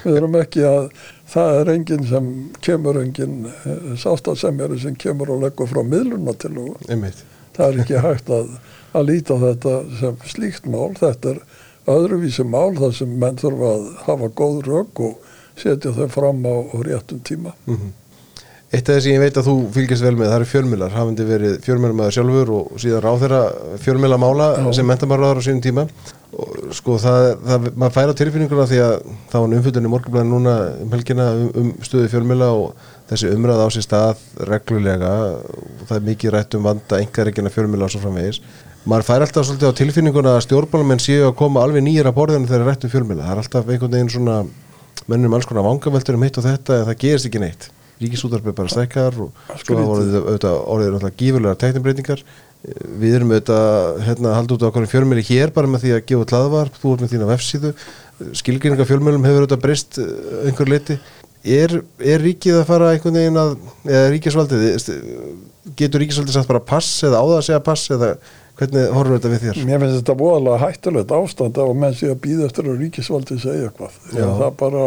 Við 0.05 0.17
erum 0.17 0.37
ekki 0.39 0.65
að 0.69 0.91
það 1.29 1.61
er 1.61 1.71
enginn 1.75 2.07
sem 2.09 2.29
kemur 2.65 3.01
enginn 3.03 3.49
sástasemjari 4.01 4.81
sem 4.83 4.97
kemur 4.97 5.35
og 5.35 5.45
leggur 5.45 5.71
frá 5.71 5.83
miðluna 5.85 6.35
til 6.41 6.55
og 6.65 6.89
einmitt. 6.89 7.25
Það 7.57 7.73
er 7.73 7.81
ekki 7.83 8.03
hægt 8.05 8.31
að, 8.33 8.53
að 8.95 9.09
líta 9.09 9.39
þetta 9.43 9.79
sem 9.99 10.21
slíkt 10.31 10.69
mál. 10.71 10.93
Þetta 10.99 11.35
er 11.35 11.41
öðruvísi 11.91 12.45
mál 12.47 12.77
þar 12.79 12.95
sem 13.01 13.17
menn 13.21 13.41
þurfa 13.41 13.73
að 13.75 13.89
hafa 14.07 14.29
góð 14.39 14.61
rög 14.69 15.03
og 15.09 15.33
setja 15.59 15.95
þau 15.97 16.07
fram 16.13 16.45
á, 16.47 16.55
réttum 16.87 17.25
tíma. 17.27 17.57
Mhm. 17.67 17.97
Eitt 18.69 18.85
af 18.85 18.99
þess 18.99 19.07
að 19.07 19.15
ég 19.15 19.23
veit 19.23 19.39
að 19.41 19.47
þú 19.47 19.53
fylgjast 19.73 20.05
vel 20.05 20.11
með, 20.13 20.27
það 20.29 20.35
eru 20.37 20.47
fjölmiðlar, 20.51 20.93
hafandi 20.93 21.25
verið 21.25 21.53
fjölmiðlamæður 21.65 22.15
sjálfur 22.19 22.51
og 22.53 22.73
síðan 22.83 23.01
ráþeira 23.01 23.39
fjölmiðlamála 23.81 24.49
Já. 24.59 24.67
sem 24.77 24.91
mentamarraðar 24.91 25.41
á 25.41 25.47
sínum 25.47 25.63
tíma. 25.65 25.85
Og 26.37 26.75
sko 26.77 26.99
það, 27.01 27.29
það 27.47 27.69
maður 27.71 27.95
færa 27.95 28.17
tilfinninguna 28.21 28.67
því 28.69 28.81
að 28.85 28.93
það 29.33 29.45
var 29.47 29.57
umfjöldunni 29.57 29.93
morgunblæðin 29.95 30.35
núna 30.35 30.57
um 30.85 30.93
helgina 30.93 31.31
um, 31.39 31.49
um 31.63 31.71
stöðu 31.89 32.11
fjölmiðla 32.13 32.51
og 32.59 32.91
þessi 33.09 33.33
umræð 33.39 33.63
á 33.65 33.69
sér 33.73 33.87
stað 33.87 34.27
reglulega. 34.51 35.15
Og 35.49 35.89
það 35.89 35.97
er 35.97 36.07
mikið 36.11 36.37
rætt 36.37 36.59
um 36.61 36.69
vanda 36.69 37.01
engareikina 37.01 37.55
fjölmiðla 37.57 37.89
og 37.89 37.95
svo 37.97 38.03
framvegis. 38.05 38.43
Maður 38.85 39.09
fær 39.09 39.25
alltaf 39.25 39.49
svolítið 39.49 39.73
á 39.73 39.81
tilfinninguna 39.81 40.37
að 40.37 40.45
stjórnbálamenn 40.45 41.01
séu 41.01 41.25
að 41.31 41.39
koma 41.41 41.65
alveg 41.65 41.89
nýjir 41.89 42.13
að 42.13 42.19
borðinu 42.21 42.53
þegar 42.53 42.69
rætt 42.69 42.85
um 42.85 42.93
fjölmiðla, 42.93 43.25
það 43.25 43.35
er 43.35 43.43
alltaf 43.47 43.73
einhvern 43.73 43.97
veginn 43.97 44.13
svona 44.13 44.39
mennum 45.09 45.35
alls 45.37 45.49
konar 45.49 45.65
vangaveltur 45.65 46.21
um 46.21 46.29
hitt 46.29 46.39
og 46.41 46.45
þetta 46.45 46.79
en 46.83 46.89
það 46.91 47.03
gerist 47.03 47.29
ekki 47.29 47.43
neitt 47.43 47.71
ríkisútarpið 48.03 48.57
bara 48.59 48.73
stækkar 48.73 49.17
og 49.25 49.49
svo 49.63 49.79
orðið 49.83 50.19
auðvitað 50.21 50.59
orðið 50.75 50.93
náttúrulega 50.95 51.21
gífurlega 51.23 51.61
teknimbreytingar 51.63 52.25
við 52.99 53.17
erum 53.19 53.33
auðvitað 53.35 54.03
hérna, 54.07 54.35
haldið 54.35 54.57
út 54.57 54.67
á 54.67 54.69
okkur 54.69 54.89
fjölmjöli 54.91 55.25
hér 55.29 55.55
bara 55.55 55.71
með 55.71 55.85
því 55.85 55.95
að 55.95 56.05
gefa 56.11 56.29
tlaðvarp, 56.33 56.81
þú 56.83 56.95
ert 56.95 57.05
með 57.05 57.15
þína 57.15 57.31
vefsíðu 57.31 57.73
skilgringa 58.41 58.89
fjölmjölum 58.89 59.29
hefur 59.29 59.45
auðvitað 59.45 59.63
breyst 59.63 60.01
eh, 60.03 60.11
einhver 60.49 60.73
leiti 60.73 60.99
er, 61.47 61.79
er 62.03 62.25
ríkið 62.25 62.61
að 62.61 62.67
fara 62.69 62.91
einhvern 62.95 63.21
veginn 63.21 63.39
að 63.39 63.55
eða 63.87 64.11
ríkisvaldið 64.15 64.67
getur 65.79 66.03
ríkisvaldið 66.03 66.35
sagt 66.35 66.51
bara 66.51 66.65
pass 66.67 67.05
eða 67.07 67.23
á 67.23 67.25
það 67.29 67.39
að 67.39 67.47
segja 67.47 67.65
pass 67.69 67.95
eða 67.95 68.13
hvernig 68.59 68.93
horfur 68.95 69.17
þetta 69.17 69.33
við 69.33 69.45
þér? 69.47 69.61
Mér 69.69 69.83
finnst 69.85 70.01
þetta 70.01 70.17
voðalega 70.19 70.61
hættulegt 70.65 71.15
ástand 71.15 71.61
ef 71.61 71.71
að 71.71 71.81
menn 71.85 71.99
sé 71.99 72.11
að 72.11 72.21
býða 72.25 72.49
eftir 72.49 72.71
að 72.71 72.83
ríkisvaldi 72.83 73.39
segja 73.43 73.69
eitthvað. 73.69 73.99
Það 74.15 74.49
bara, 74.63 74.87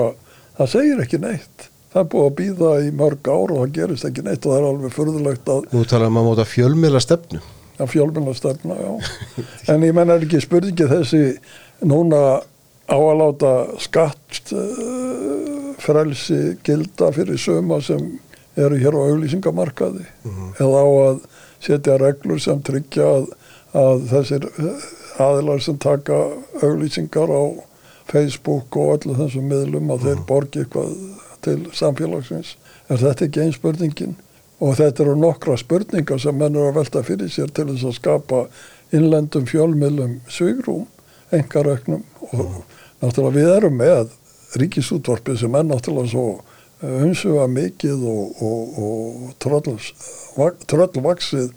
það 0.57 0.71
segir 0.73 1.03
ekki 1.05 1.21
neitt. 1.23 1.67
Það 1.91 2.01
er 2.01 2.11
búið 2.11 2.27
að 2.27 2.35
býða 2.37 2.69
í 2.85 2.91
mörg 2.95 3.27
ár 3.27 3.51
og 3.51 3.57
það 3.57 3.73
gerist 3.75 4.05
ekki 4.07 4.23
neitt 4.23 4.45
og 4.45 4.53
það 4.53 4.61
er 4.61 4.67
alveg 4.69 4.93
furðulegt 4.95 5.51
að, 5.51 5.65
Nú 5.73 5.81
talaðum 5.91 6.15
maður 6.15 6.29
móta 6.29 6.45
fjölmiðla 6.47 7.01
stefnu. 7.03 7.41
Að 7.81 7.89
fjölmennar 7.91 8.37
stefna, 8.37 8.77
já. 8.77 8.91
en 9.73 9.83
ég 9.83 9.95
menn 9.97 10.13
er 10.13 10.23
ekki 10.23 10.39
spurningi 10.43 10.87
þessi 10.87 11.21
núna 11.83 12.21
á 12.87 12.95
að 12.95 13.19
láta 13.19 13.51
skatt 13.83 14.53
uh, 14.55 15.71
frelsi 15.81 16.39
gilda 16.63 17.11
fyrir 17.15 17.39
söma 17.41 17.81
sem 17.83 18.05
eru 18.59 18.79
hér 18.79 18.95
á 18.95 19.01
auglýsingamarkaði? 19.09 20.05
Eða 20.59 20.83
á 20.83 20.87
að 21.07 21.19
setja 21.63 21.97
reglur 22.01 22.39
sem 22.43 22.61
tryggja 22.65 23.07
að, 23.17 23.27
að 23.77 24.05
þessir 24.11 24.47
eh, 24.51 24.87
aðilar 25.23 25.61
sem 25.63 25.77
taka 25.81 26.17
auglýsingar 26.61 27.31
á 27.31 27.43
Facebook 28.11 28.75
og 28.79 28.95
öllu 28.97 29.17
þessum 29.19 29.47
miðlum 29.51 29.91
að 29.93 30.07
þeir 30.07 30.23
borgi 30.27 30.63
eitthvað 30.63 30.95
til 31.45 31.63
samfélagsins. 31.77 32.55
Er 32.89 33.01
þetta 33.01 33.27
ekki 33.27 33.43
einn 33.43 33.55
spurningin? 33.55 34.15
Og 34.61 34.75
þetta 34.77 35.05
eru 35.05 35.15
nokkra 35.17 35.57
spurningar 35.57 36.21
sem 36.21 36.37
menn 36.37 36.55
eru 36.55 36.69
að 36.69 36.79
velta 36.81 37.03
fyrir 37.05 37.31
sér 37.33 37.49
til 37.55 37.69
þess 37.71 37.87
að 37.89 37.97
skapa 37.97 38.41
innlendum 38.93 39.47
fjölmiðlum 39.49 40.19
svigrúm, 40.29 40.85
engareknum 41.33 42.03
og 42.29 42.63
náttúrulega 43.01 43.37
við 43.37 43.53
erum 43.55 43.77
með 43.79 44.11
ríkisútvarpið 44.61 45.39
sem 45.41 45.55
er 45.55 45.65
náttúrulega 45.67 46.11
svo 46.11 46.25
umsuga 46.81 47.47
mikið 47.47 48.05
og, 48.09 48.43
og, 48.43 48.77
og 48.85 49.33
tröllvaksið 50.67 51.51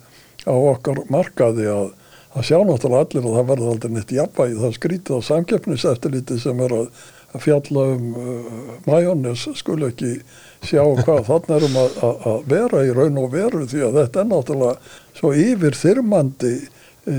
á 0.44 0.54
okkar 0.54 1.00
markaði 1.12 1.68
að 1.72 1.92
það 2.34 2.46
sjá 2.48 2.58
náttúrulega 2.68 3.06
allir 3.06 3.28
að 3.28 3.36
það 3.38 3.50
verður 3.50 3.72
aldrei 3.72 3.92
neitt 3.94 4.12
jafnvægi, 4.14 4.60
það 4.60 4.76
skrítið 4.78 5.16
á 5.16 5.20
samkeppniseftiliti 5.30 6.38
sem 6.42 6.62
er 6.66 6.76
að, 6.76 6.88
að 7.34 7.42
fjalla 7.42 7.86
um 7.94 8.10
uh, 8.14 8.74
majónis 8.86 9.46
skulu 9.58 9.88
ekki 9.90 10.12
sjá 10.64 10.82
hvað 11.04 11.24
þannig 11.30 11.56
erum 11.58 11.80
að, 11.80 11.98
að, 12.08 12.28
að 12.30 12.46
vera 12.52 12.84
í 12.84 12.94
raun 12.96 13.20
og 13.22 13.32
veru 13.34 13.64
því 13.70 13.82
að 13.88 13.98
þetta 14.00 14.22
er 14.22 14.30
náttúrulega 14.30 14.94
svo 15.14 15.32
yfir 15.38 15.76
þyrmandi 15.78 16.54
e, 16.54 17.16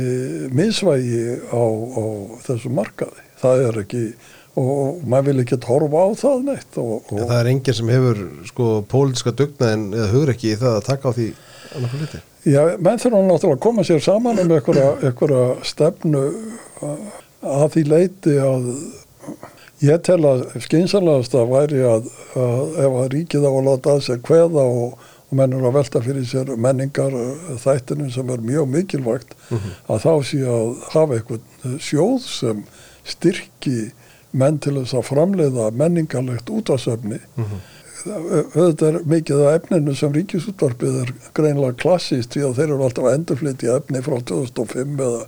misvægi 0.55 1.25
á, 1.51 1.63
á 1.63 2.03
þessu 2.45 2.71
markaði. 2.75 3.25
Það 3.41 3.63
er 3.67 3.79
ekki, 3.83 4.03
og, 4.55 4.69
og 4.71 5.03
maður 5.11 5.29
vil 5.29 5.45
ekki 5.45 5.59
horfa 5.69 6.05
á 6.05 6.09
það 6.21 6.45
neitt. 6.49 6.79
Og, 6.81 6.93
og, 6.97 7.13
En 7.15 7.29
það 7.29 7.39
er 7.39 7.51
enginn 7.53 7.79
sem 7.79 7.91
hefur 7.93 8.23
sko 8.49 8.69
pólitiska 8.91 9.35
dugnaðin 9.37 9.87
eða 9.93 10.11
hugur 10.13 10.33
ekki 10.35 10.53
í 10.53 10.59
það 10.61 10.79
að 10.79 10.87
taka 10.89 11.13
á 11.13 11.17
því 11.17 11.29
annað 11.75 11.93
fyrir 11.93 12.05
liti. 12.05 12.23
Já, 12.45 12.61
menn 12.77 13.01
þurfa 13.01 13.21
náttúrulega 13.25 13.57
að 13.57 13.63
koma 13.65 13.85
sér 13.87 14.03
saman 14.05 14.41
um 14.43 14.51
einhverja, 14.53 15.47
stefnu 15.65 16.25
uh, 16.85 17.07
að 17.55 17.65
því 17.73 17.83
leiti 17.89 18.35
að 18.41 18.67
Ég 19.83 19.99
tel 20.07 20.21
að 20.23 20.45
skynsanlegast 20.63 21.35
að 21.35 21.49
væri 21.51 21.81
að, 21.83 22.07
að 22.39 22.77
ef 22.85 22.93
að 23.01 23.09
ríkið 23.11 23.43
á 23.43 23.51
að 23.51 23.65
láta 23.65 23.95
að 23.97 24.05
sér 24.05 24.21
kveða 24.23 24.63
og, 24.63 24.95
og 25.27 25.35
mennur 25.35 25.67
að 25.67 25.75
velta 25.75 26.01
fyrir 26.05 26.27
sér 26.29 26.53
menningar 26.55 27.17
þættinu 27.59 28.07
sem 28.13 28.31
er 28.31 28.45
mjög 28.45 28.69
mikilvægt 28.71 29.35
að 29.51 30.05
þá 30.05 30.11
sé 30.29 30.41
að 30.47 30.71
hafa 30.93 31.17
eitthvað 31.19 31.77
sjóð 31.83 32.17
sem 32.23 32.63
styrki 33.03 33.91
menn 34.31 34.59
til 34.63 34.77
þess 34.79 34.95
að 34.95 35.07
framleiða 35.11 35.69
menningarlegt 35.75 36.49
útvarsöfni. 36.51 37.19
Þetta 38.05 38.89
er 38.89 38.97
mikið 39.09 39.39
af 39.41 39.55
efninu 39.59 39.93
sem 39.97 40.11
ríkisútvarpið 40.13 40.97
er 41.01 41.11
greinlega 41.37 41.77
klassist 41.81 42.35
því 42.35 42.43
að 42.45 42.59
þeir 42.59 42.65
eru 42.67 42.85
alltaf 42.85 43.07
að 43.07 43.15
endurflytja 43.17 43.77
efni 43.79 44.01
frá 44.05 44.15
2005 44.31 44.99
eða 45.07 45.23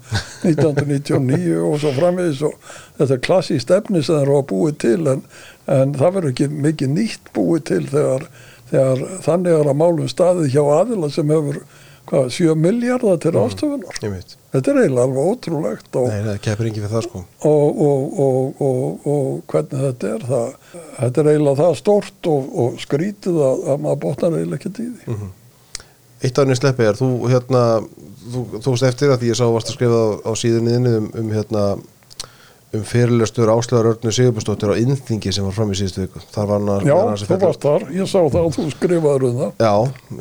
1999 0.46 1.56
og 1.64 1.80
svo 1.82 1.94
framvegis 1.96 2.44
og 2.46 2.54
þetta 3.00 3.16
er 3.16 3.24
klassist 3.26 3.74
efni 3.74 4.04
sem 4.04 4.20
þeir 4.20 4.28
eru 4.28 4.38
að 4.38 4.46
búið 4.52 4.78
til 4.86 5.00
en, 5.16 5.26
en 5.74 5.98
það 5.98 6.14
verður 6.20 6.36
ekki 6.36 6.50
mikið 6.68 6.94
nýtt 6.94 7.34
búið 7.34 7.66
til 7.72 7.82
þegar, 7.96 8.28
þegar 8.70 9.04
þannig 9.26 9.58
er 9.58 9.72
að 9.74 9.82
málum 9.82 10.14
staðið 10.14 10.54
hjá 10.54 10.64
aðila 10.78 11.12
sem 11.14 11.34
hefur 11.34 11.62
hvað, 12.10 12.28
7 12.36 12.56
miljardar 12.60 13.18
til. 13.24 13.34
Ég 14.04 14.14
veit. 14.14 14.36
Þetta 14.54 14.72
er 14.72 14.80
eiginlega 14.82 15.06
alveg 15.08 15.32
ótrúlegt 15.32 15.98
og, 16.00 16.08
Nei, 16.08 16.22
það 16.94 17.04
sko. 17.06 17.24
og, 17.50 17.82
og, 17.88 18.22
og, 18.24 18.62
og, 18.68 19.10
og 19.12 19.42
hvernig 19.52 19.84
þetta 19.84 20.14
er 20.14 20.24
það, 20.30 20.54
þetta 21.00 21.22
er 21.24 21.30
eiginlega 21.34 21.60
það 21.60 21.76
stórt 21.82 22.30
og, 22.32 22.48
og 22.64 22.80
skrítið 22.82 23.42
að, 23.50 23.66
að 23.74 23.84
maður 23.84 24.02
botnar 24.06 24.40
eiginlega 24.40 24.62
ekki 24.62 24.88
í 24.88 24.88
því. 25.02 25.20
Eitt 26.26 26.42
árið 26.42 26.58
sleppi 26.58 26.88
er, 26.88 26.98
þú 26.98 27.12
hérna, 27.30 27.64
þú, 28.32 28.46
þú 28.56 28.74
veist 28.74 28.88
eftir 28.88 29.14
að 29.14 29.22
því 29.22 29.30
ég 29.34 29.38
sá 29.38 29.46
varst 29.54 29.70
að 29.70 29.78
skrifa 29.78 30.00
á, 30.02 30.08
á 30.26 30.32
síðunniðinni 30.42 30.96
um, 30.98 31.10
um 31.22 31.30
hérna, 31.36 31.66
um 32.76 32.84
fyrirlestur 32.84 33.50
Áslöðar 33.52 33.94
Örnu 33.94 34.12
Sigurbjörnsdóttir 34.12 34.74
á 34.76 34.80
innþingi 34.82 35.32
sem 35.32 35.46
var 35.48 35.56
fram 35.56 35.72
í 35.72 35.78
síðustu 35.80 36.04
viku. 36.04 36.24
Þar 36.34 36.50
var 36.50 36.66
hann 36.66 36.90
Já, 36.90 36.96
þú 37.22 37.38
varst 37.44 37.64
þar, 37.64 37.86
ég 37.96 38.10
sá 38.10 38.18
það 38.20 38.42
að 38.42 38.58
þú 38.58 38.66
skrifaður 38.74 39.28
um 39.30 39.38
það. 39.42 39.54
Já, 39.64 39.76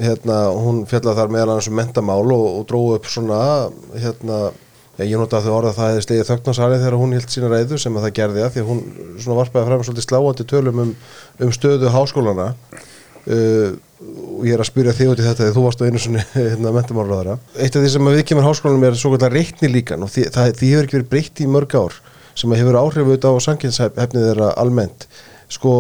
hérna, 0.07 0.37
hún 0.55 0.79
fjallaði 0.87 1.21
þar 1.21 1.35
meðal 1.35 1.57
hans 1.57 1.71
um 1.71 1.77
mentamál 1.81 2.23
og, 2.23 2.47
og 2.53 2.69
dróðu 2.71 3.01
upp 3.01 3.11
svona, 3.11 3.41
hérna, 3.99 4.41
ég 5.03 5.19
nota 5.19 5.43
þau 5.43 5.53
orða 5.59 5.73
að 5.75 5.81
það 5.81 5.91
hefði 5.93 6.05
slegið 6.07 6.31
þögnarsali 6.31 6.79
þegar 6.85 6.99
hún 7.03 7.17
hilt 7.17 7.35
sína 7.35 7.51
reyðu 7.53 7.81
sem 7.83 7.99
að 7.99 8.07
það 8.07 8.17
gerði 8.21 8.45
að 8.47 8.53
því 8.55 8.63
að 8.63 8.71
hún 8.71 8.85
svona 9.19 9.41
varpaði 9.43 9.69
fram 9.71 9.85
svolítið 9.89 10.07
sláandi 10.07 10.47
tölum 10.53 10.85
um, 10.87 10.95
um 11.43 11.53
stöðu 11.53 11.93
háskólana 11.93 12.49
uh, 12.55 13.75
og 14.07 14.47
ég 14.47 14.55
er 14.55 14.63
að 14.63 14.71
spyrja 14.71 14.95
þig 14.97 15.11
út 15.13 15.21
í 15.21 15.27
þetta 15.27 15.43
þegar 15.43 15.57
þú 15.57 15.67
varst 15.67 15.83
á 15.83 15.87
einu 15.89 16.01
svona 16.01 16.25
hérna, 16.37 16.73
mentamálraðara. 16.79 17.39
Eitt 17.59 17.77
af 17.77 17.85
því 17.85 17.93
sem 17.93 18.09
að 18.09 18.17
við 18.17 18.27
kemur 18.31 18.47
háskólanum 18.47 18.89
er 18.89 18.97
svo 19.01 19.13
kallar 19.13 19.37
reikni 19.37 19.73
líkan 19.73 20.07
og 20.07 20.13
því, 20.15 20.29
það, 20.33 20.53
því 20.61 20.73
hefur 20.73 20.89
ekki 20.89 20.99
verið 21.01 21.11
breytt 21.13 21.43
í 21.43 21.51
mörg 21.51 21.77
ár 21.77 21.99
sem 22.37 22.57
hefur 22.57 22.81
áhrif 22.81 23.07
auðvitað 23.07 23.39
á 23.41 23.47
sanginshefnið 23.47 24.27
þeirra 24.29 24.51
almennt. 24.61 25.07
Sko, 25.53 25.73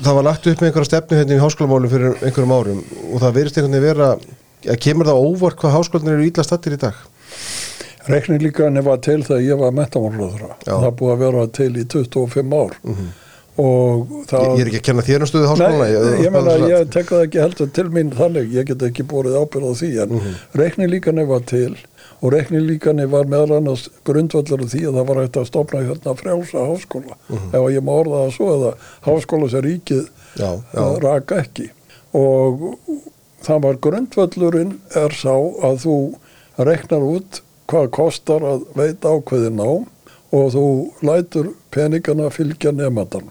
það 0.00 0.18
var 0.18 0.28
lagt 0.28 0.46
upp 0.48 0.62
með 0.62 0.70
einhverja 0.70 0.90
stefnu 0.90 1.18
hérna 1.18 1.36
í 1.36 1.42
háskólamálum 1.42 1.92
fyrir 1.92 2.14
einhverjum 2.22 2.54
árum 2.56 2.84
og 3.10 3.24
það 3.24 3.36
verist 3.38 3.58
einhvern 3.58 3.76
veginn 3.76 3.88
vera 3.90 4.12
að 4.72 4.82
kemur 4.84 5.10
það 5.10 5.24
óvart 5.26 5.58
hvað 5.60 5.76
háskólanir 5.76 6.16
eru 6.16 6.28
ítla 6.30 6.46
stattir 6.46 6.78
í 6.78 6.80
dag 6.80 7.00
Reiknilíkani 8.10 8.82
var 8.82 9.02
til 9.02 9.20
þegar 9.22 9.42
ég 9.46 9.58
var 9.60 9.74
metamálröðra. 9.76 10.56
Það 10.64 10.88
búið 10.98 11.12
að 11.12 11.20
vera 11.22 11.44
til 11.58 11.68
í 11.78 11.84
25 11.86 12.56
ár. 12.58 12.72
Og 13.62 14.14
það... 14.30 14.46
Ég 14.56 14.62
er 14.62 14.70
ekki 14.70 14.80
að 14.80 14.86
kenna 14.88 15.04
þér 15.06 15.24
um 15.24 15.28
stöðu 15.28 15.48
háskólana 15.50 15.84
Nei, 15.84 16.22
ég 16.24 16.32
meina, 16.32 16.54
ég 16.70 16.86
tek 16.94 17.10
það 17.10 17.24
ekki 17.26 17.40
heldur 17.42 17.68
til 17.76 17.84
mín 17.92 18.12
þannig, 18.16 18.46
ég 18.56 18.68
get 18.70 18.84
ekki 18.88 19.04
búið 19.10 19.36
ábyrð 19.36 19.68
á 19.68 19.72
því, 19.76 19.90
en 20.02 20.14
mm 20.16 20.38
reiknilíkani 20.56 21.26
var 21.28 21.44
til 21.48 21.76
og 22.22 22.32
reiknilíkani 22.32 23.04
var 23.10 23.26
meðal 23.30 23.56
annars 23.58 23.88
grundvallur 24.06 24.62
því 24.70 24.82
að 24.88 24.98
það 25.00 25.06
var 25.08 25.20
hægt 25.22 25.38
að 25.40 25.46
stopna 25.50 25.80
hérna 25.82 26.14
frjálsa 26.20 26.66
háskóla, 26.70 27.16
ef 27.50 27.64
ég 27.74 27.82
má 27.82 27.92
orða 27.98 28.20
það 28.24 28.34
svo, 28.36 28.50
eða 28.56 28.72
háskóla 29.08 29.48
sem 29.50 29.64
ríkið 29.66 30.04
Já, 30.38 30.50
já. 30.72 30.84
raka 31.02 31.40
ekki. 31.42 31.66
Og 32.16 32.62
það 33.42 33.62
var 33.66 33.80
grundvallurinn 33.88 34.76
er 34.96 35.12
sá 35.18 35.34
að 35.66 35.80
þú 35.82 35.96
reiknar 36.62 37.02
út 37.04 37.42
hvað 37.72 37.90
kostar 37.96 38.44
að 38.46 38.64
veita 38.78 39.10
ákveðin 39.16 39.58
nám 39.58 39.86
og 40.32 40.46
þú 40.54 40.64
lætur 41.04 41.50
peningana 41.74 42.30
fylgja 42.32 42.72
nefndan. 42.72 43.26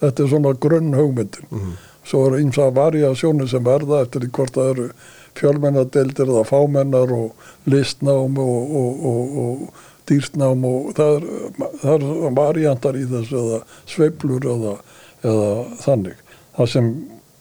Þetta 0.00 0.24
er 0.24 0.30
svona 0.32 0.54
grunn 0.58 0.94
hugmyndin. 0.96 1.76
Svo 2.04 2.26
eru 2.28 2.40
eins 2.40 2.58
að 2.60 2.74
variasjónu 2.76 3.46
sem 3.48 3.62
verða 3.64 4.02
eftir 4.04 4.24
því 4.24 4.30
hvort 4.36 4.56
það 4.58 4.70
eru 4.74 4.88
fjölmennadeildir 5.38 6.30
eða 6.30 6.44
fámennar 6.48 7.12
og 7.14 7.70
listnám 7.70 8.38
og, 8.40 8.76
og, 8.82 9.04
og, 9.10 9.38
og 9.44 9.82
dýrtnám 10.08 10.64
og 10.68 10.92
það 10.96 11.16
er, 11.16 11.26
það 11.82 11.94
er 11.94 12.36
variantar 12.36 12.98
í 12.98 13.04
þessu 13.08 13.40
eða 13.40 13.60
sveiflur 13.88 14.48
eða, 14.54 14.74
eða 15.24 15.50
þannig. 15.84 16.18
Það 16.58 16.70
sem 16.74 16.90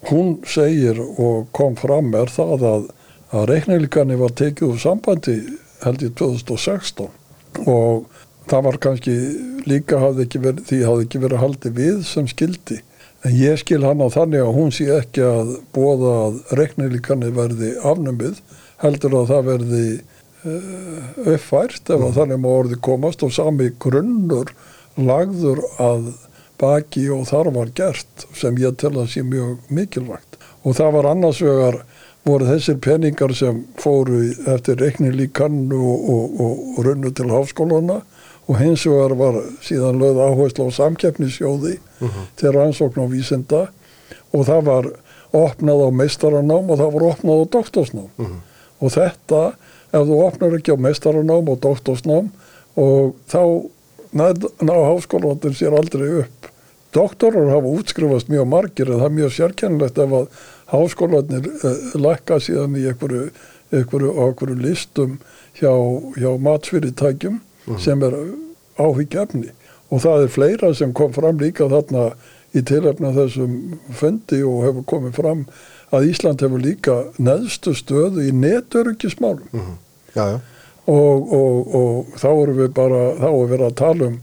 hún 0.09 0.35
segir 0.49 1.01
og 1.03 1.49
kom 1.55 1.75
fram 1.79 2.13
er 2.17 2.31
það 2.31 2.67
að, 2.69 2.87
að 3.33 3.49
reiknilíkani 3.51 4.19
var 4.19 4.35
tekið 4.39 4.71
úr 4.71 4.81
sambandi 4.83 5.37
held 5.83 6.05
í 6.05 6.11
2016 6.19 7.67
og 7.67 8.07
það 8.49 8.65
var 8.67 8.79
kannski 8.87 9.13
líka 9.69 9.99
hafði 10.01 10.27
verið, 10.39 10.63
því 10.67 10.81
hafði 10.87 11.07
ekki 11.07 11.23
verið 11.23 11.43
haldið 11.43 11.77
við 11.77 12.01
sem 12.07 12.27
skildi. 12.31 12.79
En 13.23 13.35
ég 13.39 13.55
skil 13.61 13.83
hann 13.85 14.03
á 14.03 14.07
þannig 14.11 14.43
að 14.43 14.55
hún 14.57 14.73
sé 14.75 14.89
ekki 14.97 15.23
að 15.23 15.53
bóða 15.75 16.13
að 16.25 16.41
reiknilíkanni 16.59 17.31
verði 17.35 17.71
afnumið, 17.79 18.41
heldur 18.83 19.15
að 19.21 19.29
það 19.31 19.47
verði 19.47 19.85
uh, 19.95 21.31
uppfært 21.35 21.93
ef 21.95 22.03
að 22.03 22.19
þannig 22.19 22.43
má 22.43 22.49
orði 22.51 22.79
komast 22.83 23.23
og 23.23 23.31
sami 23.31 23.69
grunnur 23.79 24.51
lagður 24.99 25.63
að 25.81 26.11
baki 26.59 27.07
og 27.15 27.25
þar 27.31 27.51
var 27.55 27.71
gert 27.75 28.27
sem 28.37 28.59
ég 28.61 28.75
tel 28.79 28.93
að 28.97 29.13
sé 29.15 29.23
mjög 29.25 29.71
mikilvægt. 29.71 30.37
Og 30.67 30.75
það 30.77 30.95
var 30.97 31.09
annars 31.13 31.41
vegar 31.43 31.79
voru 32.27 32.47
þessir 32.47 32.79
peningar 32.83 33.33
sem 33.35 33.63
fóru 33.79 34.19
eftir 34.51 34.79
reiknilíkannu 34.79 35.79
og, 35.79 36.09
og, 36.11 36.37
og, 36.43 36.61
og 36.75 36.85
runnu 36.87 37.11
til 37.15 37.31
háskólana 37.31 38.01
og 38.47 38.59
hins 38.59 38.83
vegar 38.87 39.15
var 39.15 39.39
síðan 39.63 40.01
lögð 40.01 40.19
áherslu 40.25 40.67
á 40.67 40.71
samkeppnisjóði 40.75 41.77
til 42.39 42.51
rannsókn 42.51 43.05
og 43.05 43.11
vísinda. 43.13 43.67
Og 44.33 44.47
það 44.49 44.65
var 44.67 44.89
opnað 45.33 45.85
á 45.87 45.89
meistaranám 45.95 46.71
og 46.71 46.79
það 46.81 46.95
var 46.95 47.05
opnað 47.11 47.39
á 47.39 47.45
doktorsnám. 47.55 48.09
Og 48.83 48.91
þetta, 48.91 49.41
ef 49.93 50.07
þú 50.09 50.17
opnar 50.25 50.57
ekki 50.57 50.75
á 50.75 50.77
meistaranám 50.77 51.53
og 51.53 51.61
doktorsnám 51.63 52.31
og 52.75 53.15
þá 53.31 53.43
ná, 54.11 54.33
ná 54.61 54.73
háskólandir 54.91 55.55
sér 55.55 55.77
aldrei 55.77 56.09
upp. 56.25 56.49
Doktorar 56.93 57.49
hafa 57.49 57.71
útskrifast 57.79 58.29
mjög 58.29 58.47
margir 58.49 58.91
en 58.91 58.99
það 58.99 59.07
er 59.07 59.17
mjög 59.17 59.33
sérkennilegt 59.37 59.97
ef 59.97 60.11
að 60.19 60.27
háskólanir 60.73 61.47
uh, 61.49 61.95
lækka 61.95 62.37
síðan 62.43 62.75
í 62.77 62.85
einhverju, 62.91 63.31
einhverju, 63.71 64.11
á 64.13 64.21
einhverju 64.27 64.59
listum 64.61 65.17
hjá, 65.57 65.73
hjá 66.19 66.29
matsfyrirtækjum 66.37 67.39
sem 67.81 68.03
er 68.03 68.15
áhyggjafni 68.81 69.51
og 69.93 70.01
það 70.03 70.23
er 70.25 70.31
fleira 70.33 70.71
sem 70.75 70.93
kom 70.95 71.13
fram 71.13 71.41
líka 71.41 71.67
þarna 71.71 72.11
í 72.53 72.61
tilöfna 72.65 73.13
þessum 73.15 73.53
fundi 73.97 74.41
og 74.45 74.65
hefur 74.67 74.87
komið 74.89 75.17
fram 75.17 75.45
að 75.93 76.09
Ísland 76.09 76.41
hefur 76.45 76.61
líka 76.61 76.97
neðstu 77.21 77.73
stöðu 77.77 78.25
í 78.27 78.33
netöryggismálum. 78.33 79.77
Já, 80.13 80.25
já. 80.33 80.39
og, 80.89 81.33
og, 81.37 81.75
og 81.77 82.17
þá 82.21 82.29
erum 82.31 82.59
við 82.61 82.73
bara 82.77 83.03
þá 83.21 83.29
erum 83.29 83.53
við 83.53 83.65
að 83.67 83.77
tala 83.81 84.09
um 84.09 84.19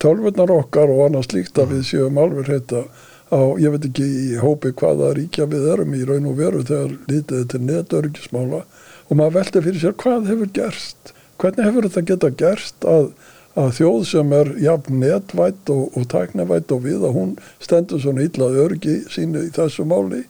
tölvurnar 0.00 0.52
okkar 0.54 0.92
og 0.92 1.06
annað 1.06 1.28
slíkt 1.28 1.60
að 1.60 1.74
við 1.74 1.86
séum 1.90 2.20
alveg 2.20 2.52
heita 2.54 2.84
á, 3.30 3.40
ég 3.60 3.72
veit 3.74 3.88
ekki 3.90 4.06
í 4.06 4.36
hópi 4.40 4.72
hvaða 4.76 5.14
ríkja 5.16 5.48
við 5.48 5.68
erum 5.74 5.96
í 5.96 6.04
raun 6.08 6.28
og 6.30 6.38
veru 6.40 6.64
þegar 6.64 6.94
lítið 7.08 7.48
til 7.52 7.62
netöryggismála. 7.68 8.62
Og 9.10 9.18
maður 9.18 9.40
velti 9.40 9.64
fyrir 9.64 9.82
sér 9.82 9.96
hvað 10.00 10.30
hefur 10.30 10.52
gerst 10.56 11.12
hvernig 11.40 11.66
hefur 11.66 11.88
þetta 11.88 12.06
geta 12.10 12.30
gerst 12.42 12.86
að, 12.88 13.10
að 13.58 13.72
þjóð 13.78 14.00
sem 14.10 14.32
er 14.36 14.52
jafn 14.62 15.00
netvætt 15.02 15.72
og, 15.74 15.82
og 15.96 16.06
tæknavætt 16.12 16.72
og 16.76 16.84
við 16.86 17.04
að 17.08 17.16
hún 17.16 17.34
stendur 17.62 18.02
svona 18.02 18.26
illa 18.26 18.50
örgi 18.64 19.00
sínu 19.10 19.46
í 19.48 19.52
þessu 19.56 19.86
máli 19.88 20.22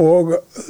og 0.00 0.36
uh, 0.38 0.68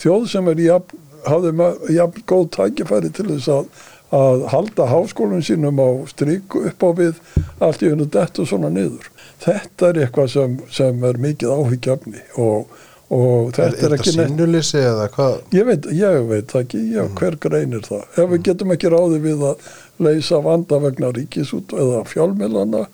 þjóð 0.00 0.28
sem 0.32 0.50
er 0.52 0.66
jafn, 0.66 1.00
hafði 1.28 1.70
jafn 1.96 2.28
góð 2.30 2.50
tækifæri 2.56 3.12
til 3.16 3.28
þess 3.34 3.50
að, 3.52 3.72
að 4.16 4.44
halda 4.54 4.90
háskólinn 4.90 5.44
sínum 5.46 5.82
á 5.82 5.88
strík 6.10 6.56
upp 6.62 6.86
á 6.86 6.90
við 7.02 7.18
allt 7.60 7.82
í 7.84 7.90
unnu 7.92 8.06
dettu 8.10 8.46
svona 8.48 8.70
niður. 8.72 9.10
Þetta 9.40 9.90
er 9.90 10.00
eitthvað 10.04 10.32
sem, 10.32 10.56
sem 10.72 11.04
er 11.04 11.20
mikið 11.20 11.52
áhyggjafni 11.56 12.24
og, 12.40 12.70
og 13.10 13.50
þetta 13.56 13.68
er 13.68 13.86
er, 13.88 13.94
ekki 13.96 14.12
neitt 14.14 14.30
sinnuleysi 14.30 14.78
eða 14.78 15.06
hvað? 15.14 15.36
Ég 15.56 15.66
veit, 15.66 15.86
ég 15.98 16.26
veit 16.30 16.52
ekki, 16.60 16.80
já, 16.94 17.02
hver 17.18 17.36
greinir 17.42 17.82
það. 17.86 18.04
Ef 18.14 18.28
við 18.30 18.42
getum 18.48 18.74
ekki 18.74 18.92
ráði 18.92 19.18
við 19.24 19.46
að 19.48 19.70
leysa 20.06 20.40
vanda 20.44 20.78
vegna 20.80 21.10
ríkisút 21.16 21.74
eða 21.74 22.04
fjálmilana, 22.08 22.84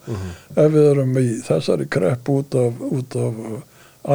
ef 0.55 0.71
við 0.73 0.87
erum 0.91 1.13
í 1.21 1.27
þessari 1.45 1.87
krepp 1.93 2.31
út 2.33 2.57
af, 2.57 2.81
út 2.81 3.17
af 3.21 3.41
uh, 3.51 3.59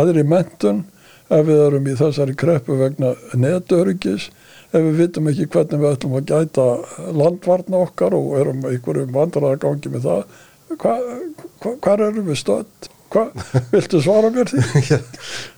aðri 0.03 0.25
mentun, 0.27 0.85
ef 1.33 1.47
við 1.49 1.67
erum 1.69 1.87
í 1.89 1.99
þessari 2.01 2.35
kreppu 2.43 2.79
vegna 2.81 3.15
netöryggis, 3.39 4.31
ef 4.73 4.81
við 4.89 4.99
vitum 5.05 5.31
ekki 5.31 5.49
hvernig 5.55 5.85
við 5.85 5.95
ætlum 5.95 6.19
að 6.19 6.33
gæta 6.33 6.67
landvarna 7.15 7.85
okkar 7.87 8.17
og 8.19 8.35
erum 8.41 8.67
einhverjum 8.69 9.15
vandræðagangi 9.15 9.95
með 9.95 10.09
það, 10.09 10.43
hvað 10.83 11.07
hva, 11.63 11.77
hvar 11.79 12.05
erum 12.09 12.29
við 12.29 12.41
stödd? 12.43 12.91
Hva, 13.13 13.23
viltu 13.73 13.99
svara 14.01 14.31
mér 14.33 14.49
því? 14.49 14.61
Já, 14.89 14.99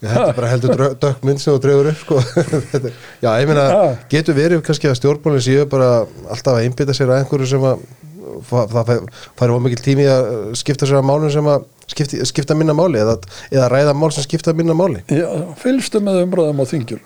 þetta 0.02 0.22
er 0.28 0.38
bara 0.38 0.48
heldur 0.50 0.72
drö- 0.74 0.94
dökk 1.04 1.20
mynd 1.28 1.42
sem 1.42 1.54
þú 1.54 1.60
dregur 1.62 1.90
upp 1.92 2.00
sko. 2.02 2.22
Já, 3.24 3.28
ég 3.38 3.46
meina, 3.50 3.66
getur 4.10 4.34
verið 4.38 4.64
kannski 4.66 4.90
að 4.90 4.96
stjórnbólinn 4.98 5.44
séu 5.44 5.66
bara 5.70 5.90
alltaf 6.34 6.56
að 6.56 6.64
einbytta 6.66 6.96
sér 6.98 7.12
að 7.14 7.22
einhverju 7.22 7.50
sem 7.52 7.68
að 7.70 7.84
það 8.50 8.74
fæ- 8.90 9.22
færi 9.38 9.54
of 9.54 9.62
mikil 9.62 9.82
tími 9.84 10.08
að 10.10 10.26
skipta 10.58 10.88
sér 10.90 10.98
að 10.98 11.06
málum 11.12 11.30
sem 11.30 11.46
að 11.54 11.68
skipti, 11.94 12.18
skipta 12.26 12.56
minna 12.58 12.74
máli 12.74 12.98
eða, 12.98 13.14
eða 13.54 13.68
ræða 13.70 13.94
mál 14.00 14.10
sem 14.16 14.24
skipta 14.26 14.54
minna 14.56 14.74
máli. 14.74 15.04
Já, 15.12 15.28
fylgstu 15.62 16.00
með 16.02 16.22
umræðum 16.24 16.62
á 16.62 16.66
þingjur 16.66 17.02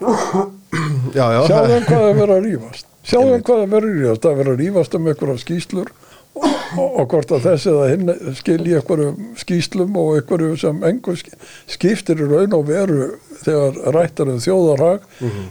Já, 1.12 1.24
já, 1.34 1.40
sjáðu 1.44 1.52
það- 1.52 1.76
um 1.76 1.86
hvað 1.88 2.04
það 2.04 2.18
verður 2.22 2.34
að 2.38 2.44
rífast. 2.48 2.86
Sjáðu 3.08 3.34
um 3.36 3.42
hvað 3.44 3.60
það 3.62 3.72
verður 3.74 3.88
að 3.88 3.98
rífast. 4.00 4.22
Það 4.24 4.38
verður 4.40 4.54
að 4.56 4.62
rífast 4.64 4.96
um 4.98 5.10
einhverja 5.12 5.42
skýslur 5.44 5.92
og, 6.38 7.06
hvort 7.10 7.32
að 7.34 7.46
þessi 7.46 7.70
eða 7.72 7.86
hinn 7.92 8.34
skilji 8.38 8.76
einhverjum 8.78 9.30
skýslum 9.40 9.96
og 9.98 10.18
einhverju 10.18 10.58
sem 10.60 10.84
engur 10.86 11.18
skiptir 11.70 12.20
í 12.22 12.28
raun 12.28 12.54
og 12.58 12.68
veru 12.68 13.08
þegar 13.38 13.80
rættar 13.94 14.30
um 14.32 14.40
þjóðarhag 14.42 15.04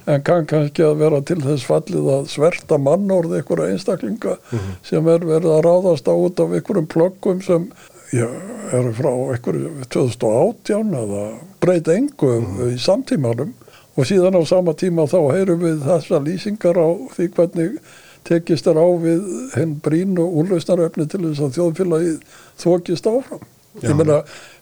en 0.05 0.23
kann 0.27 0.47
kannski 0.49 0.85
að 0.85 1.01
vera 1.01 1.21
til 1.25 1.39
þess 1.43 1.67
fallið 1.67 2.09
að 2.13 2.31
sverta 2.31 2.79
mannorð 2.79 3.37
einhverja 3.39 3.73
einstaklinga 3.73 4.37
sem 4.85 5.07
er 5.07 5.25
verið 5.25 5.53
að 5.57 5.63
ráðast 5.67 6.09
á 6.11 6.13
út 6.15 6.39
af 6.43 6.55
einhverjum 6.55 6.89
plöggum 6.93 7.43
sem 7.45 7.69
já, 8.13 8.27
eru 8.71 8.93
frá 8.95 9.11
einhverju 9.11 9.71
2018 9.89 10.93
eða 11.03 11.23
breyta 11.63 11.95
engu 11.97 12.33
í 12.71 12.75
samtímanum. 12.79 13.53
Og 13.97 14.05
síðan 14.05 14.37
á 14.37 14.41
sama 14.45 14.75
tíma 14.77 15.07
þá 15.09 15.19
heyrum 15.33 15.63
við 15.63 15.79
þessa 15.81 16.19
lýsingar 16.21 16.77
á 16.77 16.89
því 17.15 17.29
hvernig 17.33 17.79
tekist 18.27 18.67
er 18.67 18.79
á 18.79 18.87
við 19.01 19.23
henn 19.55 19.77
brínu 19.83 20.25
úrlausnaröfni 20.41 21.07
til 21.09 21.21
þess 21.29 21.43
að 21.45 21.55
þjóðfélagið 21.57 22.17
þókist 22.63 23.07
áfram. 23.11 23.45
Já. 23.77 23.89
Ég 23.91 23.97
meina, 23.99 24.19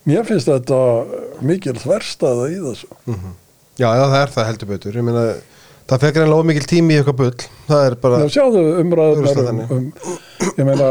mér 0.09 0.25
finnst 0.27 0.49
þetta 0.51 0.77
mikil 1.45 1.75
þverstaða 1.79 2.47
í 2.51 2.57
þessu. 2.63 2.89
já, 3.79 3.87
já, 3.87 4.03
það 4.11 4.17
er 4.21 4.33
það 4.33 4.47
heldur 4.49 4.69
betur 4.73 4.97
Ég 4.99 5.05
meina, 5.07 5.21
það 5.87 6.01
fekk 6.03 6.17
reynilega 6.19 6.41
of 6.41 6.49
mikil 6.49 6.65
tími 6.67 6.95
í 6.95 6.97
eitthvað 6.99 7.17
bull 7.21 7.45
Það 7.69 7.85
er 7.87 7.95
bara, 8.03 8.19
Nú 8.19 8.33
sjáðu 8.33 8.63
umræðunar 8.81 9.39
um, 9.53 9.61
um, 9.77 9.85
ég 10.59 10.67
meina, 10.67 10.89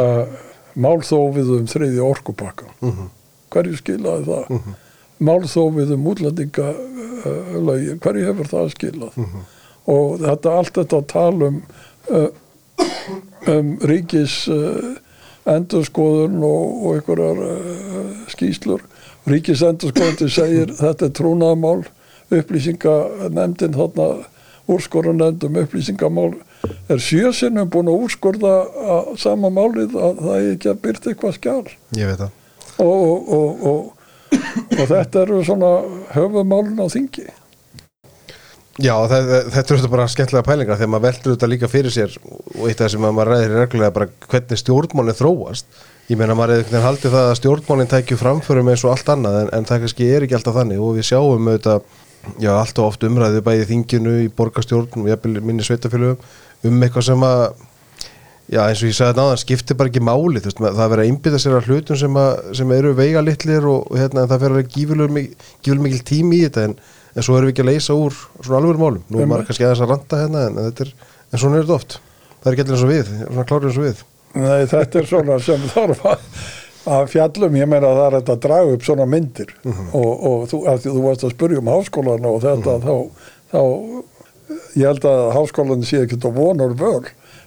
málþófið 0.87 1.53
um 1.59 1.67
þriði 1.71 2.01
orkupakka. 2.05 2.71
Mhm. 2.83 3.11
Hverju 3.55 3.77
skilaði 3.79 4.25
það? 4.27 4.71
Málþófið 5.25 5.93
um 5.95 6.09
útlendinga 6.11 6.71
uh, 6.75 7.53
lögin, 7.69 8.01
hverju 8.03 8.25
hefur 8.31 8.51
það 8.51 8.73
skilað? 8.75 9.21
Mhm. 9.21 9.45
Og 9.95 10.17
þetta 10.25 10.57
allt 10.59 10.81
þetta 10.81 11.03
tal 11.13 11.35
um, 11.51 11.61
uh, 12.09 12.27
um 13.51 13.75
ríkis 13.85 14.45
uh, 14.53 14.95
endurskoðun 15.51 16.39
og, 16.41 16.63
og 16.85 16.99
einhverjar 16.99 17.43
uh, 17.45 18.13
skýslur. 18.33 18.85
Ríkis 19.29 19.65
endurskoðun 19.65 20.33
segir 20.33 20.73
þetta 20.79 21.09
er 21.09 21.17
trúnaðamál, 21.17 21.85
upplýsinganemndin 22.35 23.77
þarna 23.77 24.09
úrskorunend 24.71 25.45
um 25.45 25.59
upplýsingamál 25.61 26.33
er 26.89 27.01
sjösinnum 27.03 27.69
búin 27.71 27.91
að 27.93 28.07
úrskorða 28.07 28.55
að 28.95 29.11
sama 29.21 29.51
málið 29.53 29.97
að 29.99 30.23
það 30.23 30.37
er 30.39 30.49
ekki 30.55 30.71
að 30.73 30.81
byrta 30.87 31.13
eitthvað 31.13 31.37
skjál 31.37 31.67
ég 31.99 32.09
veit 32.09 32.23
það. 32.23 32.31
Og, 32.81 33.03
og, 33.05 33.29
og, 33.37 33.67
og, 33.71 34.39
og 34.79 34.87
þetta 34.89 35.25
eru 35.27 35.43
svona 35.47 35.73
höfumálun 36.15 36.81
á 36.81 36.87
þingi 36.91 37.27
Já, 38.83 38.95
það, 39.07 39.29
þetta 39.55 39.61
er 39.63 39.79
þetta 39.79 39.91
bara 39.93 40.05
skemmtilega 40.11 40.47
pælingar 40.49 40.79
þegar 40.81 40.91
maður 40.91 41.05
veldur 41.07 41.35
þetta 41.37 41.49
líka 41.53 41.69
fyrir 41.71 41.93
sér 41.95 42.15
og 42.27 42.65
eitt 42.67 42.81
af 42.81 42.89
það 42.89 42.93
sem 42.97 43.05
maður 43.07 43.29
ræðir 43.31 43.53
reglulega 43.61 43.95
bara 43.95 44.09
hvernig 44.33 44.59
stjórnmálinn 44.59 45.19
þróast. 45.21 45.69
Ég 46.11 46.19
meina 46.19 46.35
maður 46.37 46.65
veginn 46.65 46.83
haldið 46.83 47.15
það 47.15 47.29
að 47.29 47.37
stjórnmálinn 47.39 47.91
tækju 47.93 48.19
framförum 48.19 48.71
eins 48.73 48.83
og 48.85 48.91
allt 48.97 49.13
annað 49.15 49.37
en, 49.45 49.53
en 49.61 49.69
það 49.69 49.85
kannski 49.85 50.09
er 50.17 50.27
ekki 50.27 50.37
alltaf 50.41 50.59
þannig. 50.59 50.81
Og 50.83 50.99
við 50.99 51.07
sjáum 51.13 51.47
auðvitað, 51.53 51.87
já, 52.43 52.51
allt 52.59 52.81
og 52.83 52.89
oft 52.91 53.07
umræðu 53.07 53.45
bæði 53.47 53.69
þinginu, 53.71 54.17
í 54.25 54.33
borgarstjórn 54.41 54.99
og 55.05 55.09
jafnvel 55.13 55.45
minni 55.47 55.65
sveitafélögum 55.69 56.67
um 56.67 56.83
eitthvað 56.85 57.07
sem 57.13 57.25
að 57.31 57.45
já, 58.51 58.61
eins 58.67 58.83
og 58.83 58.91
ég 58.91 58.99
sagði 58.99 59.21
náðan, 59.23 59.41
skiptir 59.45 59.79
bara 59.79 59.93
ekki 59.93 60.03
máli. 60.05 60.43
Veist, 60.45 60.59
það 60.59 60.83
er 60.83 60.93
verið 60.97 61.07
að 61.07 61.13
einbytta 61.15 61.41
sér 61.47 61.57
að 61.61 61.71
hlutum 61.71 62.03
sem, 62.03 62.19
að, 62.27 62.43
sem 62.59 62.75
eru 62.75 62.93
veiga 62.99 63.23
litlir 63.25 63.71
og, 63.71 63.87
hérna, 63.97 64.27
það 64.35 64.45
fer 64.49 64.59
gífulegur 64.75 65.15
mik- 65.15 65.39
gífurlega 65.63 65.87
mikil 65.87 66.05
tími 66.11 66.43
í 66.43 66.45
þetta 66.49 66.67
en, 66.69 66.77
en 67.15 67.25
svo 67.27 67.37
erum 67.39 67.49
við 67.49 67.55
ekki 67.55 67.65
að 67.65 67.71
leysa 67.71 67.97
úr 67.99 68.17
svona 68.41 68.59
alveg 68.61 68.81
málum. 68.81 69.05
Nú 69.09 69.23
er 69.23 69.31
maður 69.31 69.49
kannski 69.51 69.67
aðeins 69.67 69.85
að 69.85 69.93
ranta 69.93 70.21
hérna 70.23 70.43
en, 70.49 70.59
er, 70.71 70.93
en 71.31 71.41
svona 71.43 71.59
er 71.61 71.67
þetta 71.67 71.79
oft. 71.79 71.97
Það 72.43 72.51
er 72.51 72.57
ekki 72.57 72.65
allir 72.65 72.77
eins 72.77 72.85
og 72.85 72.93
við, 72.93 73.13
svona 73.23 73.47
klárið 73.51 73.71
eins 73.71 73.81
og 73.81 73.87
við. 73.87 74.03
Nei, 74.35 74.67
þetta 74.73 75.01
er 75.01 75.11
svona 75.11 75.39
sem 75.47 75.67
þarf 75.75 76.07
að, 76.11 76.25
að 76.97 77.05
fjallum, 77.15 77.59
ég 77.61 77.71
meina 77.71 77.91
að 77.91 78.01
það 78.01 78.07
er 78.09 78.17
þetta 78.19 78.37
að 78.37 78.43
draga 78.49 78.75
upp 78.77 78.89
svona 78.89 79.09
myndir. 79.15 79.55
Og, 79.65 80.11
og 80.31 80.47
þú, 80.51 80.63
þú 80.85 80.97
varst 81.07 81.27
að 81.29 81.37
spyrja 81.37 81.63
um 81.63 81.73
háskólan 81.73 82.29
og 82.31 82.41
þetta 82.45 82.79
þá, 82.83 82.95
þá 83.55 83.63
ég 84.75 84.89
held 84.91 85.09
að 85.09 85.25
háskólan 85.39 85.87
sé 85.87 86.03
ekki 86.05 86.21
að 86.21 86.41
vonur 86.41 86.75
völ. 86.81 87.05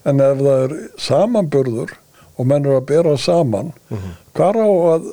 En 0.07 0.24
ef 0.24 0.39
það 0.39 0.63
er 0.63 0.78
samanburður 1.03 1.97
og 2.38 2.47
menn 2.47 2.65
eru 2.65 2.80
að 2.80 2.88
bera 2.88 3.18
saman 3.20 3.74
að 4.38 5.07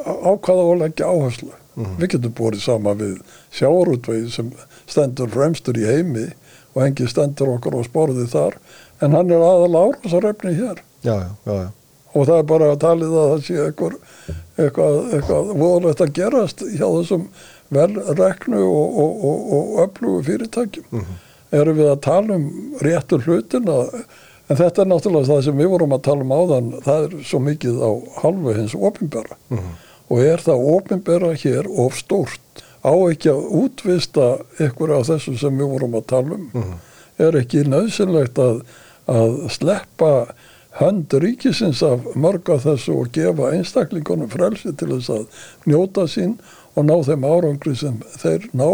á 0.00 0.32
hvað 0.40 0.60
á 0.62 0.64
að 0.64 0.80
leggja 0.84 1.10
áherslu? 1.10 1.52
Við 2.00 2.14
getum 2.14 2.34
borið 2.36 2.62
saman 2.64 2.98
við 2.98 3.14
sjáarútvegi 3.54 4.30
sem 4.34 4.52
stendur 4.90 5.30
fremstur 5.32 5.78
í 5.80 5.88
heimi 5.88 6.28
og 6.74 6.84
engi 6.86 7.08
stendur 7.10 7.56
okkur 7.56 7.78
á 7.78 7.82
sporði 7.86 8.28
þar 8.30 8.56
en 9.02 9.16
hann 9.16 9.32
er 9.32 9.42
aðal 9.42 9.76
árásarefni 9.88 10.54
hér. 10.58 10.82
Já, 11.02 11.14
já, 11.16 11.30
já, 11.46 11.68
og 12.12 12.26
það 12.28 12.36
er 12.36 12.46
bara 12.50 12.70
að 12.74 12.80
talið 12.84 13.16
að 13.16 13.30
það 13.30 13.42
sé 13.46 13.58
eitthvað, 13.66 15.52
voðalegt 15.56 16.04
að 16.04 16.14
gerast 16.18 16.64
hjá 16.74 16.86
þessum 16.86 17.28
velreknu 17.74 18.62
og, 18.66 18.98
og, 19.02 19.26
og, 19.28 19.52
og 19.56 19.84
öflugu 19.84 20.24
fyrirtækjum. 20.26 21.06
Erum 21.54 21.78
við 21.78 21.90
að 21.90 22.02
tala 22.06 22.36
um 22.38 22.48
réttur 22.84 23.22
hlutin 23.26 23.70
að, 23.70 23.94
en 24.50 24.58
þetta 24.58 24.82
er 24.82 24.90
náttúrulega 24.90 25.30
það 25.32 25.44
sem 25.46 25.62
við 25.62 25.70
vorum 25.72 25.94
að 25.96 26.02
tala 26.06 26.26
um 26.26 26.34
áðan 26.34 26.72
það 26.86 27.06
er 27.06 27.14
svo 27.30 27.40
mikið 27.46 27.80
á 27.82 27.90
halvu 28.22 28.56
hins 28.58 28.74
opinbera. 28.78 29.38
Og 30.10 30.24
er 30.26 30.42
það 30.42 30.66
opinbera 30.74 31.32
hér 31.38 31.70
of 31.70 31.98
stórt 31.98 32.64
á 32.84 32.92
ekki 33.10 33.32
að 33.32 33.48
útvista 33.62 34.28
ykkur 34.62 34.94
af 34.96 35.08
þessu 35.10 35.36
sem 35.40 35.58
við 35.58 35.74
vorum 35.74 35.98
að 35.98 36.06
tala 36.12 36.38
um. 36.38 36.70
Er 37.20 37.36
ekki 37.36 37.66
nöðsynlegt 37.68 38.38
að, 38.40 38.62
að 39.10 39.36
sleppa 39.52 40.12
hönd 40.78 41.12
ríkisins 41.22 41.82
af 41.84 42.06
mörg 42.14 42.48
af 42.54 42.64
þessu 42.64 42.94
og 43.02 43.10
gefa 43.12 43.50
einstaklingunum 43.56 44.30
frelsi 44.32 44.72
til 44.72 44.92
þess 44.94 45.10
að 45.16 45.42
njóta 45.68 46.06
sín 46.08 46.38
og 46.78 46.86
ná 46.86 46.94
þeim 47.04 47.26
árangri 47.26 47.74
sem 47.76 47.98
þeir 48.22 48.46
ná 48.56 48.68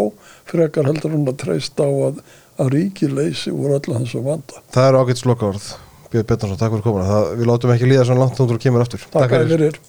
frekar 0.47 0.87
heldur 0.87 1.15
hún 1.17 1.27
að 1.27 1.41
treysta 1.41 1.89
á 1.89 1.91
að, 2.11 2.21
að 2.61 2.71
ríki 2.75 3.09
leysi 3.09 3.51
úr 3.51 3.79
öllu 3.79 3.97
þessu 3.97 4.23
vanda. 4.23 4.61
það 4.71 4.89
eru 4.91 5.03
ágætt 5.03 5.23
sloka 5.25 5.49
orð 5.49 5.67
Björn 6.07 6.23
Björnarsson, 6.23 6.59
takk 6.59 6.71
fyrir 6.71 6.83
komuna. 6.85 7.05
Það, 7.07 7.25
við 7.35 7.49
látum 7.49 7.71
ekki 7.73 7.87
líða 7.89 8.03
svona 8.07 8.21
langt 8.23 8.37
þá 8.37 8.43
þú 8.47 8.57
kemur 8.63 8.83
aftur. 8.85 9.01
Takk 9.11 9.33
fyrir. 9.49 9.79